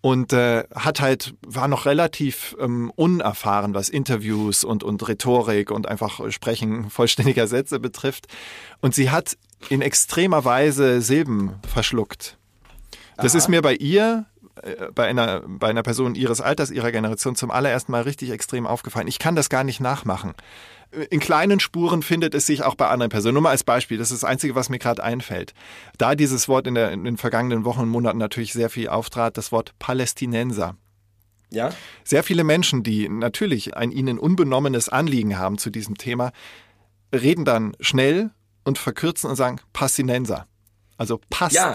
und 0.00 0.32
äh, 0.32 0.64
hat 0.74 1.00
halt 1.00 1.34
war 1.46 1.66
noch 1.68 1.86
relativ 1.86 2.56
ähm, 2.60 2.92
unerfahren, 2.94 3.74
was 3.74 3.88
Interviews 3.88 4.64
und 4.64 4.84
und 4.84 5.06
Rhetorik 5.08 5.70
und 5.70 5.88
einfach 5.88 6.30
Sprechen 6.30 6.90
vollständiger 6.90 7.46
Sätze 7.46 7.80
betrifft. 7.80 8.26
Und 8.80 8.94
sie 8.94 9.10
hat 9.10 9.36
in 9.70 9.82
extremer 9.82 10.44
Weise 10.44 11.00
Silben 11.00 11.56
verschluckt. 11.66 12.38
Das 13.16 13.34
ist 13.34 13.48
mir 13.48 13.62
bei 13.62 13.74
ihr 13.74 14.26
bei 14.94 15.06
einer, 15.06 15.42
bei 15.46 15.68
einer 15.68 15.82
Person 15.82 16.14
ihres 16.14 16.40
Alters, 16.40 16.70
ihrer 16.70 16.92
Generation 16.92 17.34
zum 17.34 17.50
allerersten 17.50 17.92
Mal 17.92 18.02
richtig 18.02 18.30
extrem 18.30 18.66
aufgefallen. 18.66 19.08
Ich 19.08 19.18
kann 19.18 19.36
das 19.36 19.48
gar 19.48 19.64
nicht 19.64 19.80
nachmachen. 19.80 20.34
In 21.10 21.20
kleinen 21.20 21.60
Spuren 21.60 22.02
findet 22.02 22.34
es 22.34 22.46
sich 22.46 22.62
auch 22.62 22.74
bei 22.74 22.88
anderen 22.88 23.10
Personen. 23.10 23.34
Nur 23.34 23.42
mal 23.42 23.50
als 23.50 23.64
Beispiel, 23.64 23.98
das 23.98 24.10
ist 24.10 24.22
das 24.22 24.28
Einzige, 24.28 24.54
was 24.54 24.70
mir 24.70 24.78
gerade 24.78 25.04
einfällt. 25.04 25.52
Da 25.98 26.14
dieses 26.14 26.48
Wort 26.48 26.66
in, 26.66 26.74
der, 26.74 26.92
in 26.92 27.04
den 27.04 27.18
vergangenen 27.18 27.64
Wochen 27.64 27.82
und 27.82 27.88
Monaten 27.90 28.18
natürlich 28.18 28.54
sehr 28.54 28.70
viel 28.70 28.88
auftrat, 28.88 29.36
das 29.36 29.52
Wort 29.52 29.74
Palästinenser. 29.78 30.76
Ja. 31.50 31.70
Sehr 32.04 32.22
viele 32.22 32.44
Menschen, 32.44 32.82
die 32.82 33.08
natürlich 33.08 33.76
ein 33.76 33.90
ihnen 33.90 34.18
unbenommenes 34.18 34.88
Anliegen 34.88 35.38
haben 35.38 35.58
zu 35.58 35.70
diesem 35.70 35.96
Thema, 35.96 36.32
reden 37.14 37.44
dann 37.44 37.74
schnell 37.80 38.30
und 38.64 38.78
verkürzen 38.78 39.28
und 39.28 39.36
sagen 39.36 39.60
Palästinenser. 39.72 40.46
Also 40.98 41.20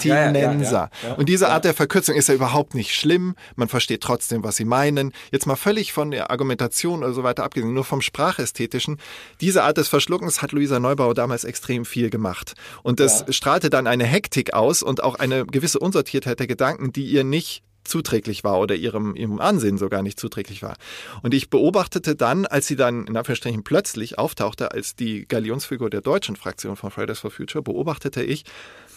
Ja, 0.06 0.16
ja, 0.16 0.32
ja, 0.42 1.16
und 1.18 1.30
diese. 1.30 1.50
Art 1.50 1.66
der 1.66 1.74
Verkürzung 1.74 2.16
ist 2.16 2.28
ja 2.28 2.36
überhaupt 2.36 2.76
nicht 2.76 2.94
schlimm. 2.94 3.36
Man 3.56 3.70
versteht 3.70 4.02
trotzdem, 4.02 4.44
was 4.44 4.58
sie 4.58 4.66
meinen. 4.66 5.14
Jetzt 5.32 5.48
mal 5.48 5.56
völlig 5.56 5.94
von 5.94 6.12
der 6.12 6.30
Argumentation 6.30 7.04
oder 7.04 7.14
so 7.14 7.24
weiter 7.24 7.44
abgesehen, 7.44 7.74
nur 7.74 7.86
vom 7.86 8.02
Sprachästhetischen. 8.02 9.00
Diese 9.40 9.64
Art 9.64 9.78
des 9.78 9.88
Verschluckens 9.88 10.42
hat 10.42 10.52
Luisa 10.52 10.80
Neubauer 10.80 11.14
damals 11.14 11.46
extrem 11.46 11.86
viel 11.86 12.10
gemacht. 12.10 12.54
Und 12.84 13.00
das 13.00 13.26
strahlte 13.30 13.70
dann 13.70 13.88
eine 13.88 14.04
Hektik 14.04 14.54
aus 14.54 14.84
und 14.84 15.02
auch 15.02 15.16
eine 15.16 15.46
gewisse 15.46 15.80
Unsortiertheit 15.80 16.40
der 16.40 16.48
Gedanken, 16.48 16.92
die 16.92 17.06
ihr 17.06 17.24
nicht 17.24 17.64
zuträglich 17.84 18.44
war 18.44 18.60
oder 18.60 18.76
ihrem, 18.76 19.16
ihrem 19.16 19.40
Ansehen 19.40 19.78
sogar 19.78 20.04
nicht 20.04 20.20
zuträglich 20.20 20.64
war. 20.64 20.76
Und 21.22 21.34
ich 21.34 21.50
beobachtete 21.50 22.16
dann, 22.16 22.46
als 22.46 22.68
sie 22.68 22.76
dann 22.76 23.08
in 23.08 23.18
Anführungsstrichen 23.18 23.64
plötzlich 23.64 24.18
auftauchte 24.18 24.72
als 24.72 24.96
die 24.96 25.28
Galionsfigur 25.28 25.90
der 25.90 26.02
deutschen 26.02 26.36
Fraktion 26.36 26.76
von 26.76 26.92
Fridays 26.92 27.20
for 27.20 27.32
Future, 27.32 27.62
beobachtete 27.62 28.24
ich, 28.24 28.46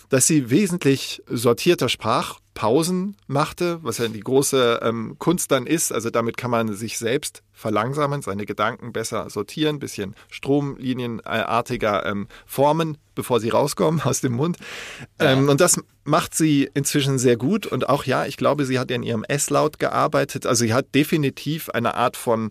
dass 0.08 0.26
sie 0.26 0.50
wesentlich 0.50 1.22
sortierter 1.26 1.88
sprach, 1.88 2.40
Pausen 2.56 3.18
machte, 3.26 3.80
was 3.82 3.98
ja 3.98 4.08
die 4.08 4.20
große 4.20 4.80
ähm, 4.82 5.16
Kunst 5.18 5.52
dann 5.52 5.66
ist. 5.66 5.92
Also 5.92 6.08
damit 6.08 6.38
kann 6.38 6.50
man 6.50 6.74
sich 6.74 6.96
selbst 6.96 7.42
verlangsamen, 7.52 8.22
seine 8.22 8.46
Gedanken 8.46 8.94
besser 8.94 9.28
sortieren, 9.28 9.78
bisschen 9.78 10.16
stromlinienartiger 10.30 12.06
ähm, 12.06 12.28
formen, 12.46 12.96
bevor 13.14 13.40
sie 13.40 13.50
rauskommen 13.50 14.00
aus 14.04 14.22
dem 14.22 14.32
Mund. 14.32 14.56
Ähm, 15.18 15.50
und 15.50 15.60
das 15.60 15.78
macht 16.04 16.34
sie 16.34 16.70
inzwischen 16.72 17.18
sehr 17.18 17.36
gut. 17.36 17.66
Und 17.66 17.90
auch 17.90 18.04
ja, 18.04 18.24
ich 18.24 18.38
glaube, 18.38 18.64
sie 18.64 18.78
hat 18.78 18.90
in 18.90 19.02
ihrem 19.02 19.24
S-Laut 19.24 19.78
gearbeitet. 19.78 20.46
Also 20.46 20.64
sie 20.64 20.72
hat 20.72 20.94
definitiv 20.94 21.68
eine 21.68 21.94
Art 21.94 22.16
von 22.16 22.48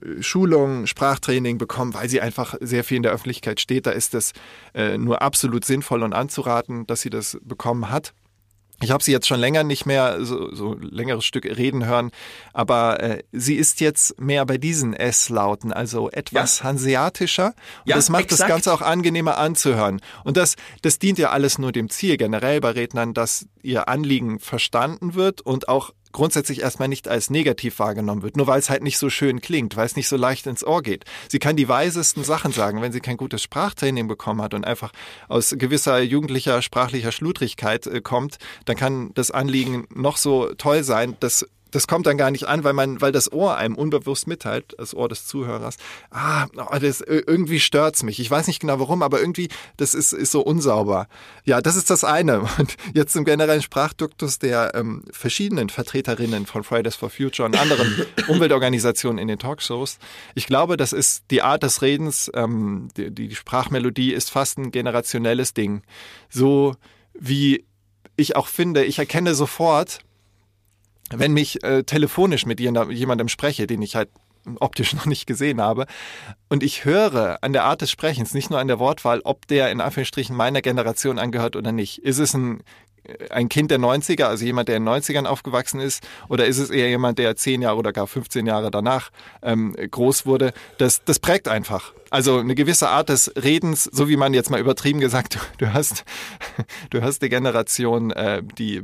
äh, 0.00 0.22
Schulung, 0.22 0.86
Sprachtraining 0.86 1.58
bekommen, 1.58 1.94
weil 1.94 2.08
sie 2.08 2.20
einfach 2.20 2.54
sehr 2.60 2.84
viel 2.84 2.98
in 2.98 3.02
der 3.02 3.12
Öffentlichkeit 3.12 3.58
steht. 3.58 3.86
Da 3.86 3.90
ist 3.90 4.14
es 4.14 4.34
äh, 4.72 4.96
nur 4.98 5.20
absolut 5.20 5.64
sinnvoll 5.64 6.04
und 6.04 6.12
anzuraten, 6.12 6.86
dass 6.86 7.00
sie 7.00 7.10
das 7.10 7.38
bekommen 7.42 7.90
hat. 7.90 8.14
Ich 8.80 8.90
habe 8.90 9.02
sie 9.02 9.12
jetzt 9.12 9.26
schon 9.26 9.40
länger 9.40 9.64
nicht 9.64 9.86
mehr 9.86 10.24
so, 10.24 10.54
so 10.54 10.74
längeres 10.74 11.24
Stück 11.24 11.44
reden 11.44 11.86
hören, 11.86 12.10
aber 12.52 13.02
äh, 13.02 13.22
sie 13.32 13.56
ist 13.56 13.80
jetzt 13.80 14.20
mehr 14.20 14.46
bei 14.46 14.56
diesen 14.56 14.94
S-Lauten, 14.94 15.72
also 15.72 16.10
etwas 16.10 16.62
hanseatischer. 16.62 17.46
Und 17.48 17.54
Ja, 17.86 17.96
das 17.96 18.08
macht 18.08 18.26
das 18.26 18.40
exakt. 18.40 18.50
Ganze 18.50 18.72
auch 18.72 18.82
angenehmer 18.82 19.38
anzuhören. 19.38 20.00
Und 20.24 20.36
das, 20.36 20.54
das 20.82 20.98
dient 20.98 21.18
ja 21.18 21.30
alles 21.30 21.58
nur 21.58 21.72
dem 21.72 21.90
Ziel 21.90 22.16
generell 22.16 22.60
bei 22.60 22.70
Rednern, 22.70 23.14
dass 23.14 23.46
ihr 23.62 23.88
Anliegen 23.88 24.38
verstanden 24.38 25.14
wird 25.14 25.40
und 25.40 25.68
auch 25.68 25.92
grundsätzlich 26.18 26.62
erstmal 26.62 26.88
nicht 26.88 27.06
als 27.06 27.30
negativ 27.30 27.78
wahrgenommen 27.78 28.22
wird, 28.22 28.36
nur 28.36 28.48
weil 28.48 28.58
es 28.58 28.68
halt 28.68 28.82
nicht 28.82 28.98
so 28.98 29.08
schön 29.08 29.40
klingt, 29.40 29.76
weil 29.76 29.86
es 29.86 29.94
nicht 29.94 30.08
so 30.08 30.16
leicht 30.16 30.48
ins 30.48 30.66
Ohr 30.66 30.82
geht. 30.82 31.04
Sie 31.28 31.38
kann 31.38 31.54
die 31.54 31.68
weisesten 31.68 32.24
Sachen 32.24 32.50
sagen, 32.50 32.82
wenn 32.82 32.90
sie 32.90 32.98
kein 32.98 33.16
gutes 33.16 33.40
Sprachtraining 33.40 34.08
bekommen 34.08 34.42
hat 34.42 34.52
und 34.52 34.64
einfach 34.64 34.90
aus 35.28 35.54
gewisser 35.56 36.00
jugendlicher 36.00 36.60
sprachlicher 36.60 37.12
Schludrigkeit 37.12 37.86
äh, 37.86 38.00
kommt, 38.00 38.38
dann 38.64 38.76
kann 38.76 39.12
das 39.14 39.30
Anliegen 39.30 39.86
noch 39.94 40.16
so 40.16 40.52
toll 40.54 40.82
sein, 40.82 41.16
dass 41.20 41.46
das 41.70 41.86
kommt 41.86 42.06
dann 42.06 42.16
gar 42.16 42.30
nicht 42.30 42.46
an, 42.48 42.64
weil 42.64 42.72
man, 42.72 43.00
weil 43.00 43.12
das 43.12 43.32
Ohr 43.32 43.56
einem 43.56 43.74
unbewusst 43.74 44.26
mitteilt, 44.26 44.74
das 44.78 44.94
Ohr 44.94 45.08
des 45.08 45.26
Zuhörers, 45.26 45.76
ah, 46.10 46.46
oh, 46.56 46.78
das, 46.78 47.00
irgendwie 47.00 47.60
stört's 47.60 48.02
mich. 48.02 48.20
Ich 48.20 48.30
weiß 48.30 48.46
nicht 48.46 48.60
genau 48.60 48.80
warum, 48.80 49.02
aber 49.02 49.20
irgendwie, 49.20 49.48
das 49.76 49.94
ist, 49.94 50.12
ist 50.12 50.30
so 50.30 50.40
unsauber. 50.40 51.08
Ja, 51.44 51.60
das 51.60 51.76
ist 51.76 51.90
das 51.90 52.04
eine. 52.04 52.40
Und 52.58 52.76
jetzt 52.94 53.12
zum 53.12 53.24
generellen 53.24 53.62
Sprachduktus 53.62 54.38
der 54.38 54.74
ähm, 54.74 55.04
verschiedenen 55.10 55.68
Vertreterinnen 55.68 56.46
von 56.46 56.64
Fridays 56.64 56.96
for 56.96 57.10
Future 57.10 57.46
und 57.46 57.56
anderen 57.56 58.06
Umweltorganisationen 58.28 59.18
in 59.18 59.28
den 59.28 59.38
Talkshows. 59.38 59.98
Ich 60.34 60.46
glaube, 60.46 60.76
das 60.76 60.92
ist 60.92 61.24
die 61.30 61.42
Art 61.42 61.62
des 61.62 61.82
Redens, 61.82 62.30
ähm, 62.34 62.88
die, 62.96 63.10
die 63.10 63.34
Sprachmelodie 63.34 64.12
ist 64.12 64.30
fast 64.30 64.58
ein 64.58 64.70
generationelles 64.70 65.54
Ding. 65.54 65.82
So 66.30 66.74
wie 67.18 67.64
ich 68.16 68.36
auch 68.36 68.48
finde, 68.48 68.84
ich 68.84 68.98
erkenne 68.98 69.34
sofort, 69.34 70.00
wenn 71.14 71.32
mich 71.32 71.62
äh, 71.64 71.82
telefonisch 71.84 72.46
mit 72.46 72.60
jemand- 72.60 72.92
jemandem 72.92 73.28
spreche, 73.28 73.66
den 73.66 73.82
ich 73.82 73.96
halt 73.96 74.08
optisch 74.60 74.92
noch 74.94 75.06
nicht 75.06 75.26
gesehen 75.26 75.60
habe, 75.60 75.86
und 76.48 76.62
ich 76.62 76.84
höre 76.84 77.38
an 77.42 77.52
der 77.52 77.64
Art 77.64 77.80
des 77.80 77.90
Sprechens, 77.90 78.34
nicht 78.34 78.50
nur 78.50 78.58
an 78.60 78.68
der 78.68 78.78
Wortwahl, 78.78 79.20
ob 79.24 79.46
der 79.46 79.70
in 79.70 79.80
Anführungsstrichen 79.80 80.36
meiner 80.36 80.62
Generation 80.62 81.18
angehört 81.18 81.56
oder 81.56 81.72
nicht. 81.72 81.98
Ist 81.98 82.18
es 82.18 82.34
ein 82.34 82.62
ein 83.30 83.48
Kind 83.48 83.70
der 83.70 83.78
90er, 83.78 84.24
also 84.24 84.44
jemand, 84.44 84.68
der 84.68 84.76
in 84.76 84.84
den 84.84 84.94
90ern 84.94 85.24
aufgewachsen 85.24 85.80
ist, 85.80 86.06
oder 86.28 86.46
ist 86.46 86.58
es 86.58 86.70
eher 86.70 86.88
jemand, 86.88 87.18
der 87.18 87.36
10 87.36 87.62
Jahre 87.62 87.76
oder 87.76 87.92
gar 87.92 88.06
15 88.06 88.46
Jahre 88.46 88.70
danach 88.70 89.10
ähm, 89.42 89.74
groß 89.90 90.26
wurde? 90.26 90.52
Das, 90.78 91.02
das 91.04 91.18
prägt 91.18 91.48
einfach. 91.48 91.92
Also 92.10 92.38
eine 92.38 92.54
gewisse 92.54 92.88
Art 92.88 93.08
des 93.10 93.30
Redens, 93.36 93.84
so 93.84 94.08
wie 94.08 94.16
man 94.16 94.32
jetzt 94.34 94.50
mal 94.50 94.58
übertrieben 94.60 95.00
gesagt, 95.00 95.38
du, 95.58 95.72
hast, 95.72 96.04
du 96.90 97.02
hast 97.02 97.20
die 97.22 97.28
Generation, 97.28 98.10
äh, 98.12 98.42
die 98.42 98.82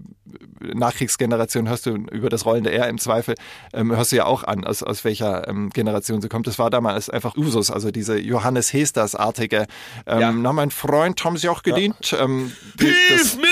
Nachkriegsgeneration 0.61 1.69
hörst 1.69 1.87
du 1.87 1.95
über 1.95 2.29
das 2.29 2.45
rollende 2.45 2.73
R 2.73 2.89
im 2.89 2.99
Zweifel, 2.99 3.35
ähm, 3.73 3.95
hörst 3.95 4.13
du 4.13 4.17
ja 4.17 4.27
auch 4.27 4.45
an, 4.45 4.65
aus, 4.65 4.83
aus 4.83 5.05
welcher 5.05 5.49
ähm, 5.49 5.71
Generation 5.71 6.21
sie 6.21 6.29
kommt. 6.29 6.47
Das 6.47 6.59
war 6.59 6.71
damals 6.71 7.09
einfach 7.11 7.37
Usus, 7.37 7.71
also 7.71 7.91
diese 7.91 8.19
Johannes 8.19 8.73
Hesters-artige, 8.73 9.67
ähm, 10.07 10.21
Ja. 10.21 10.33
na 10.33 10.53
mein 10.53 10.71
Freund, 10.71 11.23
haben 11.25 11.37
sie 11.37 11.49
auch 11.49 11.63
gedient. 11.63 12.17
Ähm, 12.19 12.53
die- 12.81 12.93
das, 13.11 13.37
mir 13.37 13.45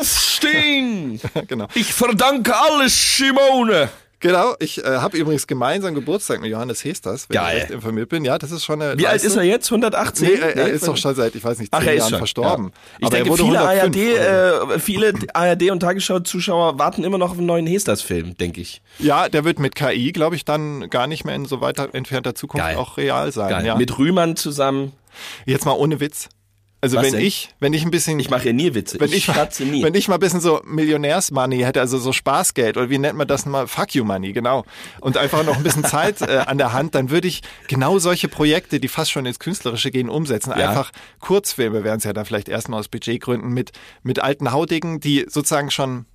aufstehen! 0.00 1.20
genau. 1.48 1.66
Ich 1.74 1.92
verdanke 1.94 2.54
alles 2.56 3.16
Simone! 3.16 3.88
Genau, 4.20 4.54
ich 4.58 4.84
äh, 4.84 4.98
habe 4.98 5.16
übrigens 5.16 5.46
gemeinsam 5.46 5.94
Geburtstag 5.94 6.40
mit 6.42 6.50
Johannes 6.50 6.84
Hesters, 6.84 7.26
wenn 7.30 7.36
Geil. 7.36 7.56
ich 7.56 7.62
recht 7.62 7.70
informiert 7.72 8.10
bin. 8.10 8.24
Ja, 8.24 8.36
das 8.38 8.50
ist 8.52 8.64
schon 8.64 8.80
eine 8.82 8.98
Wie 8.98 9.06
alt 9.06 9.24
ist 9.24 9.34
er 9.34 9.42
jetzt? 9.44 9.70
118? 9.70 10.28
Nee, 10.28 10.34
er, 10.34 10.56
er 10.56 10.68
ist 10.68 10.86
doch 10.86 10.96
schon 10.98 11.14
seit, 11.14 11.34
ich 11.34 11.42
weiß 11.42 11.58
nicht, 11.58 11.74
zehn 11.74 11.82
Ach, 11.82 11.86
Jahren 11.92 12.10
schon 12.10 12.18
verstorben. 12.18 12.64
Ja. 12.66 12.70
Ich 12.98 13.06
Aber 13.06 13.16
er 13.18 13.24
denke, 13.24 13.36
viele 13.42 13.58
105 13.60 13.82
ARD, 13.82 14.66
oder- 14.66 14.74
äh, 14.74 14.78
viele 14.78 15.12
ARD 15.32 15.70
und 15.70 15.80
Tagesschau-Zuschauer 15.80 16.78
warten 16.78 17.02
immer 17.02 17.16
noch 17.16 17.30
auf 17.30 17.38
einen 17.38 17.46
neuen 17.46 17.66
Hesters-Film, 17.66 18.36
denke 18.36 18.60
ich. 18.60 18.82
Ja, 18.98 19.30
der 19.30 19.44
wird 19.44 19.58
mit 19.58 19.74
KI, 19.74 20.12
glaube 20.12 20.36
ich, 20.36 20.44
dann 20.44 20.90
gar 20.90 21.06
nicht 21.06 21.24
mehr 21.24 21.34
in 21.34 21.46
so 21.46 21.62
weiter 21.62 21.88
entfernter 21.94 22.34
Zukunft 22.34 22.66
Geil. 22.66 22.76
auch 22.76 22.98
real 22.98 23.32
sein. 23.32 23.48
Geil. 23.48 23.66
Ja. 23.66 23.76
Mit 23.76 23.98
Rühmann 23.98 24.36
zusammen. 24.36 24.92
Jetzt 25.46 25.64
mal 25.64 25.72
ohne 25.72 25.98
Witz. 25.98 26.28
Also 26.82 26.96
Was 26.96 27.04
wenn 27.04 27.12
denn? 27.12 27.22
ich, 27.22 27.50
wenn 27.60 27.74
ich 27.74 27.84
ein 27.84 27.90
bisschen, 27.90 28.18
Ich 28.18 28.30
mache 28.30 28.46
ja 28.46 28.52
nie 28.52 28.74
Witze. 28.74 28.98
wenn 29.00 29.10
ich 29.10 29.16
ich, 29.18 29.24
schratze 29.24 29.64
nie. 29.64 29.82
wenn 29.82 29.94
ich 29.94 30.08
mal 30.08 30.14
ein 30.14 30.20
bisschen 30.20 30.40
so 30.40 30.62
Millionärsmoney 30.64 31.58
hätte, 31.58 31.80
also 31.80 31.98
so 31.98 32.12
Spaßgeld 32.12 32.76
oder 32.78 32.88
wie 32.88 32.98
nennt 32.98 33.18
man 33.18 33.28
das 33.28 33.44
mal, 33.44 33.66
Fuck 33.66 33.94
you 33.94 34.04
Money, 34.04 34.32
genau, 34.32 34.64
und 35.00 35.18
einfach 35.18 35.44
noch 35.44 35.56
ein 35.56 35.62
bisschen 35.62 35.84
Zeit 35.84 36.20
äh, 36.22 36.44
an 36.46 36.56
der 36.56 36.72
Hand, 36.72 36.94
dann 36.94 37.10
würde 37.10 37.28
ich 37.28 37.42
genau 37.68 37.98
solche 37.98 38.28
Projekte, 38.28 38.80
die 38.80 38.88
fast 38.88 39.10
schon 39.10 39.26
ins 39.26 39.38
Künstlerische 39.38 39.90
gehen, 39.90 40.08
umsetzen. 40.08 40.50
Ja. 40.56 40.70
Einfach 40.70 40.90
Kurzfilme 41.18 41.84
wären 41.84 41.98
es 41.98 42.04
ja 42.04 42.12
dann 42.14 42.24
vielleicht 42.24 42.48
erstmal 42.48 42.80
aus 42.80 42.88
Budgetgründen 42.88 43.50
mit 43.52 43.72
mit 44.02 44.18
alten 44.20 44.52
Hautigen, 44.52 45.00
die 45.00 45.26
sozusagen 45.28 45.70
schon 45.70 46.06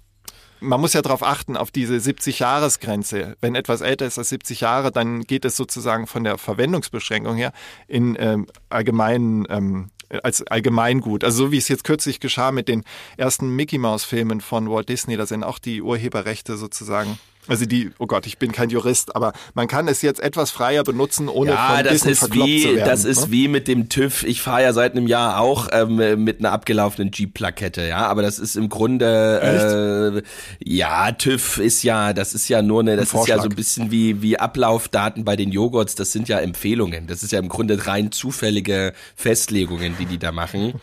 man 0.62 0.80
muss 0.82 0.94
ja 0.94 1.02
darauf 1.02 1.22
achten, 1.22 1.58
auf 1.58 1.70
diese 1.70 1.96
70-Jahres-Grenze. 1.96 3.36
Wenn 3.42 3.56
etwas 3.56 3.82
älter 3.82 4.06
ist 4.06 4.18
als 4.18 4.30
70 4.30 4.62
Jahre, 4.62 4.92
dann 4.92 5.22
geht 5.22 5.46
es 5.46 5.56
sozusagen 5.56 6.08
von 6.08 6.24
der 6.24 6.38
Verwendungsbeschränkung 6.38 7.36
her 7.36 7.52
in 7.88 8.16
ähm, 8.20 8.48
allgemeinen, 8.70 9.46
ähm, 9.50 9.90
als 10.24 10.46
Allgemeingut. 10.48 11.24
Also 11.24 11.46
so 11.46 11.52
wie 11.52 11.58
es 11.58 11.68
jetzt 11.68 11.84
kürzlich 11.84 12.20
geschah 12.20 12.52
mit 12.52 12.68
den 12.68 12.84
ersten 13.18 13.50
Mickey 13.56 13.78
Mouse-Filmen 13.78 14.42
von 14.42 14.70
Walt 14.70 14.90
Disney, 14.90 15.18
da 15.18 15.26
sind 15.26 15.44
auch 15.44 15.60
die 15.60 15.82
Urheberrechte 15.82 16.58
sozusagen. 16.58 17.18
Also 17.48 17.66
die, 17.66 17.92
oh 18.00 18.08
Gott, 18.08 18.26
ich 18.28 18.38
bin 18.38 18.52
kein 18.52 18.70
Jurist, 18.70 19.16
aber 19.16 19.34
man 19.54 19.68
kann 19.68 19.88
es 19.88 20.02
jetzt 20.02 20.20
etwas 20.20 20.52
freier 20.52 20.84
benutzen, 20.84 21.30
ohne 21.30 21.52
ja, 21.52 21.76
von 21.76 21.84
das 21.84 21.94
Disney 21.94 22.12
ist 22.12 22.34
wie, 22.34 22.62
zu 22.62 22.76
werden. 22.76 22.90
das 22.90 23.06
ist 23.06 23.26
ne? 23.28 23.32
wie 23.32 23.48
mit 23.48 23.68
dem 23.68 23.90
TÜV. 23.90 24.24
Ich 24.24 24.42
fahre 24.42 24.64
ja 24.64 24.74
seit 24.74 24.94
einem 24.94 25.08
Jahr 25.08 25.40
auch 25.40 25.68
ähm, 25.72 26.24
mit 26.24 26.40
einer 26.40 26.52
abgelaufenen 26.52 27.12
Jeep-Plakette, 27.12 27.88
ja, 27.88 28.08
aber 28.08 28.22
das 28.22 28.40
ist 28.40 28.56
im 28.56 28.70
Grunde, 28.70 30.24
äh, 30.24 30.68
ja, 30.68 31.12
TÜV 31.12 31.60
ist 31.60 31.84
ja, 31.84 32.14
das 32.14 32.34
ist 32.34 32.48
ja 32.50 32.62
nur 32.62 32.82
eine, 32.82 32.96
das 32.96 33.14
ist 33.14 33.28
ja 33.28 33.38
so 33.38 33.50
ein 33.50 33.56
bisschen 33.56 33.92
wie 33.92 34.22
wie 34.22 34.40
Ablaufdaten 34.40 35.24
bei 35.24 35.36
den 35.36 35.52
Joghurts. 35.52 35.96
Das 35.96 36.12
sind 36.12 36.28
ja 36.28 36.40
Empfehlungen. 36.40 37.08
Das 37.08 37.24
ist 37.24 37.32
ja 37.32 37.40
im 37.40 37.50
Grunde 37.50 37.88
rein 37.88 38.12
zufällige 38.12 38.94
Festlegungen, 39.16 39.96
die 40.00 40.06
die 40.06 40.18
da 40.18 40.32
machen. 40.32 40.80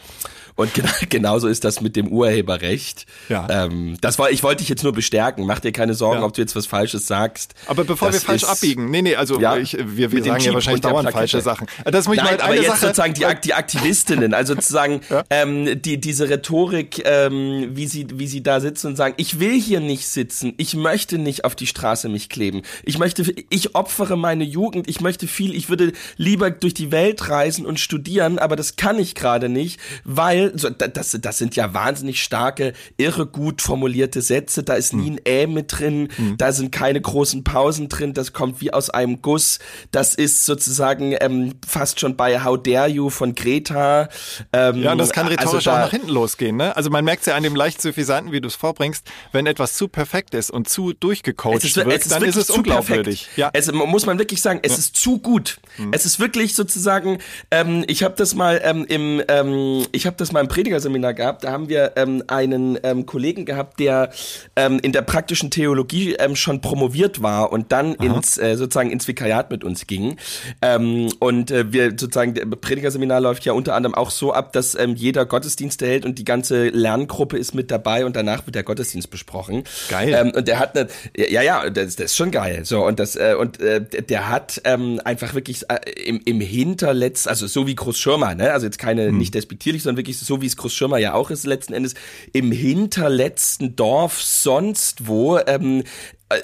Und 0.55 0.75
genau, 0.75 0.89
genauso 1.09 1.49
ist 1.49 1.65
das 1.65 1.81
mit 1.81 1.97
dem 1.97 2.09
Urheberrecht. 2.09 3.07
Ja. 3.29 3.47
Ähm, 3.51 3.97
das 4.01 4.19
war, 4.19 4.31
ich 4.31 4.43
wollte 4.43 4.59
dich 4.61 4.69
jetzt 4.69 4.83
nur 4.83 4.93
bestärken. 4.93 5.47
Mach 5.47 5.61
dir 5.61 5.73
keine 5.73 5.95
Sorgen, 5.95 6.21
Ja. 6.21 6.27
ob 6.27 6.35
du 6.35 6.41
jetzt 6.41 6.55
was 6.57 6.67
Falsches 6.67 7.07
sagst. 7.07 7.55
Aber 7.67 7.85
bevor 7.85 8.09
Das 8.11 8.23
wir 8.23 8.27
falsch 8.27 8.43
ist- 8.43 8.49
abbiegen, 8.49 8.91
nee, 8.91 9.03
nee, 9.03 9.15
also 9.17 9.41
Ja, 9.41 9.57
ich, 9.57 9.73
wir, 9.73 9.85
mit 9.85 9.97
wir 9.97 10.09
dem 10.21 10.25
sagen 10.25 10.45
ja 10.45 10.55
wahrscheinlich 10.55 10.83
dauernd 10.83 11.09
Plakette. 11.09 11.19
falsche 11.19 11.41
Sachen. 11.41 11.67
Das 11.85 12.07
muss 12.07 12.17
ich 12.17 12.23
Nein, 12.23 12.37
mal 12.37 12.45
aber 12.45 12.55
jetzt 12.57 12.67
Sache, 12.67 12.81
sozusagen 12.81 13.15
die, 13.15 13.25
die 13.45 13.55
Aktivistinnen, 13.55 14.35
also 14.35 14.55
sozusagen 14.55 15.01
ähm, 15.31 15.81
die 15.81 16.01
diese 16.01 16.29
Rhetorik, 16.29 17.03
ähm, 17.05 17.71
wie 17.73 17.87
sie 17.87 18.07
wie 18.15 18.27
sie 18.27 18.43
da 18.43 18.61
sitzen 18.61 18.89
und 18.89 18.97
sagen, 18.97 19.15
ich 19.17 19.41
will 19.41 19.59
hier 19.61 19.81
nicht 19.81 20.07
sitzen, 20.09 20.55
ich 20.59 20.75
möchte 20.75 21.19
nicht 21.19 21.45
auf 21.45 21.55
die 21.55 21.67
Straße 21.67 22.09
mich 22.09 22.29
kleben, 22.29 22.63
ich 22.85 22.99
möchte, 22.99 23.25
ich 23.49 23.75
opfere 23.75 24.17
meine 24.19 24.45
Jugend, 24.45 24.89
ich 24.89 25.01
möchte 25.01 25.27
viel, 25.27 25.55
ich 25.55 25.69
würde 25.69 25.93
lieber 26.17 26.51
durch 26.51 26.75
die 26.75 26.91
Welt 26.91 27.29
reisen 27.29 27.65
und 27.67 27.81
studieren, 27.81 28.39
aber 28.39 28.57
das 28.57 28.77
kann 28.77 28.99
ich 28.99 29.15
gerade 29.15 29.49
nicht, 29.49 29.81
weil 30.05 30.42
so, 30.55 30.71
da- 30.71 30.89
das 30.89 31.17
das 31.21 31.39
sind 31.39 31.55
ja 31.57 31.73
wahnsinnig 31.75 32.23
starke, 32.23 32.73
irre 32.97 33.27
gut 33.27 33.63
formulierte 33.63 34.23
Sätze, 34.23 34.63
da 34.63 34.75
ist 34.75 34.93
nie 34.93 35.11
ein 35.13 35.21
Ä 35.27 35.47
mit 35.47 35.79
drin, 35.79 36.09
da 36.39 36.53
sind 36.53 36.73
keine 36.73 37.01
großen 37.01 37.45
Pausen 37.45 37.89
drin, 37.89 38.15
das 38.15 38.33
kommt 38.33 38.61
wie 38.61 38.73
aus 38.73 38.91
einem 38.91 39.23
Guss, 39.23 39.59
das 39.91 40.15
ist 40.15 40.45
sozusagen 40.45 41.15
ähm, 41.21 41.55
fast 41.67 42.01
schon 42.01 42.17
bei 42.17 42.43
How 42.43 42.59
Dare 42.63 42.89
You 42.89 43.11
von 43.11 43.35
Greta. 43.35 44.09
Ähm, 44.53 44.83
Ja, 44.83 44.93
und 44.93 44.99
das 44.99 45.13
kann 45.13 45.27
rhetorisch 45.29 45.55
also 45.55 45.59
da- 45.71 45.75
auch 45.77 45.85
nach 45.87 45.91
hinten 45.91 46.09
losgehen. 46.09 46.57
Ne? 46.57 46.75
Also 46.77 46.91
man 46.91 47.05
merkt 47.05 47.21
es 47.23 47.27
ja 47.27 47.35
an 47.37 47.43
dem 47.43 47.55
leicht 47.55 47.81
suffisanten, 47.83 48.33
wie 48.33 48.41
du 48.41 48.49
es 48.49 48.55
vorbringst, 48.55 49.07
wenn 49.33 49.47
etwas 49.47 49.75
zu 49.77 49.89
perfekt 49.89 50.35
ist 50.35 50.51
und 50.51 50.69
zu 50.69 50.93
durchgecoacht 50.93 51.59
Es 51.59 51.65
ist, 51.65 51.77
wird, 51.77 51.89
es 51.89 52.03
ist 52.03 52.13
dann 52.13 52.23
ist 52.25 52.37
es 52.37 52.51
unglaubwürdig. 52.51 53.21
perfekt. 53.35 53.39
Ja. 53.39 53.51
Es 53.53 53.71
muss 53.73 54.07
man 54.07 54.19
wirklich 54.19 54.41
sagen, 54.43 54.61
es 54.63 54.79
ist 54.79 54.97
zu 54.97 55.19
gut. 55.19 55.59
Es 55.93 56.05
ist 56.07 56.19
wirklich 56.21 56.55
sozusagen. 56.55 57.19
Ähm, 57.51 57.85
ich 57.89 58.03
habe 58.03 58.15
das 58.17 58.35
mal 58.35 58.61
ähm, 58.65 58.85
im, 58.89 59.23
ähm, 59.29 59.87
ich 59.93 60.07
habe 60.07 60.17
das 60.17 60.32
mal 60.33 60.41
im 60.41 60.49
Predigerseminar 60.49 61.15
gehabt. 61.15 61.45
Da 61.45 61.53
haben 61.53 61.69
wir 61.69 61.93
ähm, 61.97 62.23
einen 62.27 62.79
ähm, 62.83 63.07
Kollegen 63.07 63.45
gehabt, 63.45 63.81
der 63.81 64.11
ähm, 64.57 64.79
in 64.83 64.93
der 64.93 65.03
praktischen 65.03 65.51
Theologie 65.51 66.15
ähm, 66.15 66.37
schon 66.37 66.61
promoviert 66.61 67.23
war 67.23 67.53
und 67.53 67.73
dann 67.73 67.95
ins 67.95 68.39
äh, 68.39 68.57
sozusagen 68.57 68.91
ins 68.91 69.09
Vikariat 69.09 69.51
mit 69.51 69.65
uns 69.65 69.87
ging. 69.87 70.17
Ähm, 70.61 71.11
und 71.19 71.51
äh, 71.51 71.73
wir 71.73 71.91
sozusagen 71.91 72.35
der 72.35 72.47
Predigerseminar 72.47 73.21
läuft 73.21 73.45
ja 73.45 73.53
unter 73.53 73.75
anderem 73.75 73.95
auch 73.95 74.11
so 74.11 74.33
ab, 74.33 74.53
dass 74.53 74.75
ähm, 74.75 74.95
jeder 74.95 75.27
Gottesdienst 75.27 75.83
hält 75.83 76.05
und 76.05 76.19
die 76.19 76.25
ganze 76.25 76.69
Lerngruppe 76.69 77.39
ist 77.39 77.55
mit 77.55 77.71
dabei 77.71 78.05
und 78.05 78.17
danach 78.17 78.47
wird 78.47 78.55
der 78.55 78.63
Gottesdienst 78.63 79.11
besprochen. 79.11 79.65
Geil. 79.89 80.15
Ähm, 80.15 80.33
und 80.35 80.49
der 80.49 80.59
hat 80.59 80.77
eine, 80.77 80.89
ja, 81.17 81.43
ja, 81.43 81.71
das, 81.71 81.97
das 81.97 82.07
ist 82.07 82.17
schon 82.17 82.31
geil. 82.31 82.65
So 82.65 82.85
und 82.85 82.99
das 82.99 83.17
äh, 83.17 83.35
und 83.39 83.61
äh, 83.61 83.81
der 84.03 84.29
hat 84.29 84.61
ähm, 84.65 85.01
einfach 85.05 85.35
wirklich 85.35 85.65
äh, 85.69 85.91
im, 86.07 86.21
im 86.25 86.41
Hinterletzt, 86.41 87.29
also 87.29 87.47
so 87.47 87.67
wie 87.67 87.75
Groß 87.75 87.99
Schirmer, 87.99 88.35
ne, 88.35 88.53
also 88.53 88.67
jetzt 88.67 88.79
keine 88.79 89.13
nicht 89.13 89.35
despektierlich, 89.35 89.83
sondern 89.83 89.99
wirklich 89.99 90.19
so 90.27 90.41
wie 90.41 90.47
es 90.47 90.57
Groß 90.57 90.73
Schirmer 90.73 90.99
ja 90.99 91.15
auch 91.15 91.31
ist 91.31 91.45
letzten 91.45 91.75
Endes 91.75 91.95
im 92.33 92.53
hinterletzten 92.53 93.77
Dorf 93.77 94.21
sonst 94.23 95.07
wo. 95.07 95.39
Ähm, 95.39 95.85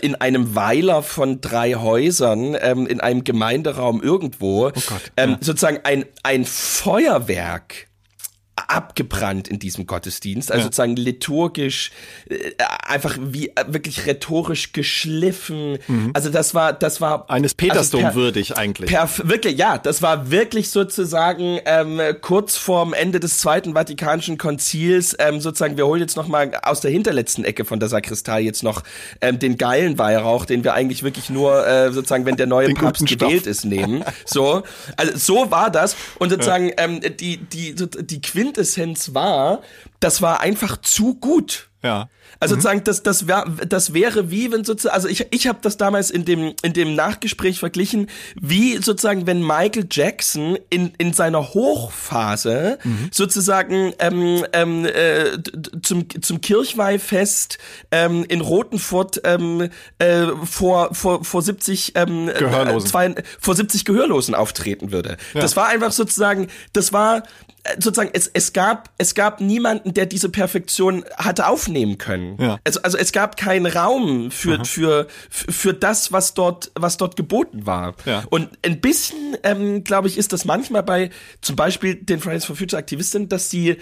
in 0.03 0.15
einem 0.17 0.55
Weiler 0.55 1.03
von 1.03 1.41
drei 1.41 1.75
Häusern, 1.75 2.55
ähm, 2.61 2.87
in 2.87 3.01
einem 3.01 3.25
Gemeinderaum 3.25 4.03
irgendwo, 4.03 4.71
ähm, 5.17 5.39
sozusagen 5.41 5.81
ein, 5.85 6.05
ein 6.23 6.45
Feuerwerk 6.45 7.88
abgebrannt 8.67 9.49
in 9.49 9.59
diesem 9.59 9.87
Gottesdienst, 9.87 10.51
also 10.51 10.59
Ja. 10.61 10.65
sozusagen 10.65 10.97
liturgisch, 10.97 11.91
äh, 12.29 12.35
einfach 12.87 13.17
wie 13.21 13.49
äh, 13.49 13.65
wirklich 13.69 14.07
rhetorisch 14.07 14.73
geschliffen. 14.73 15.79
Also 16.15 16.31
das 16.31 16.55
war, 16.55 16.73
das 16.73 17.01
war 17.01 17.19
Mhm. 17.19 17.25
Eines 17.29 17.53
also 17.53 17.57
per- 17.57 17.69
Petersdom 17.69 18.15
würdig 18.15 18.57
eigentlich. 18.57 18.91
Perf 18.91 19.23
wirklich, 19.25 19.57
ja, 19.59 19.79
das 19.79 20.03
war 20.03 20.31
wirklich 20.31 20.71
sozusagen 20.71 21.59
ähm, 21.65 22.01
kurz 22.21 22.57
vorm 22.57 22.93
Ende 22.95 23.21
des 23.21 23.39
Zweiten 23.39 23.75
Vatikanischen 23.75 24.39
Konzils, 24.39 25.17
ähm, 25.19 25.41
sozusagen, 25.41 25.77
wir 25.77 25.87
holen 25.87 26.01
jetzt 26.01 26.17
noch 26.17 26.29
mal 26.29 26.53
aus 26.63 26.81
der 26.81 26.91
hinterletzten 26.91 27.45
Ecke 27.45 27.65
von 27.65 27.81
der 27.81 27.89
Sakristei 27.89 28.41
jetzt 28.41 28.63
noch 28.63 28.83
ähm, 29.21 29.39
den 29.39 29.57
geilen 29.59 29.99
Weihrauch, 29.99 30.45
den 30.45 30.65
wir 30.65 30.75
eigentlich 30.75 31.03
wirklich 31.03 31.31
nur 31.31 31.67
äh, 31.67 31.93
sozusagen, 31.93 32.25
wenn 32.27 32.37
der 32.37 32.47
neue 32.47 32.69
Den 32.69 32.77
Papst 32.77 33.07
gewählt 33.07 33.47
ist, 33.47 33.65
nehmen. 33.65 34.05
So, 34.27 34.63
also 34.97 35.17
so 35.17 35.51
war 35.51 35.71
das 35.71 35.97
und 36.19 36.31
sozusagen 36.31 36.73
ähm, 36.77 37.01
die 37.19 37.37
die 37.39 37.75
die 37.75 38.21
Quintessenz 38.49 39.15
war, 39.15 39.61
das 40.01 40.23
war 40.23 40.41
einfach 40.41 40.77
zu 40.81 41.15
gut. 41.15 41.69
Ja. 41.83 42.09
Also 42.41 42.55
sozusagen, 42.55 42.85
das, 42.85 43.03
das, 43.03 43.27
wär, 43.27 43.45
das 43.69 43.95
wäre 43.95 44.31
wie, 44.31 44.53
wenn 44.53 44.65
sozusagen, 44.65 44.95
also 44.95 45.09
ich, 45.09 45.27
ich 45.31 45.49
habe 45.49 45.59
das 45.61 45.77
damals 45.77 46.11
in 46.11 46.25
dem, 46.25 46.55
in 46.63 46.73
dem 46.73 46.95
Nachgespräch 46.95 47.59
verglichen, 47.59 48.09
wie 48.41 48.77
sozusagen, 48.77 49.27
wenn 49.27 49.41
Michael 49.45 49.87
Jackson 49.91 50.57
in, 50.71 50.93
in 50.99 51.13
seiner 51.13 51.55
Hochphase 51.55 52.79
sozusagen 53.11 53.93
ähm, 53.99 54.45
ähm, 54.53 54.85
äh, 54.87 55.39
zum, 55.83 56.07
zum 56.21 56.41
Kirchweihfest 56.41 57.59
ähm, 57.91 58.25
in 58.29 58.41
Rotenfurt 58.41 59.21
ähm, 59.25 59.69
äh, 59.99 60.27
vor, 60.45 60.95
vor, 60.95 61.25
vor 61.25 61.43
70 61.43 61.93
ähm, 61.97 62.27
Gehörlosen. 62.27 62.87
Äh, 62.87 62.91
zwei, 62.91 63.15
vor 63.41 63.57
70 63.57 63.85
Gehörlosen 63.85 64.37
auftreten 64.37 64.93
würde. 64.93 65.17
Das 65.35 65.57
war 65.57 65.69
einfach 65.69 65.91
sozusagen, 65.91 66.49
das 66.73 66.93
war 66.93 67.25
äh, 67.65 67.81
sozusagen, 67.81 68.11
es, 68.13 68.29
es 68.29 68.53
gab, 68.53 68.91
es 68.99 69.15
gab 69.15 69.41
niemanden, 69.41 69.88
der 69.95 70.07
diese 70.07 70.29
Perfektion 70.29 71.05
hatte 71.17 71.47
aufnehmen 71.47 71.99
können. 71.99 72.37
Ja. 72.41 72.59
Also, 72.65 72.83
also 72.83 72.99
es 72.99 73.13
gab 73.13 73.37
keinen 73.37 73.67
Raum 73.67 74.31
für, 74.31 74.65
für, 74.65 75.07
für, 75.31 75.53
für 75.53 75.75
das, 75.75 76.13
was 76.13 76.35
dort, 76.35 76.71
was 76.75 76.97
dort 76.97 77.17
geboten 77.17 77.67
war. 77.67 77.95
Ja. 78.05 78.25
Und 78.31 78.51
ein 78.65 78.81
bisschen, 78.81 79.37
ähm, 79.43 79.85
glaube 79.85 80.09
ich, 80.09 80.19
ist 80.19 80.33
das 80.33 80.45
manchmal 80.45 80.83
bei 80.83 81.11
zum 81.41 81.57
Beispiel 81.57 81.95
den 81.95 82.21
Fridays 82.21 82.45
for 82.45 82.57
Future 82.57 82.79
Aktivisten, 82.79 83.29
dass 83.29 83.51
sie 83.51 83.77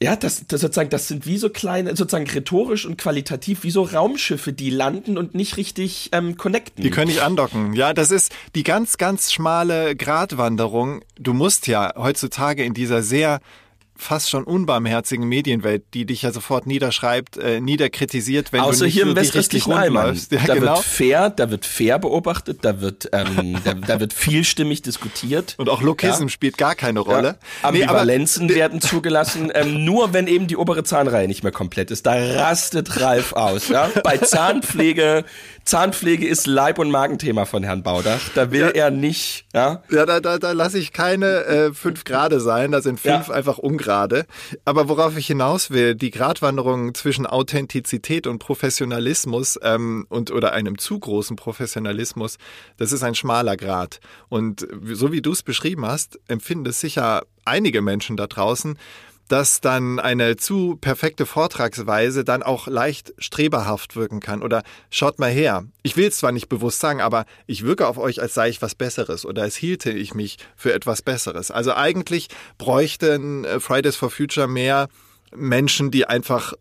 ja, 0.00 0.14
das, 0.14 0.46
das 0.46 0.60
sozusagen, 0.60 0.90
das 0.90 1.08
sind 1.08 1.26
wie 1.26 1.38
so 1.38 1.50
kleine, 1.50 1.96
sozusagen 1.96 2.28
rhetorisch 2.28 2.86
und 2.86 2.98
qualitativ 2.98 3.64
wie 3.64 3.70
so 3.70 3.82
Raumschiffe, 3.82 4.52
die 4.52 4.70
landen 4.70 5.18
und 5.18 5.34
nicht 5.34 5.56
richtig 5.56 6.10
ähm, 6.12 6.36
connecten. 6.36 6.84
Die 6.84 6.90
können 6.90 7.08
nicht 7.08 7.22
andocken. 7.22 7.72
Ja, 7.72 7.92
das 7.92 8.12
ist 8.12 8.32
die 8.54 8.62
ganz, 8.62 8.96
ganz 8.96 9.32
schmale 9.32 9.96
Gratwanderung. 9.96 11.02
Du 11.18 11.34
musst 11.34 11.66
ja 11.66 11.92
heutzutage 11.96 12.62
in 12.62 12.74
dieser 12.74 13.02
sehr 13.02 13.40
fast 13.98 14.30
schon 14.30 14.44
unbarmherzigen 14.44 15.26
Medienwelt, 15.28 15.82
die 15.94 16.06
dich 16.06 16.22
ja 16.22 16.32
sofort 16.32 16.66
niederschreibt, 16.66 17.36
äh, 17.36 17.60
niederkritisiert, 17.60 18.52
wenn 18.52 18.60
du 18.60 18.66
Außer 18.66 18.84
nicht 18.86 18.94
hier 18.94 19.02
im 19.04 19.16
westlichen 19.16 19.72
rund 19.72 19.82
Allmann. 19.82 20.06
läufst. 20.08 20.32
Ja, 20.38 20.40
da 20.46 20.54
genau. 20.54 20.76
wird 20.76 20.84
fair, 20.84 21.30
da 21.30 21.50
wird 21.50 21.66
fair 21.66 21.98
beobachtet, 21.98 22.58
da 22.62 22.80
wird, 22.80 23.08
ähm, 23.12 23.58
da, 23.64 23.74
da 23.74 24.00
wird 24.00 24.12
vielstimmig 24.12 24.82
diskutiert. 24.82 25.54
Und 25.58 25.68
auch 25.68 25.82
Lokism 25.82 26.22
Ja. 26.24 26.28
spielt 26.28 26.56
gar 26.58 26.74
keine 26.74 27.00
Rolle. 27.00 27.36
Ja. 27.62 27.70
Nee, 27.72 27.84
aber- 27.84 27.98
Ambivalenzen 28.00 28.48
werden 28.50 28.80
zugelassen, 28.80 29.50
ähm, 29.54 29.84
nur 29.84 30.12
wenn 30.12 30.26
eben 30.26 30.46
die 30.46 30.56
obere 30.56 30.84
Zahnreihe 30.84 31.26
nicht 31.28 31.42
mehr 31.42 31.52
komplett 31.52 31.90
ist. 31.90 32.06
Da 32.06 32.12
rastet 32.14 33.00
Ralf 33.00 33.32
aus. 33.32 33.68
Ja? 33.68 33.90
Bei 34.04 34.16
Zahnpflege, 34.18 35.24
Zahnpflege 35.64 36.26
ist 36.26 36.46
Leib- 36.46 36.78
und 36.78 36.90
Magenthema 36.90 37.44
von 37.44 37.62
Herrn 37.62 37.82
Baudach. 37.82 38.20
Da 38.34 38.50
will 38.52 38.70
er 38.74 38.90
nicht, 38.90 39.44
ja. 39.52 39.82
Ja, 39.90 40.06
da, 40.06 40.20
da, 40.20 40.38
da 40.38 40.52
lasse 40.52 40.78
ich 40.78 40.92
keine 40.92 41.44
äh, 41.44 41.72
fünf 41.74 42.04
Grade 42.04 42.40
sein, 42.40 42.70
da 42.72 42.80
sind 42.80 43.00
fünf 43.00 43.28
Ja. 43.28 43.34
einfach 43.34 43.58
ungerade. 43.88 44.26
Aber 44.64 44.88
worauf 44.88 45.16
ich 45.16 45.26
hinaus 45.26 45.70
will, 45.70 45.94
die 45.94 46.10
Gratwanderung 46.10 46.94
zwischen 46.94 47.26
Authentizität 47.26 48.26
und 48.26 48.38
Professionalismus 48.38 49.58
ähm, 49.62 50.06
und 50.08 50.30
oder 50.30 50.52
einem 50.52 50.78
zu 50.78 50.98
großen 50.98 51.36
Professionalismus, 51.36 52.38
das 52.76 52.92
ist 52.92 53.02
ein 53.02 53.14
schmaler 53.14 53.56
Grad. 53.56 54.00
Und 54.28 54.66
so 54.84 55.12
wie 55.12 55.22
du 55.22 55.32
es 55.32 55.42
beschrieben 55.42 55.86
hast, 55.86 56.20
empfinden 56.28 56.66
es 56.66 56.80
sicher 56.80 57.22
einige 57.44 57.80
Menschen 57.80 58.16
da 58.16 58.26
draußen, 58.26 58.78
dass 59.28 59.60
dann 59.60 60.00
eine 60.00 60.36
zu 60.36 60.76
perfekte 60.80 61.26
Vortragsweise 61.26 62.24
dann 62.24 62.42
auch 62.42 62.66
leicht 62.66 63.12
streberhaft 63.18 63.94
wirken 63.94 64.20
kann. 64.20 64.42
Oder 64.42 64.62
schaut 64.90 65.18
mal 65.18 65.30
her, 65.30 65.64
ich 65.82 65.96
will 65.96 66.08
es 66.08 66.18
zwar 66.18 66.32
nicht 66.32 66.48
bewusst 66.48 66.80
sagen, 66.80 67.00
aber 67.00 67.24
ich 67.46 67.64
wirke 67.64 67.86
auf 67.86 67.98
euch, 67.98 68.20
als 68.20 68.34
sei 68.34 68.48
ich 68.48 68.62
was 68.62 68.74
Besseres 68.74 69.24
oder 69.24 69.42
als 69.42 69.56
hielte 69.56 69.90
ich 69.90 70.14
mich 70.14 70.38
für 70.56 70.72
etwas 70.72 71.02
Besseres. 71.02 71.50
Also 71.50 71.74
eigentlich 71.74 72.28
bräuchten 72.56 73.44
äh, 73.44 73.60
Fridays 73.60 73.96
for 73.96 74.10
Future 74.10 74.48
mehr 74.48 74.88
Menschen, 75.34 75.90
die 75.90 76.06
einfach 76.06 76.54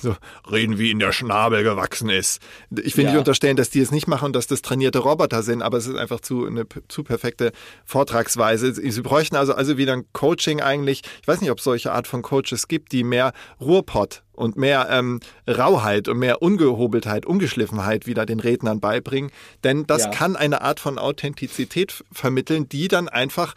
so 0.00 0.16
reden, 0.50 0.78
wie 0.78 0.90
in 0.90 0.98
der 0.98 1.12
Schnabel 1.12 1.62
gewachsen 1.62 2.08
ist. 2.08 2.40
Ich 2.82 2.96
will 2.96 3.04
ja. 3.04 3.10
nicht 3.10 3.18
unterstellen, 3.18 3.56
dass 3.56 3.70
die 3.70 3.80
es 3.80 3.90
nicht 3.90 4.06
machen 4.06 4.26
und 4.26 4.36
dass 4.36 4.46
das 4.46 4.62
trainierte 4.62 5.00
Roboter 5.00 5.42
sind, 5.42 5.62
aber 5.62 5.78
es 5.78 5.86
ist 5.86 5.96
einfach 5.96 6.20
zu 6.20 6.46
eine 6.46 6.66
zu 6.88 7.04
perfekte 7.04 7.52
Vortragsweise. 7.84 8.72
Sie 8.74 9.00
bräuchten 9.02 9.36
also 9.36 9.54
also 9.54 9.76
wieder 9.78 9.92
ein 9.92 10.04
Coaching 10.12 10.60
eigentlich. 10.60 11.02
Ich 11.20 11.28
weiß 11.28 11.40
nicht, 11.40 11.50
ob 11.50 11.58
es 11.58 11.64
solche 11.64 11.92
Art 11.92 12.06
von 12.06 12.22
Coaches 12.22 12.68
gibt, 12.68 12.92
die 12.92 13.04
mehr 13.04 13.32
Ruhrpott 13.60 14.22
und 14.32 14.56
mehr 14.56 14.88
ähm, 14.90 15.20
Rauheit 15.48 16.08
und 16.08 16.18
mehr 16.18 16.42
Ungehobeltheit, 16.42 17.26
Ungeschliffenheit 17.26 18.06
wieder 18.06 18.26
den 18.26 18.40
Rednern 18.40 18.80
beibringen. 18.80 19.30
Denn 19.62 19.86
das 19.86 20.04
ja. 20.04 20.10
kann 20.10 20.36
eine 20.36 20.62
Art 20.62 20.80
von 20.80 20.98
Authentizität 20.98 22.04
vermitteln, 22.10 22.68
die 22.68 22.88
dann 22.88 23.08
einfach 23.08 23.54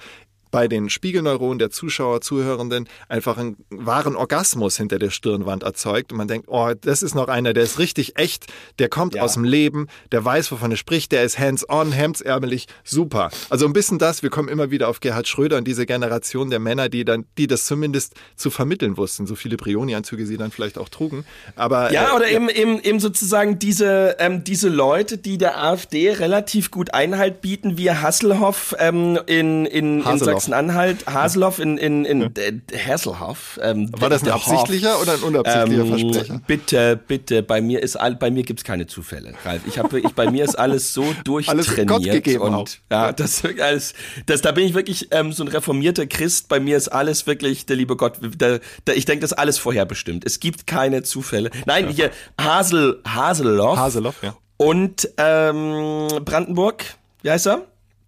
bei 0.55 0.69
den 0.69 0.89
Spiegelneuronen 0.89 1.59
der 1.59 1.69
Zuschauer, 1.69 2.21
Zuhörenden 2.21 2.87
einfach 3.09 3.37
einen 3.37 3.57
wahren 3.69 4.15
Orgasmus 4.15 4.77
hinter 4.77 4.99
der 4.99 5.09
Stirnwand 5.09 5.63
erzeugt. 5.63 6.13
Und 6.13 6.17
man 6.17 6.29
denkt, 6.29 6.47
oh, 6.49 6.71
das 6.79 7.03
ist 7.03 7.13
noch 7.13 7.27
einer, 7.27 7.51
der 7.51 7.63
ist 7.63 7.77
richtig 7.77 8.17
echt, 8.17 8.45
der 8.79 8.87
kommt 8.87 9.15
ja. 9.15 9.21
aus 9.21 9.33
dem 9.33 9.43
Leben, 9.43 9.87
der 10.13 10.23
weiß, 10.23 10.49
wovon 10.53 10.71
er 10.71 10.77
spricht, 10.77 11.11
der 11.11 11.25
ist 11.25 11.37
hands-on, 11.37 11.91
hemdsärmelig, 11.91 12.67
super. 12.85 13.31
Also 13.49 13.65
ein 13.65 13.73
bisschen 13.73 13.99
das, 13.99 14.23
wir 14.23 14.29
kommen 14.29 14.47
immer 14.47 14.71
wieder 14.71 14.87
auf 14.87 15.01
Gerhard 15.01 15.27
Schröder 15.27 15.57
und 15.57 15.65
diese 15.67 15.85
Generation 15.85 16.49
der 16.49 16.59
Männer, 16.59 16.87
die 16.87 17.03
dann, 17.03 17.25
die 17.37 17.47
das 17.47 17.65
zumindest 17.65 18.13
zu 18.37 18.49
vermitteln 18.49 18.95
wussten, 18.95 19.27
so 19.27 19.35
viele 19.35 19.57
Brioni-Anzüge 19.57 20.25
sie 20.25 20.37
dann 20.37 20.51
vielleicht 20.51 20.77
auch 20.77 20.87
trugen. 20.87 21.25
Aber 21.57 21.91
ja, 21.91 22.13
äh, 22.13 22.15
oder 22.15 22.29
eben, 22.29 22.47
eben, 22.47 22.79
eben 22.79 23.01
sozusagen 23.01 23.59
diese, 23.59 24.15
ähm, 24.19 24.45
diese 24.45 24.69
Leute, 24.69 25.17
die 25.17 25.37
der 25.37 25.61
AfD 25.61 26.11
relativ 26.11 26.71
gut 26.71 26.93
Einhalt 26.93 27.41
bieten, 27.41 27.77
wie 27.77 27.91
Hasselhoff 27.91 28.73
ähm, 28.79 29.19
in, 29.25 29.65
in, 29.65 30.01
in 30.01 30.17
Sachsen 30.19 30.44
Sachsen-Anhalt, 30.45 31.07
Haseloff 31.07 31.59
in, 31.59 31.77
in, 31.77 32.05
in 32.05 32.21
ja. 32.21 32.77
Hasselhoff. 32.77 33.59
Ähm, 33.61 33.89
War 33.99 34.09
das 34.09 34.23
ein 34.23 34.29
absichtlicher 34.29 34.93
Hoff. 34.93 35.01
oder 35.01 35.13
ein 35.13 35.21
unabsichtlicher 35.21 35.81
ähm, 35.81 35.87
Versprecher? 35.87 36.41
Bitte, 36.45 36.99
bitte, 37.07 37.43
bei 37.43 37.61
mir 37.61 37.81
ist 37.81 37.95
all, 37.95 38.15
bei 38.15 38.29
mir 38.31 38.43
gibt's 38.43 38.63
keine 38.63 38.87
Zufälle, 38.87 39.33
Ralf. 39.43 39.61
Ich 39.67 39.79
habe 39.79 39.91
wirklich, 39.91 40.13
bei 40.13 40.29
mir 40.29 40.43
ist 40.43 40.55
alles 40.55 40.93
so 40.93 41.03
durchtrainiert. 41.23 41.67
Alles 41.67 41.87
Gott 41.87 42.03
gegeben 42.03 42.41
und 42.41 42.53
auch. 42.53 42.67
ja, 42.91 43.11
das 43.11 43.43
alles, 43.59 43.93
das, 44.25 44.41
da 44.41 44.51
bin 44.51 44.65
ich 44.65 44.73
wirklich 44.73 45.07
ähm, 45.11 45.31
so 45.31 45.43
ein 45.43 45.47
reformierter 45.47 46.05
Christ. 46.07 46.47
Bei 46.47 46.59
mir 46.59 46.77
ist 46.77 46.89
alles 46.89 47.25
wirklich, 47.27 47.65
der 47.65 47.75
liebe 47.75 47.95
Gott, 47.95 48.19
der, 48.21 48.59
der, 48.87 48.97
ich 48.97 49.05
denke, 49.05 49.21
das 49.21 49.31
ist 49.31 49.37
alles 49.37 49.57
vorherbestimmt. 49.57 50.25
Es 50.25 50.39
gibt 50.39 50.67
keine 50.67 51.03
Zufälle. 51.03 51.49
Nein, 51.65 51.85
ja. 51.85 51.91
hier 51.91 52.11
Hasel, 52.39 53.01
Haseloff. 53.07 53.77
Haseloff, 53.77 54.15
ja. 54.21 54.35
Und 54.57 55.09
ähm, 55.17 56.07
Brandenburg, 56.23 56.85
wie 57.23 57.31
heißt 57.31 57.47
er? 57.47 57.63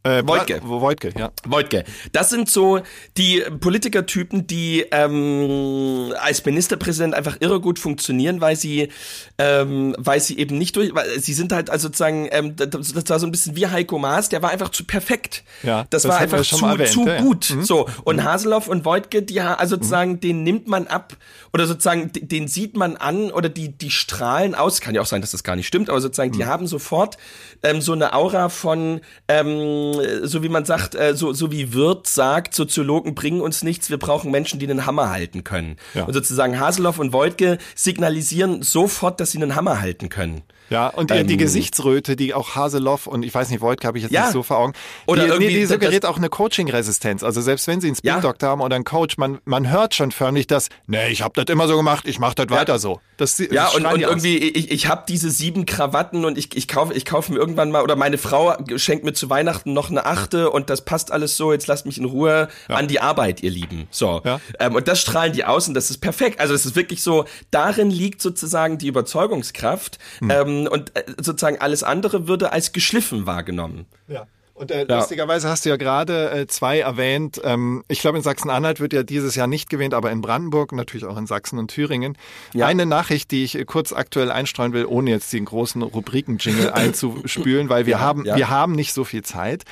Äh, 0.08 0.28
Wojtke. 0.28 0.62
Wojtke, 0.64 1.12
ja. 1.18 1.32
Wojtke. 1.45 1.84
Das 2.12 2.30
sind 2.30 2.49
so 2.49 2.80
die 3.18 3.43
Politikertypen, 3.60 4.47
die 4.47 4.86
ähm, 4.91 6.14
als 6.22 6.45
Ministerpräsident 6.45 7.14
einfach 7.14 7.38
irre 7.41 7.60
gut 7.60 7.78
funktionieren, 7.78 8.39
weil 8.39 8.55
sie, 8.55 8.89
ähm, 9.38 9.95
weil 9.97 10.22
sie 10.22 10.38
eben 10.38 10.58
nicht 10.58 10.76
durch, 10.76 10.93
weil 10.95 11.20
sie 11.20 11.34
sind 11.34 11.51
halt 11.51 11.70
also 11.70 11.88
sozusagen, 11.88 12.30
ähm, 12.32 12.55
das, 12.55 12.93
das 12.93 13.10
war 13.10 13.20
so 13.20 13.28
ein 13.28 13.32
bisschen 13.32 13.55
wie 13.55 13.68
Heiko 13.68 13.99
Maas, 13.99 14.30
der 14.30 14.41
war 14.41 14.51
einfach 14.51 14.70
zu 14.70 14.86
perfekt. 14.86 15.43
Ja, 15.64 15.86
das, 15.89 16.03
das 16.03 16.12
war 16.12 16.20
einfach 16.20 16.43
zu, 16.43 16.66
erwähnt, 16.66 16.89
zu 16.89 17.05
ja. 17.05 17.22
gut. 17.22 17.49
Mhm. 17.49 17.64
So 17.64 17.89
und 18.03 18.18
mhm. 18.18 18.24
Haseloff 18.24 18.68
und 18.68 18.86
Wojtke, 18.86 19.24
die 19.24 19.41
also 19.41 19.76
sozusagen, 19.76 20.14
mhm. 20.14 20.20
den 20.22 20.43
nimmt 20.43 20.68
man 20.68 20.88
ab 20.88 21.18
oder 21.53 21.66
sozusagen 21.66 22.12
den 22.14 22.47
sieht 22.47 22.78
man 22.78 22.95
an 22.95 23.32
oder 23.32 23.49
die 23.49 23.78
die 23.78 23.91
strahlen 23.91 24.55
aus. 24.55 24.80
Kann 24.80 24.95
ja 24.95 25.01
auch 25.01 25.05
sein, 25.05 25.22
dass 25.22 25.32
das 25.32 25.43
gar 25.43 25.55
nicht 25.55 25.68
stimmt, 25.68 25.89
aber 25.89 25.99
sozusagen 25.99 26.32
die 26.32 26.43
mhm. 26.43 26.47
haben 26.47 26.68
sofort 26.68 27.18
ähm, 27.64 27.82
so 27.82 27.93
eine 27.93 28.14
Aura 28.14 28.49
von 28.49 29.01
ähm, 29.28 29.97
so 30.24 30.43
wie 30.43 30.50
man 30.50 30.66
sagt, 30.66 30.95
äh, 30.95 31.16
so, 31.16 31.34
so 31.34 31.52
wie 31.52 31.74
Wirth 31.74 32.08
sagt, 32.08 32.56
Soziologen 32.56 33.16
bringen 33.16 33.41
uns 33.41 33.64
nichts, 33.64 33.89
wir 33.89 33.98
brauchen 33.98 34.32
Menschen, 34.32 34.60
die 34.60 34.70
einen 34.70 34.86
Hammer 34.86 35.10
halten 35.10 35.43
können. 35.43 35.78
Ja. 35.93 36.06
Und 36.06 36.14
sozusagen 36.14 36.60
Haseloff 36.60 37.00
und 37.00 37.14
Wojtke 37.14 37.58
signalisieren 37.76 38.64
sofort, 38.64 39.20
dass 39.20 39.32
sie 39.32 39.41
einen 39.41 39.56
Hammer 39.56 39.82
halten 39.82 40.10
können. 40.10 40.43
Ja, 40.70 40.88
und 40.88 41.11
die, 41.11 41.15
ähm, 41.15 41.28
die 41.28 41.38
Gesichtsröte, 41.38 42.15
die 42.15 42.34
auch 42.34 42.55
Haseloff 42.55 43.07
und 43.07 43.24
ich 43.24 43.34
weiß 43.34 43.49
nicht, 43.49 43.61
Wojtka 43.61 43.88
habe 43.88 43.97
ich 43.97 44.03
jetzt 44.03 44.13
ja. 44.13 44.24
nicht 44.24 44.34
so 44.34 44.43
vor 44.43 44.57
Augen. 44.57 44.74
Oder 45.05 45.24
die, 45.24 45.30
irgendwie, 45.30 45.53
nee, 45.53 45.59
die 45.59 45.65
suggeriert 45.65 46.05
auch 46.05 46.18
eine 46.18 46.30
Coaching-Resistenz. 46.30 47.24
Also 47.24 47.41
selbst 47.41 47.68
wenn 47.68 47.82
sie 47.82 47.88
einen 47.88 47.95
Spin-Doktor 47.95 48.47
ja. 48.47 48.51
haben 48.51 48.61
oder 48.61 48.76
einen 48.76 48.86
Coach, 48.86 49.18
man, 49.18 49.39
man 49.45 49.70
hört 49.70 49.95
schon 49.95 50.11
förmlich 50.11 50.47
das, 50.47 50.70
nee, 50.88 51.07
ich 51.09 51.22
habe 51.22 51.34
das 51.36 51.51
immer 51.53 51.68
so 51.68 51.78
gemacht, 51.78 52.07
ich 52.07 52.20
mache 52.20 52.36
das 52.36 52.47
ja. 52.49 52.55
weiter 52.55 52.80
so. 52.80 52.99
Das, 53.18 53.38
das 53.38 53.47
ja, 53.51 53.70
und, 53.70 53.86
und 53.86 54.01
irgendwie, 54.01 54.38
ich, 54.38 54.72
ich 54.72 54.88
habe 54.88 55.03
diese 55.07 55.32
sieben 55.32 55.65
Krawatten 55.65 56.26
und 56.26 56.38
ich, 56.38 56.55
ich 56.55 56.68
kaufe 56.68 56.93
ich 56.93 57.05
kauf 57.05 57.30
mir 57.30 57.38
irgendwann 57.38 57.72
mal, 57.72 57.82
oder 57.82 57.95
meine 57.95 58.18
Frau 58.18 58.55
schenkt 58.76 59.05
mir 59.05 59.13
zu 59.13 59.30
Weihnachten 59.30 59.74
noch 59.74 59.89
eine 59.89 60.05
achte 60.05 60.49
und 60.49 60.70
das 60.70 60.84
passt 60.86 61.11
alles 61.11 61.38
so, 61.38 61.51
jetzt 61.51 61.68
lasst 61.68 61.86
mich 61.86 61.97
in 61.97 62.05
Ruhe 62.05 62.49
an 62.68 62.88
die 62.88 62.99
Arbeit, 62.99 63.41
ihr 63.41 63.51
Lieben. 63.51 63.88
So. 63.89 64.22
Ähm, 64.59 64.76
und 64.76 64.88
das 64.88 65.01
strahlen 65.01 65.34
die 65.34 65.45
aus 65.45 65.68
und 65.68 65.74
das 65.74 65.89
ist 65.89 65.99
perfekt. 65.99 66.39
Also 66.39 66.53
es 66.53 66.65
ist 66.65 66.76
wirklich 66.76 67.01
so, 67.01 67.26
darin 67.51 67.89
liegt 67.89 68.22
sozusagen 68.22 68.78
die 68.78 68.88
Überzeugungskraft. 68.88 69.97
Hm. 70.20 70.30
Ähm, 70.30 70.57
und 70.66 70.95
äh, 70.95 71.03
sozusagen 71.18 71.60
alles 71.60 71.84
andere 71.84 72.28
würde 72.28 72.53
als 72.53 72.72
geschliffen 72.72 73.26
wahrgenommen. 73.26 73.86
Ja. 74.08 74.26
Und 74.58 74.72
äh, 74.72 74.88
ja. 74.89 74.97
lustigerweise 74.97 75.47
hast 75.49 75.66
du 75.66 75.70
ja 75.70 75.78
gerade 75.78 76.32
äh, 76.32 76.47
zwei 76.47 76.80
erwähnt. 76.80 77.39
Ähm, 77.43 77.84
ich 77.88 77.99
glaube, 77.99 78.18
in 78.18 78.24
Sachsen-Anhalt 78.24 78.80
wird 78.80 78.91
ja 78.91 79.03
dieses 79.03 79.36
Jahr 79.36 79.45
nicht 79.45 79.70
gewählt, 79.70 79.93
aber 79.93 80.10
in 80.10 80.22
Brandenburg, 80.22 80.72
natürlich 80.72 81.05
auch 81.05 81.18
in 81.18 81.28
Sachsen 81.28 81.60
und 81.60 81.70
Thüringen. 81.70 82.18
Ja. 82.53 82.66
Eine 82.66 82.88
Nachricht, 82.88 83.30
die 83.30 83.43
ich 83.43 83.53
äh, 83.53 83.66
kurz 83.66 83.93
aktuell 83.93 84.32
einstreuen 84.32 84.74
will, 84.74 84.86
ohne 84.86 85.12
jetzt 85.12 85.32
den 85.32 85.45
großen 85.45 85.84
Rubriken-Jingle 85.84 86.72
einzuspülen, 86.74 87.70
weil 87.70 87.86
wir 87.86 87.93
ja, 87.93 87.99
haben, 87.99 88.26
wir 88.26 88.49
haben 88.49 88.72
nicht 88.72 88.93
so 88.93 89.03
viel 89.03 89.22
Zeit. 89.22 89.64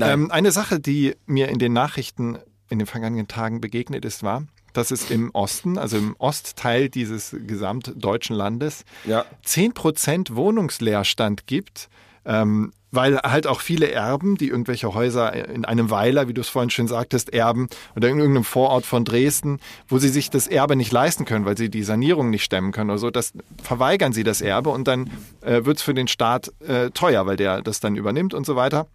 Ähm, 0.00 0.32
eine 0.32 0.50
Sache, 0.50 0.80
die 0.80 1.14
mir 1.26 1.48
in 1.48 1.60
den 1.60 1.72
Nachrichten 1.72 2.38
in 2.68 2.80
den 2.80 2.86
vergangenen 2.86 3.28
Tagen 3.28 3.60
begegnet 3.60 4.04
ist, 4.04 4.24
war, 4.24 4.42
dass 4.74 4.90
es 4.90 5.10
im 5.10 5.30
Osten, 5.30 5.78
also 5.78 5.96
im 5.96 6.14
Ostteil 6.18 6.90
dieses 6.90 7.34
gesamtdeutschen 7.46 8.36
Landes, 8.36 8.84
ja. 9.04 9.24
10% 9.46 10.34
Wohnungsleerstand 10.34 11.46
gibt. 11.46 11.88
Ähm, 12.26 12.72
weil 12.94 13.18
halt 13.18 13.46
auch 13.46 13.60
viele 13.60 13.90
Erben, 13.90 14.36
die 14.36 14.48
irgendwelche 14.48 14.94
Häuser 14.94 15.48
in 15.48 15.64
einem 15.64 15.90
Weiler, 15.90 16.28
wie 16.28 16.34
du 16.34 16.40
es 16.40 16.48
vorhin 16.48 16.70
schön 16.70 16.86
sagtest, 16.86 17.32
erben 17.32 17.68
oder 17.96 18.08
in 18.08 18.18
irgendeinem 18.18 18.44
Vorort 18.44 18.86
von 18.86 19.04
Dresden, 19.04 19.58
wo 19.88 19.98
sie 19.98 20.08
sich 20.08 20.30
das 20.30 20.46
Erbe 20.46 20.76
nicht 20.76 20.92
leisten 20.92 21.24
können, 21.24 21.44
weil 21.44 21.56
sie 21.56 21.68
die 21.68 21.82
Sanierung 21.82 22.30
nicht 22.30 22.44
stemmen 22.44 22.72
können 22.72 22.90
oder 22.90 22.98
so, 22.98 23.10
das 23.10 23.32
verweigern 23.62 24.12
sie 24.12 24.24
das 24.24 24.40
Erbe 24.40 24.70
und 24.70 24.86
dann 24.86 25.10
äh, 25.42 25.64
wird 25.64 25.78
es 25.78 25.82
für 25.82 25.94
den 25.94 26.08
Staat 26.08 26.52
äh, 26.60 26.90
teuer, 26.90 27.26
weil 27.26 27.36
der 27.36 27.62
das 27.62 27.80
dann 27.80 27.96
übernimmt 27.96 28.32
und 28.32 28.46
so 28.46 28.56
weiter. 28.56 28.86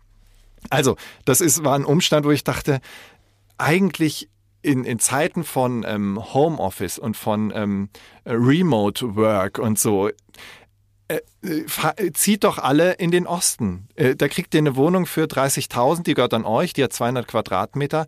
Also, 0.69 0.97
das 1.25 1.41
ist, 1.41 1.63
war 1.63 1.75
ein 1.75 1.85
Umstand, 1.85 2.25
wo 2.25 2.31
ich 2.31 2.43
dachte, 2.43 2.79
eigentlich 3.57 4.29
in, 4.61 4.83
in 4.83 4.99
Zeiten 4.99 5.43
von 5.43 5.85
ähm, 5.87 6.33
Homeoffice 6.33 6.99
und 6.99 7.15
von 7.15 7.51
ähm, 7.55 7.89
Remote 8.25 9.15
Work 9.15 9.59
und 9.59 9.79
so, 9.79 10.09
äh, 11.07 11.21
äh, 11.41 12.11
zieht 12.13 12.43
doch 12.43 12.57
alle 12.57 12.93
in 12.93 13.11
den 13.11 13.25
Osten. 13.25 13.87
Äh, 13.95 14.15
da 14.15 14.27
kriegt 14.27 14.53
ihr 14.53 14.59
eine 14.59 14.75
Wohnung 14.75 15.05
für 15.05 15.25
30.000, 15.25 16.03
die 16.03 16.13
gehört 16.13 16.33
an 16.33 16.45
euch, 16.45 16.73
die 16.73 16.83
hat 16.83 16.93
200 16.93 17.27
Quadratmeter 17.27 18.05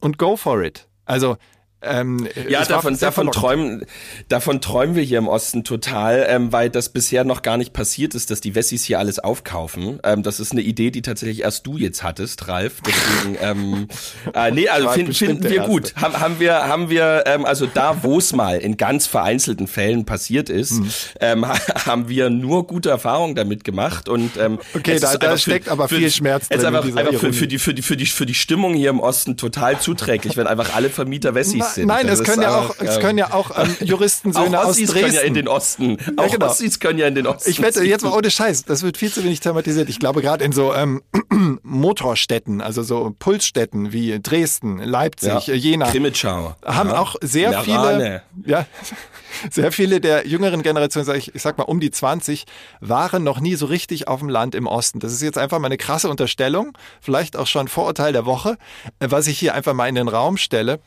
und 0.00 0.18
go 0.18 0.36
for 0.36 0.62
it. 0.62 0.88
Also 1.04 1.36
ähm, 1.82 2.28
ja, 2.48 2.62
davon, 2.64 2.98
davon 2.98 3.32
träumen, 3.32 3.86
davon 4.28 4.60
träumen 4.60 4.96
wir 4.96 5.02
hier 5.02 5.16
im 5.16 5.28
Osten 5.28 5.64
total, 5.64 6.26
ähm, 6.28 6.52
weil 6.52 6.68
das 6.68 6.90
bisher 6.90 7.24
noch 7.24 7.40
gar 7.40 7.56
nicht 7.56 7.72
passiert 7.72 8.14
ist, 8.14 8.30
dass 8.30 8.42
die 8.42 8.54
Wessis 8.54 8.84
hier 8.84 8.98
alles 8.98 9.18
aufkaufen. 9.18 9.98
Ähm, 10.04 10.22
das 10.22 10.40
ist 10.40 10.52
eine 10.52 10.60
Idee, 10.60 10.90
die 10.90 11.00
tatsächlich 11.00 11.40
erst 11.40 11.66
du 11.66 11.78
jetzt 11.78 12.02
hattest, 12.02 12.48
Ralf. 12.48 12.82
Deswegen, 12.84 13.38
ähm, 13.42 13.88
äh, 14.34 14.50
nee, 14.50 14.68
also 14.68 14.90
find, 14.90 15.16
finden 15.16 15.44
wir 15.48 15.62
gut. 15.62 15.94
Haben, 15.96 16.20
haben 16.20 16.40
wir, 16.40 16.68
haben 16.68 16.90
wir, 16.90 17.24
ähm, 17.26 17.46
also 17.46 17.66
da, 17.66 18.02
wo 18.02 18.18
es 18.18 18.34
mal 18.34 18.58
in 18.58 18.76
ganz 18.76 19.06
vereinzelten 19.06 19.66
Fällen 19.66 20.04
passiert 20.04 20.50
ist, 20.50 20.72
hm. 20.72 20.90
ähm, 21.20 21.48
haben 21.86 22.10
wir 22.10 22.28
nur 22.28 22.66
gute 22.66 22.90
Erfahrungen 22.90 23.34
damit 23.34 23.64
gemacht 23.64 24.10
und 24.10 24.36
ähm, 24.36 24.58
okay, 24.74 24.98
da, 24.98 25.16
da 25.16 25.38
steckt 25.38 25.64
für, 25.64 25.72
aber 25.72 25.88
viel 25.88 26.10
Schmerz 26.10 26.48
drin. 26.48 26.58
Es 26.58 26.62
ist 26.62 26.66
einfach, 26.66 26.84
einfach 26.84 27.14
für, 27.14 27.32
für, 27.32 27.46
die, 27.46 27.58
für 27.58 27.72
die, 27.72 27.82
für 27.82 27.96
die, 27.96 28.06
für 28.06 28.26
die 28.26 28.34
Stimmung 28.34 28.74
hier 28.74 28.90
im 28.90 29.00
Osten 29.00 29.38
total 29.38 29.80
zuträglich, 29.80 30.36
wenn 30.36 30.46
einfach 30.46 30.74
alle 30.74 30.90
Vermieter 30.90 31.34
Wessis 31.34 31.69
sind. 31.74 31.86
nein, 31.88 32.06
es 32.08 32.20
ist 32.20 32.26
können 32.26 32.42
ja 32.42 32.56
auch, 32.58 32.70
einfach, 32.70 32.84
es 32.84 32.96
ähm, 32.96 33.02
können 33.02 33.18
ja 33.18 33.32
auch 33.32 33.50
ähm, 33.56 33.76
Juristensöhne 33.86 34.60
auch 34.60 34.64
aus 34.66 34.76
Dresden. 34.76 34.94
können 35.00 35.14
ja 35.14 35.20
in 35.22 35.34
den 35.34 35.48
Osten. 35.48 35.98
Auch 36.16 36.30
genau. 36.30 36.46
Ossis 36.46 36.80
können 36.80 36.98
ja 36.98 37.06
in 37.06 37.14
den 37.14 37.26
Osten. 37.26 37.50
Ich 37.50 37.60
wette, 37.62 37.82
jetzt 37.84 38.02
mal 38.02 38.12
ohne 38.12 38.30
Scheiß, 38.30 38.64
das 38.64 38.82
wird 38.82 38.96
viel 38.96 39.10
zu 39.12 39.22
wenig 39.24 39.40
thematisiert. 39.40 39.88
Ich 39.88 39.98
glaube, 39.98 40.22
gerade 40.22 40.44
in 40.44 40.52
so 40.52 40.74
ähm, 40.74 41.02
Motorstädten, 41.62 42.60
also 42.60 42.82
so 42.82 43.14
Pulsstädten 43.18 43.92
wie 43.92 44.20
Dresden, 44.20 44.78
Leipzig, 44.78 45.46
Ja. 45.46 45.54
Jena, 45.54 45.90
Krimitschau. 45.90 46.54
haben 46.64 46.90
Ja. 46.90 46.98
auch 47.00 47.16
sehr 47.20 47.50
Merane. 47.50 48.22
viele, 48.34 48.46
ja, 48.46 48.66
sehr 49.50 49.72
viele 49.72 50.00
der 50.00 50.26
jüngeren 50.26 50.62
Generation, 50.62 51.04
sag 51.04 51.16
ich, 51.16 51.34
ich 51.34 51.42
sag 51.42 51.58
mal 51.58 51.64
um 51.64 51.80
die 51.80 51.90
20, 51.90 52.44
waren 52.80 53.24
noch 53.24 53.40
nie 53.40 53.54
so 53.54 53.66
richtig 53.66 54.08
auf 54.08 54.20
dem 54.20 54.28
Land 54.28 54.54
im 54.54 54.66
Osten. 54.66 55.00
Das 55.00 55.12
ist 55.12 55.22
jetzt 55.22 55.38
einfach 55.38 55.58
mal 55.58 55.66
eine 55.66 55.76
krasse 55.78 56.08
Unterstellung, 56.08 56.76
vielleicht 57.00 57.36
auch 57.36 57.46
schon 57.46 57.68
Vorurteil 57.68 58.12
der 58.12 58.26
Woche, 58.26 58.56
äh, 58.98 59.06
was 59.10 59.26
ich 59.26 59.38
hier 59.38 59.54
einfach 59.54 59.72
mal 59.74 59.88
in 59.88 59.94
den 59.94 60.08
Raum 60.08 60.36
stelle. 60.36 60.80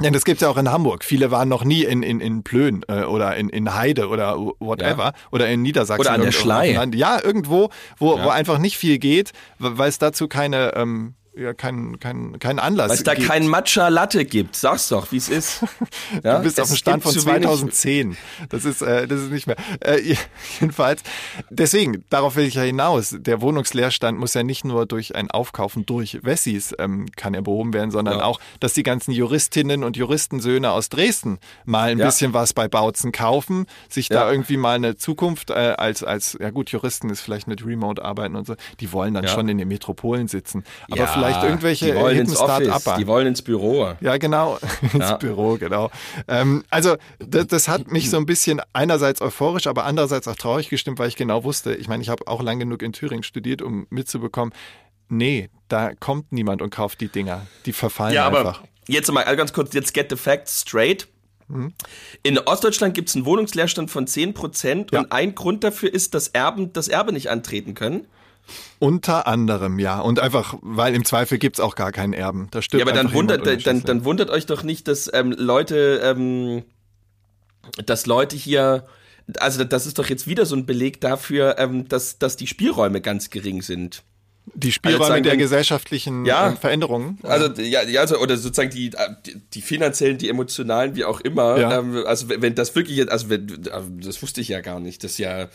Ja, 0.00 0.10
das 0.10 0.24
gibt's 0.24 0.42
ja 0.42 0.48
auch 0.48 0.56
in 0.56 0.70
Hamburg. 0.70 1.04
Viele 1.04 1.30
waren 1.30 1.48
noch 1.48 1.64
nie 1.64 1.82
in, 1.84 2.02
in, 2.02 2.20
in 2.20 2.44
Plön 2.44 2.84
äh, 2.88 3.02
oder 3.02 3.36
in, 3.36 3.48
in 3.48 3.74
Heide 3.74 4.08
oder 4.08 4.36
whatever 4.60 5.04
Ja. 5.06 5.12
oder 5.32 5.48
in 5.48 5.62
Niedersachsen. 5.62 6.00
Oder 6.00 6.12
an 6.12 6.22
der 6.22 6.32
Schlei. 6.32 6.78
Ja, 6.94 7.18
irgendwo, 7.22 7.70
wo, 7.98 8.16
Ja. 8.16 8.24
wo 8.24 8.28
einfach 8.28 8.58
nicht 8.58 8.76
viel 8.78 8.98
geht, 8.98 9.32
weil 9.58 9.88
es 9.88 9.98
dazu 9.98 10.28
keine, 10.28 10.74
ähm, 10.76 11.14
ja, 11.38 11.54
kein, 11.54 11.98
kein, 12.00 12.38
keinen 12.38 12.58
Anlass 12.58 12.88
Weil 12.90 12.96
es 12.96 13.02
da 13.04 13.14
gibt. 13.14 13.28
kein 13.28 13.46
Matcha 13.46 13.88
Latte 13.88 14.24
gibt. 14.24 14.56
Sag's 14.56 14.88
doch, 14.88 15.12
wie 15.12 15.16
es 15.18 15.28
ist. 15.28 15.64
Ja, 16.24 16.38
Du 16.38 16.44
bist 16.44 16.58
auf 16.58 16.64
es 16.66 16.70
dem 16.72 16.76
Stand 16.78 17.02
von 17.02 17.12
zu 17.12 17.24
wenig- 17.26 17.42
2010. 17.42 18.16
Das 18.48 18.64
ist, 18.64 18.80
äh, 18.82 19.06
das 19.06 19.20
ist 19.22 19.30
nicht 19.30 19.46
mehr. 19.46 19.56
Äh, 19.80 20.14
jedenfalls, 20.60 21.02
deswegen, 21.50 22.04
darauf 22.10 22.36
will 22.36 22.44
ich 22.46 22.54
ja 22.54 22.62
hinaus. 22.62 23.14
Der 23.18 23.40
Wohnungsleerstand 23.40 24.18
muss 24.18 24.34
ja 24.34 24.42
nicht 24.42 24.64
nur 24.64 24.86
durch 24.86 25.14
ein 25.14 25.30
Aufkaufen 25.30 25.86
durch 25.86 26.18
Wessis 26.22 26.74
ähm, 26.78 27.06
kann 27.16 27.34
er 27.34 27.42
behoben 27.42 27.72
werden, 27.72 27.90
sondern 27.90 28.18
Ja. 28.18 28.24
auch, 28.24 28.40
dass 28.60 28.72
die 28.72 28.82
ganzen 28.82 29.12
Juristinnen 29.12 29.84
und 29.84 29.96
Juristensöhne 29.96 30.70
aus 30.72 30.88
Dresden 30.88 31.38
mal 31.64 31.90
ein 31.90 31.98
Ja. 31.98 32.06
bisschen 32.06 32.32
was 32.34 32.52
bei 32.52 32.68
Bautzen 32.68 33.12
kaufen, 33.12 33.66
sich 33.88 34.08
da 34.08 34.30
irgendwie 34.30 34.56
mal 34.56 34.76
eine 34.76 34.96
Zukunft 34.96 35.50
äh, 35.50 35.74
als, 35.76 36.02
als, 36.02 36.36
ja 36.40 36.50
gut, 36.50 36.70
Juristen 36.70 37.10
ist 37.10 37.20
vielleicht 37.20 37.46
mit 37.48 37.64
Remote 37.64 38.04
arbeiten 38.04 38.34
und 38.36 38.46
so, 38.46 38.54
die 38.80 38.92
wollen 38.92 39.14
dann 39.14 39.28
schon 39.28 39.48
in 39.48 39.58
den 39.58 39.68
Metropolen 39.68 40.28
sitzen. 40.28 40.64
Aber 40.90 41.00
Ja, 41.00 41.06
vielleicht 41.28 41.44
irgendwelche 41.44 41.86
die 41.86 41.94
wollen 41.94 42.18
ins 42.18 42.36
Office, 42.36 42.84
die 42.98 43.06
wollen 43.06 43.26
ins 43.26 43.42
Büro. 43.42 43.92
Ja, 44.00 44.16
genau, 44.16 44.58
ins 44.92 44.94
Ja. 45.10 45.16
Büro, 45.16 45.56
genau. 45.56 45.90
Ähm, 46.26 46.64
also 46.70 46.96
das, 47.18 47.46
das 47.46 47.68
hat 47.68 47.90
mich 47.90 48.10
so 48.10 48.16
ein 48.16 48.26
bisschen 48.26 48.60
einerseits 48.72 49.20
euphorisch, 49.20 49.66
aber 49.66 49.84
andererseits 49.84 50.26
auch 50.28 50.36
traurig 50.36 50.68
gestimmt, 50.68 50.98
weil 50.98 51.08
ich 51.08 51.16
genau 51.16 51.44
wusste, 51.44 51.74
ich 51.74 51.88
meine, 51.88 52.02
ich 52.02 52.08
habe 52.08 52.26
auch 52.26 52.42
lang 52.42 52.58
genug 52.58 52.82
in 52.82 52.92
Thüringen 52.92 53.22
studiert, 53.22 53.62
um 53.62 53.86
mitzubekommen, 53.90 54.52
nee, 55.08 55.50
da 55.68 55.94
kommt 55.94 56.32
niemand 56.32 56.62
und 56.62 56.70
kauft 56.70 57.00
die 57.00 57.08
Dinger. 57.08 57.46
Die 57.66 57.72
verfallen 57.72 58.14
Ja, 58.14 58.26
aber 58.26 58.38
einfach. 58.40 58.62
jetzt 58.88 59.10
mal 59.12 59.22
ganz 59.36 59.52
kurz, 59.52 59.74
jetzt 59.74 59.94
get 59.94 60.10
the 60.10 60.16
facts 60.16 60.60
straight. 60.62 61.08
Mhm. 61.48 61.72
In 62.22 62.38
Ostdeutschland 62.38 62.94
gibt 62.94 63.08
es 63.08 63.16
einen 63.16 63.24
Wohnungsleerstand 63.24 63.90
von 63.90 64.06
10% 64.06 64.88
Ja. 64.92 65.00
und 65.00 65.12
ein 65.12 65.34
Grund 65.34 65.64
dafür 65.64 65.92
ist, 65.92 66.14
dass 66.14 66.28
Erben 66.28 66.72
das 66.74 66.88
Erbe 66.88 67.12
nicht 67.12 67.30
antreten 67.30 67.74
können. 67.74 68.06
Unter 68.78 69.26
anderem, 69.26 69.78
ja. 69.78 70.00
Und 70.00 70.20
einfach, 70.20 70.54
weil 70.62 70.94
im 70.94 71.04
Zweifel 71.04 71.38
gibt's 71.38 71.60
auch 71.60 71.74
gar 71.74 71.92
keinen 71.92 72.12
Erben. 72.12 72.48
Da 72.50 72.62
stirbt 72.62 72.84
Ja, 72.84 72.90
aber 72.90 72.96
dann 72.96 73.12
wundert, 73.12 73.46
dann, 73.66 73.82
dann 73.82 74.04
wundert 74.04 74.30
euch 74.30 74.46
doch 74.46 74.62
nicht, 74.62 74.88
dass 74.88 75.10
ähm, 75.12 75.32
Leute, 75.36 76.00
ähm, 76.04 76.62
dass 77.84 78.06
Leute 78.06 78.36
hier, 78.36 78.86
also 79.40 79.64
das 79.64 79.86
ist 79.86 79.98
doch 79.98 80.08
jetzt 80.08 80.26
wieder 80.26 80.46
so 80.46 80.56
ein 80.56 80.64
Beleg 80.66 81.00
dafür, 81.00 81.56
ähm, 81.58 81.88
dass, 81.88 82.18
dass 82.18 82.36
die 82.36 82.46
Spielräume 82.46 83.00
ganz 83.00 83.30
gering 83.30 83.62
sind. 83.62 84.02
die 84.54 84.72
Spielräume 84.72 85.04
sagen 85.06 85.22
der 85.24 85.36
gesellschaftlichen 85.36 86.24
Ja. 86.24 86.48
ähm, 86.48 86.56
Veränderungen. 86.56 87.18
Also 87.22 87.60
ja, 87.60 87.82
ja 87.82 88.00
also 88.00 88.18
oder 88.18 88.38
sozusagen 88.38 88.70
die 88.70 88.90
die, 89.26 89.34
die 89.52 89.60
finanziellen, 89.60 90.16
die 90.16 90.30
emotionalen, 90.30 90.96
wie 90.96 91.04
auch 91.04 91.20
immer. 91.20 91.58
Ja. 91.58 91.78
Ähm, 91.80 92.04
also 92.06 92.28
wenn 92.30 92.54
das 92.54 92.74
wirklich 92.74 92.96
jetzt, 92.96 93.10
also 93.12 93.28
wenn, 93.28 93.68
also 93.70 93.90
das 94.02 94.22
wusste 94.22 94.40
ich 94.40 94.48
ja 94.48 94.60
gar 94.60 94.80
nicht. 94.80 95.04
Das 95.04 95.12
ist 95.12 95.18
ja, 95.18 95.48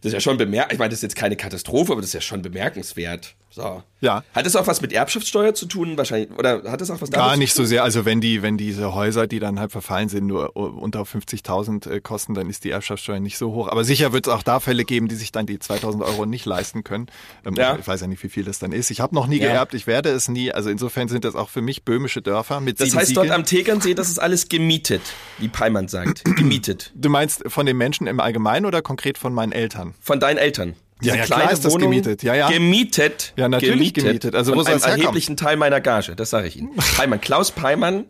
das 0.00 0.10
ist 0.10 0.12
ja 0.14 0.20
schon 0.20 0.36
bemerkt. 0.36 0.72
Ich 0.72 0.78
meine, 0.78 0.90
das 0.90 0.98
ist 0.98 1.02
jetzt 1.02 1.16
keine 1.16 1.36
Katastrophe, 1.36 1.92
aber 1.92 2.00
das 2.00 2.10
ist 2.10 2.14
ja 2.14 2.20
schon 2.20 2.42
bemerkenswert. 2.42 3.34
So. 3.50 3.82
Ja. 4.00 4.22
Hat 4.34 4.46
das 4.46 4.54
auch 4.54 4.66
was 4.68 4.80
mit 4.82 4.92
Erbschaftssteuer 4.92 5.52
zu 5.54 5.66
tun 5.66 5.96
wahrscheinlich? 5.96 6.30
Oder 6.38 6.62
hat 6.70 6.80
das 6.80 6.90
auch 6.90 7.00
was 7.00 7.10
Gar 7.10 7.36
nicht 7.36 7.54
so 7.54 7.64
sehr. 7.64 7.82
Also 7.82 8.04
wenn 8.04 8.20
die, 8.20 8.42
wenn 8.42 8.56
diese 8.56 8.94
Häuser, 8.94 9.26
die 9.26 9.40
dann 9.40 9.58
halt 9.58 9.72
verfallen 9.72 10.08
sind, 10.08 10.26
nur 10.26 10.54
unter 10.56 11.00
50.000 11.02 11.90
äh, 11.90 12.00
kosten, 12.00 12.34
dann 12.34 12.48
ist 12.48 12.62
die 12.64 12.70
Erbschaftssteuer 12.70 13.18
nicht 13.20 13.38
so 13.38 13.52
hoch. 13.52 13.68
Aber 13.68 13.82
sicher 13.84 14.12
wird 14.12 14.26
es 14.26 14.32
auch 14.32 14.42
da 14.42 14.60
Fälle 14.60 14.84
geben, 14.84 15.08
die 15.08 15.16
sich 15.16 15.32
dann 15.32 15.46
die 15.46 15.58
2.000 15.58 16.04
Euro 16.04 16.26
nicht 16.26 16.44
leisten 16.46 16.84
können. 16.84 17.06
Ähm, 17.44 17.54
Ja. 17.56 17.76
Ich 17.80 17.88
weiß 17.88 18.02
ja 18.02 18.06
nicht, 18.06 18.22
wie 18.22 18.28
viel 18.28 18.44
das 18.44 18.58
dann 18.60 18.70
ist. 18.72 18.90
Ich 18.90 19.00
habe 19.00 19.14
noch 19.14 19.26
nie 19.26 19.38
Ja. 19.40 19.48
geerbt, 19.48 19.74
ich 19.74 19.86
werde 19.86 20.10
es 20.10 20.28
nie. 20.28 20.52
Also 20.52 20.70
insofern 20.70 21.08
sind 21.08 21.24
das 21.24 21.34
auch 21.34 21.48
für 21.48 21.62
mich 21.62 21.84
böhmische 21.84 22.22
Dörfer 22.22 22.60
mit 22.60 22.78
Das 22.80 22.94
heißt 22.94 23.16
dort 23.16 23.24
Siegeln. 23.24 23.32
am 23.40 23.44
Tegernsee, 23.46 23.94
das 23.94 24.08
ist 24.08 24.18
alles 24.20 24.48
gemietet, 24.48 25.02
wie 25.38 25.48
Peimann 25.48 25.88
sagt. 25.88 26.24
Gemietet. 26.36 26.92
Du 26.94 27.08
meinst 27.08 27.42
von 27.48 27.66
den 27.66 27.76
Menschen 27.76 28.06
im 28.06 28.20
Allgemeinen 28.20 28.66
oder 28.66 28.82
konkret 28.82 29.18
von 29.18 29.32
meinen 29.34 29.52
Eltern? 29.52 29.94
Von 30.00 30.20
deinen 30.20 30.36
Eltern. 30.36 30.74
Ja, 31.00 31.12
Diese 31.14 31.16
ja, 31.18 31.24
klar 31.26 31.52
ist 31.52 31.64
das 31.64 31.76
gemietet. 31.76 32.22
Ja, 32.24 32.34
ja. 32.34 32.48
Gemietet. 32.50 33.32
Ja, 33.36 33.48
natürlich 33.48 33.94
gemietet. 33.94 34.34
Also, 34.34 34.52
soll 34.54 34.66
einem 34.66 34.76
es 34.78 34.82
herkommen? 34.84 35.00
erheblichen 35.02 35.36
Teil 35.36 35.56
meiner 35.56 35.80
Gage, 35.80 36.16
das 36.16 36.30
sage 36.30 36.48
ich 36.48 36.56
Ihnen. 36.56 36.74
Peimann, 36.96 37.20
Klaus 37.20 37.52
Peimann, 37.52 38.06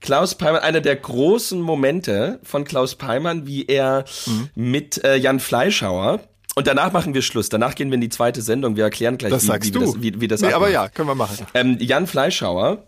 Klaus 0.00 0.36
Peimann, 0.36 0.62
einer 0.62 0.80
der 0.80 0.94
großen 0.94 1.60
Momente 1.60 2.38
von 2.44 2.64
Klaus 2.64 2.94
Peimann, 2.94 3.46
wie 3.46 3.66
er 3.66 4.04
Mhm. 4.26 4.50
mit 4.54 5.02
äh, 5.04 5.16
Jan 5.16 5.40
Fleischhauer 5.40 6.20
und 6.54 6.66
danach 6.68 6.92
machen 6.92 7.12
wir 7.14 7.22
Schluss. 7.22 7.48
Danach 7.48 7.74
gehen 7.74 7.90
wir 7.90 7.94
in 7.96 8.00
die 8.00 8.08
zweite 8.08 8.40
Sendung. 8.40 8.76
Wir 8.76 8.84
erklären 8.84 9.18
gleich, 9.18 9.30
Das 9.32 9.42
wie, 9.42 9.46
sagst 9.46 9.68
wie, 9.68 9.72
du. 9.72 9.80
das, 9.80 10.00
wie, 10.02 10.20
wie 10.20 10.28
das 10.28 10.40
nee, 10.40 10.52
aber 10.52 10.70
ja, 10.70 10.88
können 10.88 11.08
wir 11.08 11.14
machen. 11.16 11.44
Ähm, 11.54 11.76
Jan 11.80 12.06
Fleischhauer 12.06 12.84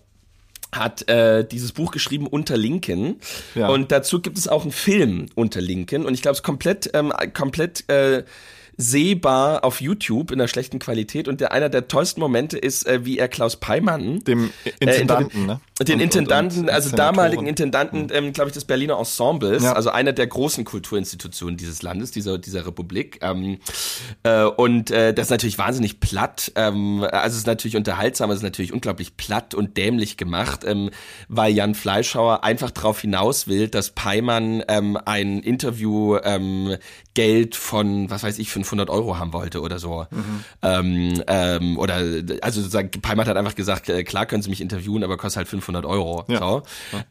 hat 0.72 1.08
äh, 1.08 1.44
dieses 1.44 1.72
Buch 1.72 1.90
geschrieben 1.90 2.28
unter 2.28 2.56
Linken 2.56 3.16
Ja. 3.56 3.68
und 3.68 3.90
dazu 3.90 4.20
gibt 4.22 4.38
es 4.38 4.46
auch 4.46 4.62
einen 4.62 4.70
Film 4.70 5.26
unter 5.34 5.60
Linken 5.60 6.06
und 6.06 6.14
ich 6.14 6.22
glaube 6.22 6.34
es 6.34 6.38
ist 6.38 6.44
komplett 6.44 6.90
ähm, 6.94 7.12
komplett 7.34 7.88
äh, 7.90 8.22
sehbar 8.80 9.64
auf 9.64 9.80
YouTube 9.80 10.30
in 10.30 10.40
einer 10.40 10.48
schlechten 10.48 10.78
Qualität 10.78 11.28
und 11.28 11.40
der 11.40 11.52
einer 11.52 11.68
der 11.68 11.86
tollsten 11.88 12.20
Momente 12.20 12.58
ist 12.58 12.86
äh, 12.86 13.04
wie 13.04 13.18
er 13.18 13.28
Klaus 13.28 13.56
Peimann 13.56 14.20
Dem 14.24 14.50
äh, 14.64 14.70
Intendanten, 14.80 15.46
ne? 15.46 15.60
den 15.80 15.94
Und- 15.96 16.00
Intendanten, 16.00 16.58
und- 16.60 16.68
und 16.68 16.70
also 16.74 16.94
damaligen 16.96 17.46
Intendanten, 17.46 18.08
ähm, 18.12 18.32
glaube 18.32 18.48
ich, 18.48 18.54
des 18.54 18.64
Berliner 18.64 18.98
Ensembles, 18.98 19.62
Ja. 19.62 19.72
also 19.74 19.90
einer 19.90 20.12
der 20.12 20.26
großen 20.26 20.64
Kulturinstitutionen 20.64 21.56
dieses 21.56 21.82
Landes, 21.82 22.10
dieser, 22.10 22.38
dieser 22.38 22.66
Republik. 22.66 23.18
Ähm, 23.22 23.58
äh, 24.22 24.44
und 24.44 24.90
äh, 24.90 25.12
das 25.14 25.26
ist 25.26 25.30
natürlich 25.30 25.58
wahnsinnig 25.58 26.00
platt. 26.00 26.52
Ähm, 26.54 27.04
also 27.10 27.34
es 27.34 27.38
ist 27.38 27.46
natürlich 27.46 27.76
unterhaltsam, 27.76 28.30
es 28.30 28.38
ist 28.38 28.42
natürlich 28.42 28.72
unglaublich 28.72 29.16
platt 29.16 29.54
und 29.54 29.76
dämlich 29.76 30.16
gemacht, 30.16 30.64
ähm, 30.64 30.90
weil 31.28 31.52
Jan 31.54 31.74
Fleischhauer 31.74 32.44
einfach 32.44 32.70
darauf 32.70 33.00
hinaus 33.00 33.46
will, 33.46 33.68
dass 33.68 33.90
Peimann 33.90 34.62
ähm, 34.68 34.98
ein 35.04 35.40
Interview 35.40 36.16
ähm, 36.22 36.76
Geld 37.14 37.56
von, 37.56 38.08
was 38.10 38.22
weiß 38.22 38.38
ich, 38.38 38.50
500 38.50 38.69
Euro 38.90 39.18
haben 39.18 39.32
wollte 39.32 39.60
oder 39.60 39.78
so. 39.78 40.06
Ähm, 40.62 41.22
ähm, 41.26 41.78
oder, 41.78 41.96
also 42.42 42.60
sozusagen, 42.60 42.90
Peimann 42.90 43.26
hat 43.26 43.36
einfach 43.36 43.54
gesagt, 43.54 43.88
äh, 43.88 44.04
klar 44.04 44.26
können 44.26 44.42
Sie 44.42 44.50
mich 44.50 44.60
interviewen, 44.60 45.02
aber 45.02 45.16
kostet 45.16 45.38
halt 45.38 45.48
500 45.48 45.84
Euro. 45.84 46.24
Ja. 46.28 46.38
So. 46.38 46.62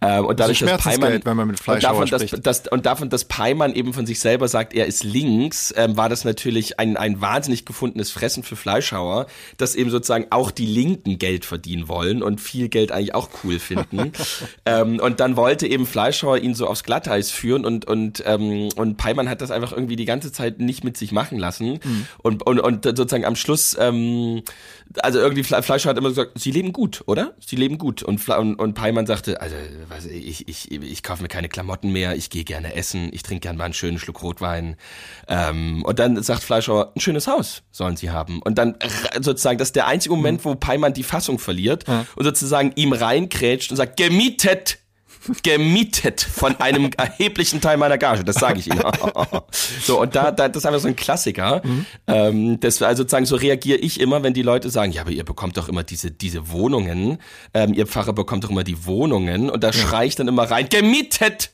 Ähm, 0.02 0.26
und 0.26 0.40
dadurch, 0.40 0.60
dass 0.60 0.82
Peimann, 0.82 1.20
wenn 1.24 1.38
man 1.38 1.48
mit 1.48 1.60
und 1.60 1.64
Fleischhauer 1.64 2.06
davon, 2.06 2.30
dass, 2.30 2.62
dass, 2.62 2.68
und 2.72 2.86
davon, 2.86 3.10
dass 3.10 3.26
Peimann 3.26 3.74
eben 3.74 3.94
von 3.94 4.06
sich 4.06 4.20
selber 4.20 4.48
sagt, 4.48 4.74
er 4.74 4.86
ist 4.86 5.04
links, 5.04 5.74
ähm, 5.76 5.98
war 5.98 6.10
das 6.10 6.24
natürlich 6.24 6.80
ein, 6.80 6.98
ein 6.98 7.22
wahnsinnig 7.22 7.66
gefundenes 7.66 8.12
Fressen 8.12 8.44
für 8.44 8.56
Fleischhauer, 8.56 9.28
dass 9.58 9.76
eben 9.76 9.90
sozusagen 9.90 10.28
auch 10.30 10.52
die 10.52 10.66
Linken 10.66 11.18
Geld 11.20 11.46
verdienen 11.46 11.88
wollen 11.88 12.24
und 12.24 12.40
viel 12.40 12.70
Geld 12.70 12.92
eigentlich 12.92 13.16
auch 13.16 13.30
cool 13.44 13.60
finden. 13.60 14.12
ähm, 14.66 15.00
und 15.00 15.20
dann 15.20 15.36
wollte 15.36 15.68
eben 15.68 15.86
Fleischhauer 15.86 16.38
ihn 16.38 16.54
so 16.54 16.68
aufs 16.68 16.84
Glatteis 16.84 17.32
führen 17.32 17.66
und, 17.66 17.86
und, 17.86 18.24
ähm, 18.26 18.70
und 18.76 18.98
Peimann 18.98 19.30
hat 19.30 19.42
das 19.42 19.52
einfach 19.52 19.72
irgendwie 19.72 19.96
die 19.96 20.06
ganze 20.06 20.32
Zeit 20.32 20.60
nicht 20.60 20.84
mit 20.84 20.98
sich 20.98 21.12
machen 21.12 21.39
lassen. 21.40 21.80
Mhm. 21.84 22.08
Und, 22.20 22.46
und, 22.46 22.60
und 22.60 22.86
sozusagen 22.86 23.26
am 23.26 23.36
Schluss, 23.36 23.76
ähm, 23.80 24.44
also 25.02 25.20
irgendwie 25.20 25.44
Fle 25.44 25.62
Fleischer 25.64 25.90
hat 25.90 25.98
immer 25.98 26.10
gesagt, 26.10 26.32
sie 26.40 26.52
leben 26.52 26.74
gut, 26.74 27.04
oder? 27.06 27.34
Sie 27.46 27.56
leben 27.56 27.78
gut. 27.78 28.04
Und, 28.04 28.20
Fle 28.20 28.40
und, 28.40 28.56
und 28.56 28.74
Peimann 28.74 29.06
sagte, 29.06 29.42
also 29.42 29.56
weiß 29.90 30.06
ich, 30.08 30.48
ich, 30.48 30.72
ich, 30.72 30.82
ich 30.82 31.04
kaufe 31.04 31.22
mir 31.22 31.30
keine 31.30 31.50
Klamotten 31.50 31.92
mehr, 31.92 32.16
ich 32.16 32.30
gehe 32.30 32.44
gerne 32.44 32.76
essen, 32.76 33.10
ich 33.14 33.24
trinke 33.24 33.42
gerne 33.42 33.58
mal 33.58 33.66
einen 33.66 33.74
schönen 33.74 34.00
Schluck 34.00 34.22
Rotwein. 34.22 34.76
Ähm, 35.28 35.84
und 35.84 36.00
dann 36.00 36.22
sagt 36.22 36.44
Fleischhauer, 36.44 36.94
ein 36.96 37.00
schönes 37.00 37.28
Haus 37.28 37.64
sollen 37.72 37.98
sie 37.98 38.12
haben. 38.12 38.42
Und 38.42 38.58
dann 38.58 38.76
sozusagen, 39.20 39.58
das 39.58 39.70
ist 39.70 39.76
der 39.76 39.88
einzige 39.88 40.16
Moment, 40.16 40.44
wo 40.46 40.56
Peimann 40.56 40.94
die 40.94 41.04
Fassung 41.04 41.40
verliert 41.40 41.86
und 41.88 42.24
sozusagen 42.24 42.72
ihm 42.76 42.94
reinkrätscht 42.94 43.72
und 43.72 43.78
sagt, 43.78 43.98
gemietet! 43.98 44.80
Gemietet 45.44 46.22
von 46.22 46.60
einem 46.60 46.92
erheblichen 46.98 47.62
Teil 47.62 47.78
meiner 47.78 47.98
Gage, 47.98 48.24
das 48.24 48.38
sage 48.38 48.60
ich 48.60 48.68
Ihnen. 48.68 48.82
so, 49.82 50.02
und 50.02 50.16
da, 50.16 50.32
da, 50.32 50.48
das 50.48 50.64
ist 50.64 50.66
einfach 50.66 50.80
so 50.80 50.88
ein 50.88 50.96
Klassiker. 50.96 51.62
Ähm, 52.08 52.60
das, 52.60 52.82
also 52.82 53.04
sozusagen, 53.04 53.26
so 53.26 53.36
reagiere 53.36 53.78
ich 53.78 54.00
immer, 54.00 54.24
wenn 54.24 54.34
die 54.34 54.42
Leute 54.42 54.70
sagen, 54.70 54.92
ja, 54.92 55.02
aber 55.02 55.12
ihr 55.12 55.26
bekommt 55.26 55.58
doch 55.58 55.70
immer 55.70 55.84
diese, 55.84 56.12
diese 56.12 56.50
Wohnungen, 56.52 57.20
ähm, 57.54 57.74
ihr 57.74 57.88
Pfarrer 57.88 58.14
bekommt 58.14 58.44
doch 58.44 58.50
immer 58.50 58.64
die 58.64 58.86
Wohnungen 58.86 59.50
und 59.50 59.64
da 59.64 59.74
schrei 59.74 60.06
ich 60.06 60.16
dann 60.16 60.28
immer 60.28 60.50
rein, 60.50 60.70
gemietet! 60.70 61.52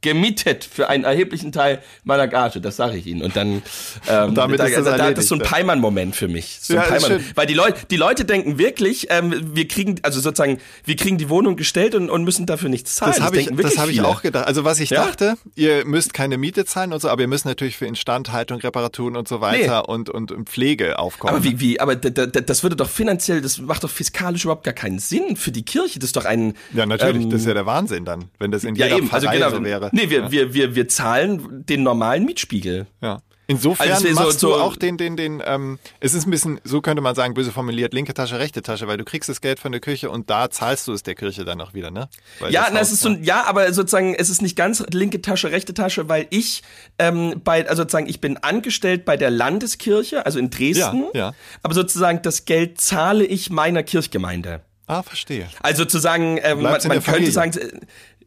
Gemietet 0.00 0.64
für 0.64 0.88
einen 0.88 1.04
erheblichen 1.04 1.50
Teil 1.50 1.82
meiner 2.04 2.28
Gage, 2.28 2.60
das 2.60 2.76
sage 2.76 2.96
ich 2.96 3.06
Ihnen. 3.06 3.22
Und 3.22 3.34
dann 3.36 3.62
ähm, 4.08 4.34
damit 4.34 4.60
da, 4.60 4.64
ist 4.66 4.76
das 4.76 4.84
da, 4.84 4.96
da, 4.96 5.10
das 5.10 5.24
ist 5.24 5.28
so 5.28 5.34
ein 5.34 5.40
ja. 5.40 5.46
Peimann-Moment 5.46 6.14
für 6.14 6.28
mich. 6.28 6.58
So 6.60 6.74
Ja. 6.74 6.86
Weil 7.34 7.46
die 7.46 7.54
Leute, 7.54 7.80
die 7.90 7.96
Leute 7.96 8.24
denken 8.24 8.58
wirklich, 8.58 9.08
ähm, 9.10 9.54
wir 9.54 9.66
kriegen, 9.66 9.96
also 10.02 10.20
sozusagen, 10.20 10.58
wir 10.84 10.96
kriegen 10.96 11.18
die 11.18 11.28
Wohnung 11.28 11.56
gestellt 11.56 11.94
und, 11.94 12.10
und 12.10 12.24
müssen 12.24 12.46
dafür 12.46 12.68
nichts 12.68 12.94
zahlen. 12.94 13.14
Das 13.16 13.22
habe 13.22 13.38
ich, 13.38 13.50
das 13.54 13.78
habe 13.78 13.90
ich 13.90 14.00
auch 14.02 14.22
gedacht. 14.22 14.46
Also 14.46 14.64
was 14.64 14.78
ich 14.78 14.90
Ja? 14.90 15.04
dachte, 15.04 15.36
ihr 15.56 15.84
müsst 15.84 16.14
keine 16.14 16.38
Miete 16.38 16.64
zahlen 16.64 16.92
und 16.92 17.00
so, 17.00 17.08
aber 17.08 17.22
ihr 17.22 17.28
müsst 17.28 17.44
natürlich 17.44 17.76
für 17.76 17.86
Instandhaltung, 17.86 18.60
Reparaturen 18.60 19.16
und 19.16 19.26
so 19.26 19.40
weiter 19.40 19.88
und, 19.88 20.10
und 20.10 20.32
Pflege 20.48 20.98
aufkommen. 20.98 21.34
Aber 21.34 21.44
wie, 21.44 21.58
wie, 21.60 21.80
aber 21.80 21.96
da, 21.96 22.26
da, 22.26 22.40
das 22.40 22.62
würde 22.62 22.76
doch 22.76 22.88
finanziell, 22.88 23.40
das 23.40 23.58
macht 23.58 23.82
doch 23.82 23.90
fiskalisch 23.90 24.44
überhaupt 24.44 24.64
gar 24.64 24.74
keinen 24.74 24.98
Sinn 24.98 25.36
für 25.36 25.50
die 25.50 25.64
Kirche. 25.64 25.98
Das 25.98 26.08
ist 26.08 26.16
doch 26.16 26.24
ein. 26.24 26.54
ja, 26.72 26.86
natürlich, 26.86 27.24
ähm, 27.24 27.30
das 27.30 27.40
ist 27.40 27.46
ja 27.46 27.54
der 27.54 27.66
Wahnsinn 27.66 28.04
dann, 28.04 28.26
wenn 28.38 28.50
das 28.50 28.64
in 28.64 28.74
ja, 28.76 28.86
jeder 28.86 28.98
eben, 28.98 29.10
also 29.10 29.26
Pfarrei 29.26 29.38
genau. 29.38 29.50
so 29.50 29.64
wäre. 29.64 29.87
Nee, 29.92 30.10
wir, 30.10 30.20
ja. 30.20 30.30
wir, 30.30 30.54
wir, 30.54 30.74
wir 30.74 30.88
zahlen 30.88 31.64
den 31.66 31.82
normalen 31.82 32.24
Mietspiegel. 32.24 32.86
Ja. 33.00 33.20
Insofern 33.50 33.88
Also 33.90 34.00
es 34.00 34.04
wäre 34.04 34.14
so- 34.14 34.22
machst 34.24 34.40
so- 34.40 34.48
du 34.48 34.54
auch 34.56 34.76
den, 34.76 34.98
den, 34.98 35.16
den, 35.16 35.42
ähm, 35.42 35.78
es 36.00 36.12
ist 36.12 36.26
ein 36.26 36.30
bisschen, 36.30 36.60
so 36.64 36.82
könnte 36.82 37.00
man 37.00 37.14
sagen, 37.14 37.32
böse 37.32 37.50
formuliert, 37.50 37.94
linke 37.94 38.12
Tasche, 38.12 38.38
rechte 38.38 38.60
Tasche, 38.60 38.86
weil 38.88 38.98
du 38.98 39.04
kriegst 39.04 39.30
das 39.30 39.40
Geld 39.40 39.58
von 39.58 39.72
der 39.72 39.80
Kirche 39.80 40.10
und 40.10 40.28
da 40.28 40.50
zahlst 40.50 40.86
du 40.86 40.92
es 40.92 41.02
der 41.02 41.14
Kirche 41.14 41.46
dann 41.46 41.58
auch 41.62 41.72
wieder, 41.72 41.90
ne? 41.90 42.10
Weil 42.40 42.52
Ja, 42.52 42.64
das 42.64 42.72
na, 42.74 42.80
es 42.80 42.92
ist 42.92 43.00
so, 43.00 43.08
ja, 43.08 43.44
aber 43.46 43.72
sozusagen, 43.72 44.14
es 44.14 44.28
ist 44.28 44.42
nicht 44.42 44.54
ganz 44.54 44.84
linke 44.92 45.22
Tasche, 45.22 45.50
rechte 45.50 45.72
Tasche, 45.72 46.10
weil 46.10 46.26
ich 46.28 46.62
ähm, 46.98 47.40
bei, 47.42 47.66
also 47.66 47.84
sozusagen, 47.84 48.06
ich 48.06 48.20
bin 48.20 48.36
angestellt 48.36 49.06
bei 49.06 49.16
der 49.16 49.30
Landeskirche, 49.30 50.26
also 50.26 50.38
in 50.38 50.50
Dresden, 50.50 51.04
Ja, 51.14 51.18
ja. 51.18 51.34
aber 51.62 51.72
sozusagen 51.72 52.20
das 52.20 52.44
Geld 52.44 52.78
zahle 52.82 53.24
ich 53.24 53.48
meiner 53.48 53.82
Kirchgemeinde. 53.82 54.60
Ah, 54.86 55.02
verstehe. 55.02 55.48
Also 55.62 55.84
sozusagen, 55.84 56.38
ähm, 56.42 56.60
man, 56.60 56.78
man 56.86 57.02
könnte 57.02 57.30
sagen, 57.30 57.52
äh, 57.56 57.80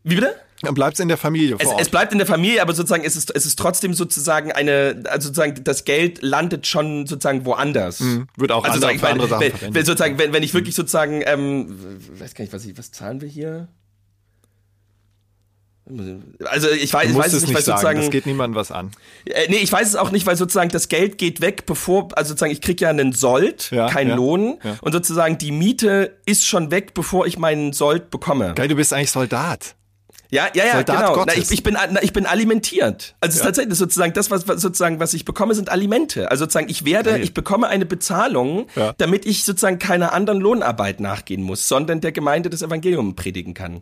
wie 0.04 0.16
bitte? 0.16 0.36
Dann 0.64 0.74
bleibt's 0.74 1.00
in 1.00 1.08
der 1.08 1.18
Familie 1.18 1.56
Es, 1.58 1.64
vor 1.64 1.74
Ort. 1.74 1.82
es 1.82 1.90
bleibt 1.90 2.12
in 2.12 2.18
der 2.20 2.28
Familie, 2.28 2.62
aber 2.62 2.74
sozusagen 2.74 3.04
es 3.04 3.16
ist 3.16 3.36
es 3.36 3.46
ist 3.46 3.58
trotzdem 3.58 3.94
sozusagen 3.94 4.52
eine, 4.52 5.04
also 5.10 5.28
sozusagen 5.30 5.64
das 5.64 5.86
Geld 5.86 6.22
landet 6.22 6.68
schon 6.68 7.08
sozusagen 7.08 7.46
woanders. 7.46 8.00
Mhm. 8.02 8.28
Wird 8.38 8.52
auch 8.52 8.64
also 8.64 8.76
andere- 8.76 8.92
sozusagen, 8.94 9.00
für 9.00 9.08
andere 9.08 9.24
wenn, 9.24 9.30
Sachen 9.30 9.42
wenn, 9.42 9.52
verwendet. 9.52 9.76
wenn, 9.76 9.86
sozusagen, 9.86 10.18
wenn, 10.20 10.34
wenn 10.34 10.44
ich 10.44 10.54
wirklich 10.54 10.76
sozusagen, 10.76 11.22
ähm, 11.26 11.76
weiß 12.20 12.34
gar 12.36 12.44
nicht, 12.44 12.54
was 12.54 12.66
ich, 12.66 12.78
was 12.78 12.92
zahlen 12.92 13.22
wir 13.22 13.28
hier? 13.28 13.68
Also 16.46 16.70
ich 16.70 16.94
weiß, 16.94 17.10
ich 17.10 17.16
weiß 17.18 17.34
es 17.34 17.44
es 17.44 17.48
nicht, 17.48 17.56
weil 17.56 17.64
sagen, 17.64 17.76
sozusagen, 17.78 18.00
das 18.02 18.10
geht 18.12 18.26
niemandem 18.26 18.56
was 18.56 18.72
an. 18.72 18.92
äh, 19.26 19.48
nee, 19.50 19.58
ich 19.58 19.72
weiß 19.72 19.88
es 19.90 19.96
auch 19.96 20.12
nicht, 20.12 20.26
weil 20.26 20.38
sozusagen 20.38 20.70
das 20.70 20.88
Geld 20.88 21.18
geht 21.18 21.42
weg, 21.42 21.66
bevor, 21.66 22.10
also 22.18 22.30
sozusagen 22.30 22.52
ich 22.54 22.62
krieg 22.62 22.80
ja 22.80 22.90
einen 22.90 23.12
Sold, 23.12 23.72
Ja, 23.72 23.90
keinen 23.90 24.12
ja, 24.12 24.16
Lohn 24.16 24.60
ja. 24.64 24.78
und 24.82 24.94
sozusagen 24.94 25.38
die 25.38 25.52
Miete 25.52 26.18
ist 26.26 26.46
schon 26.46 26.72
weg, 26.72 26.94
bevor 26.94 27.26
ich 27.26 27.38
meinen 27.38 27.74
Sold 27.74 28.10
bekomme. 28.10 28.54
Geil, 28.56 28.68
du 28.70 28.76
bist 28.76 28.94
eigentlich 28.94 29.12
Soldat. 29.12 29.76
Ja, 30.32 30.48
ja, 30.54 30.66
ja, 30.66 30.72
Soldat 30.78 31.08
genau. 31.10 31.26
Na, 31.26 31.34
ich, 31.36 31.52
ich, 31.52 31.62
bin, 31.62 31.74
na, 31.74 32.02
ich 32.02 32.14
bin 32.14 32.26
alimentiert. 32.26 33.16
Also 33.20 33.38
ist 33.38 33.44
tatsächlich 33.44 33.78
sozusagen 33.78 34.14
das, 34.14 34.32
was, 34.32 34.48
was 34.48 34.62
sozusagen, 34.62 35.00
was 35.02 35.14
ich 35.14 35.26
bekomme, 35.26 35.54
sind 35.56 35.70
Alimente. 35.70 36.32
Also 36.32 36.46
sozusagen, 36.46 36.70
ich 36.70 36.86
werde, 36.86 37.12
Geil. 37.12 37.22
ich 37.22 37.34
bekomme 37.34 37.68
eine 37.68 37.86
Bezahlung, 37.86 38.68
Ja. 38.76 38.94
damit 38.98 39.26
ich 39.26 39.44
sozusagen 39.44 39.78
keiner 39.78 40.14
anderen 40.14 40.40
Lohnarbeit 40.40 41.02
nachgehen 41.02 41.44
muss, 41.44 41.68
sondern 41.68 42.00
der 42.00 42.14
Gemeinde 42.14 42.50
das 42.50 42.62
Evangelium 42.62 43.16
predigen 43.16 43.54
kann. 43.54 43.82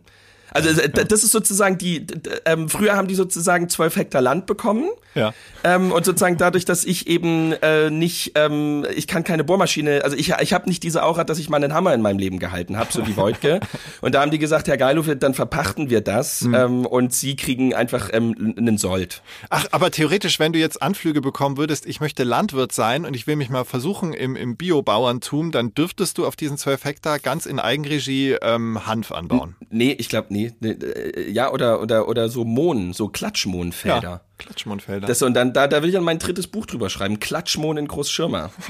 Also 0.52 0.68
äh, 0.80 0.88
das 0.88 1.24
ist 1.24 1.32
sozusagen 1.32 1.78
die, 1.78 2.06
ähm, 2.44 2.68
früher 2.68 2.96
haben 2.96 3.08
die 3.08 3.14
sozusagen 3.14 3.68
zwölf 3.68 3.96
Hektar 3.96 4.22
Land 4.22 4.46
bekommen. 4.46 4.88
Ja. 5.14 5.34
Ähm, 5.64 5.92
und 5.92 6.04
sozusagen 6.04 6.36
dadurch, 6.36 6.64
dass 6.64 6.84
ich 6.84 7.08
eben 7.08 7.52
äh, 7.52 7.90
nicht, 7.90 8.32
ähm, 8.36 8.86
ich 8.94 9.06
kann 9.06 9.24
keine 9.24 9.44
Bohrmaschine, 9.44 10.02
also 10.04 10.16
ich, 10.16 10.32
ich 10.40 10.52
habe 10.52 10.68
nicht 10.68 10.82
diese 10.82 11.02
Aura, 11.02 11.24
dass 11.24 11.38
ich 11.38 11.50
mal 11.50 11.56
einen 11.56 11.74
Hammer 11.74 11.92
in 11.94 12.00
meinem 12.00 12.18
Leben 12.18 12.38
gehalten 12.38 12.76
habe, 12.76 12.92
so 12.92 13.06
wie 13.06 13.16
Wojtke. 13.16 13.60
und 14.00 14.14
da 14.14 14.20
haben 14.20 14.30
die 14.30 14.38
gesagt, 14.38 14.68
Herr 14.68 14.76
Geilhoff, 14.76 15.08
dann 15.18 15.34
verpachten 15.34 15.90
wir 15.90 16.00
das 16.00 16.42
ähm, 16.42 16.86
und 16.86 17.12
Sie 17.12 17.36
kriegen 17.36 17.74
einfach 17.74 18.10
ähm, 18.12 18.54
einen 18.56 18.78
Sold. 18.78 19.22
Ach, 19.50 19.66
aber 19.72 19.90
theoretisch, 19.90 20.38
wenn 20.38 20.52
du 20.52 20.58
jetzt 20.58 20.80
Anflüge 20.80 21.20
bekommen 21.20 21.56
würdest, 21.56 21.86
ich 21.86 22.00
möchte 22.00 22.24
Landwirt 22.24 22.72
sein 22.72 23.04
und 23.04 23.14
ich 23.14 23.26
will 23.26 23.36
mich 23.36 23.50
mal 23.50 23.64
versuchen 23.64 24.14
im, 24.14 24.36
im 24.36 24.56
Biobauerntum, 24.56 25.50
dann 25.50 25.74
dürftest 25.74 26.18
du 26.18 26.26
auf 26.26 26.36
diesen 26.36 26.56
12 26.56 26.84
Hektar 26.84 27.18
ganz 27.18 27.46
in 27.46 27.58
Eigenregie 27.58 28.36
ähm, 28.40 28.86
Hanf 28.86 29.12
anbauen. 29.12 29.56
Nee, 29.70 29.92
ich 29.92 30.08
glaube, 30.08 30.28
nee, 30.30 30.39
nee, 30.60 30.70
äh, 30.70 31.30
ja, 31.30 31.50
oder, 31.50 31.80
oder, 31.80 32.08
oder 32.08 32.28
so 32.28 32.44
Mohn, 32.44 32.92
so 32.92 33.08
Klatschmohnfelder. 33.08 34.22
Klatschmundfelder. 34.40 35.06
Das, 35.06 35.22
und 35.22 35.34
dann, 35.34 35.52
da, 35.52 35.68
da 35.68 35.82
will 35.82 35.90
ich 35.90 35.94
dann 35.94 36.04
mein 36.04 36.18
drittes 36.18 36.46
Buch 36.46 36.66
drüber 36.66 36.90
schreiben. 36.90 37.20
Klatschmohn 37.20 37.76
in 37.76 37.86
Großschirmer. 37.86 38.50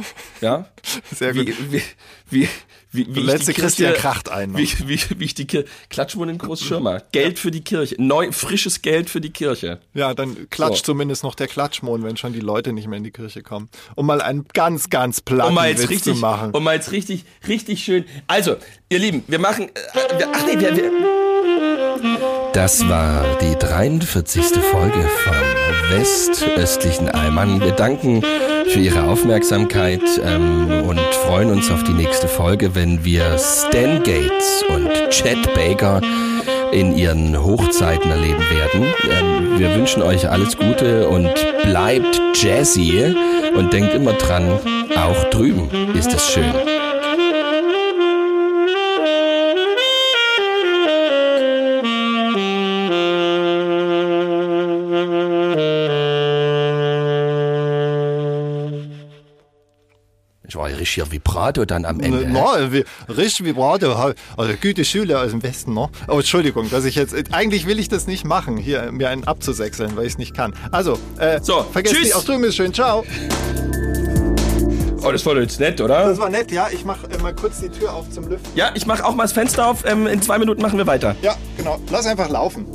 Ja? 0.41 0.67
Sehr 1.15 1.35
gut. 1.35 1.49
Wie, 1.49 1.55
wie, 1.71 1.83
wie, 2.31 2.49
wie, 2.93 3.05
die 3.05 3.27
den 3.27 3.55
Christian 3.55 3.95
Kracht 3.95 4.31
ein. 4.31 4.53
ne? 4.53 4.59
Wie, 4.59 4.89
wie, 4.89 5.01
wie 5.19 5.25
ich 5.25 5.35
die 5.35 5.47
Kirche. 5.47 5.69
Klatschmohn 5.91 6.29
in 6.31 6.39
Großschirmer. 6.39 7.03
Geld 7.13 7.39
für 7.39 7.51
die 7.51 7.61
Kirche. 7.61 7.97
Neu, 7.99 8.33
frisches 8.33 8.81
Geld 8.81 9.11
für 9.11 9.21
die 9.21 9.31
Kirche. 9.31 9.81
Ja, 9.93 10.15
dann 10.15 10.49
klatscht 10.49 10.87
zumindest 10.87 11.23
noch 11.23 11.35
der 11.35 11.47
Klatschmond, 11.47 12.03
wenn 12.05 12.17
schon 12.17 12.33
die 12.33 12.41
Leute 12.41 12.73
nicht 12.73 12.89
mehr 12.89 12.97
in 12.97 13.05
die 13.05 13.11
Kirche 13.11 13.43
kommen. 13.43 13.69
Um 13.97 14.07
mal 14.07 14.23
einen 14.23 14.47
ganz, 14.53 14.89
ganz 14.89 15.21
platten 15.21 15.51
Um 15.51 15.55
mal 15.55 15.69
jetzt 15.69 15.91
richtig, 15.91 16.15
zu 16.15 16.21
machen. 16.21 16.53
um 16.53 16.65
mal 16.65 16.75
jetzt 16.75 16.91
richtig, 16.91 17.25
richtig 17.47 17.85
schön. 17.85 18.07
Also, 18.27 18.57
ihr 18.89 18.99
Lieben, 18.99 19.25
wir 19.29 19.39
machen, 19.39 19.69
äh, 19.69 20.25
ach 20.33 20.47
nee, 20.47 20.59
wir, 20.59 20.77
wir, 20.77 21.30
Das 22.53 22.89
war 22.89 23.25
die 23.41 23.57
43. 23.57 24.45
Folge 24.71 25.09
vom 25.25 25.99
westöstlichen 25.99 27.09
Allmann. 27.09 27.61
Wir 27.61 27.73
danken 27.73 28.23
für 28.67 28.81
Ihre 28.81 29.05
Aufmerksamkeit 29.05 30.03
ähm, 30.25 30.85
und 30.87 31.01
freuen 31.27 31.51
uns 31.51 31.71
auf 31.71 31.83
die 31.85 31.93
nächste 31.93 32.29
Folge, 32.29 32.75
wenn 32.75 33.05
wir 33.05 33.39
Stan 33.39 34.03
Gates 34.03 34.65
und 34.69 34.89
Chet 35.11 35.55
Baker 35.55 36.01
in 36.73 36.97
ihren 36.97 37.43
Hochzeiten 37.43 38.11
erleben 38.11 38.45
werden. 38.51 38.87
Ähm, 39.11 39.59
wir 39.59 39.75
wünschen 39.75 40.03
euch 40.03 40.29
alles 40.29 40.57
Gute 40.57 41.09
und 41.09 41.33
bleibt 41.65 42.21
jazzy 42.35 43.15
und 43.55 43.73
denkt 43.73 43.95
immer 43.95 44.13
dran, 44.13 44.59
auch 44.97 45.25
drüben 45.31 45.69
ist 45.95 46.13
es 46.13 46.31
schön. 46.31 46.53
Ich 60.81 60.97
war 60.97 61.05
ja 61.05 61.11
richtig 61.11 61.13
Vibrato 61.13 61.65
dann 61.65 61.85
am 61.85 62.01
Ende. 62.01 62.27
Na, 62.29 62.73
wie, 62.73 62.85
richtig 63.09 63.45
Vibrato, 63.47 63.93
also 64.37 64.53
gute 64.61 64.85
Schüler 64.85 65.23
aus 65.23 65.31
dem 65.31 65.43
Westen, 65.43 65.75
ne? 65.75 65.89
Oh, 66.09 66.17
Entschuldigung, 66.19 66.71
dass 66.71 66.85
ich 66.85 66.95
jetzt, 66.95 67.15
eigentlich 67.33 67.67
will 67.67 67.79
ich 67.79 67.89
das 67.89 68.07
nicht 68.07 68.25
machen, 68.25 68.57
hier 68.57 68.91
mir 68.93 69.09
einen 69.11 69.25
abzusechseln, 69.25 69.97
weil 69.97 70.07
ich 70.07 70.13
es 70.13 70.19
nicht 70.19 70.35
kann. 70.35 70.55
Also, 70.73 70.99
äh, 71.19 71.41
So, 71.43 71.65
vergesst 71.71 71.95
tschüss. 71.95 72.05
nicht, 72.07 72.15
auch 72.17 72.25
drüben 72.25 72.45
ist 72.45 72.57
schön, 72.57 72.73
ciao. 72.73 73.05
oh, 75.03 75.13
das 75.13 75.25
war 75.27 75.35
doch 75.35 75.41
jetzt 75.43 75.61
nett, 75.61 75.81
oder? 75.81 76.09
Das 76.09 76.19
war 76.19 76.31
nett, 76.31 76.51
ja, 76.51 76.69
ich 76.73 76.85
mach 76.85 77.05
äh, 77.05 77.19
mal 77.19 77.35
kurz 77.35 77.61
die 77.61 77.69
Tür 77.69 77.93
auf 77.93 78.09
zum 78.11 78.29
Lüften. 78.29 78.51
Ja, 78.55 78.71
ich 78.75 78.87
mache 78.87 79.05
auch 79.05 79.15
mal 79.15 79.25
das 79.25 79.33
Fenster 79.33 79.67
auf. 79.67 79.85
Ähm, 79.85 80.07
in 80.07 80.23
zwei 80.23 80.39
Minuten 80.39 80.63
machen 80.63 80.79
wir 80.79 80.87
weiter. 80.87 81.17
Ja, 81.23 81.37
genau, 81.57 81.79
lass 81.91 82.07
einfach 82.07 82.29
laufen. 82.29 82.67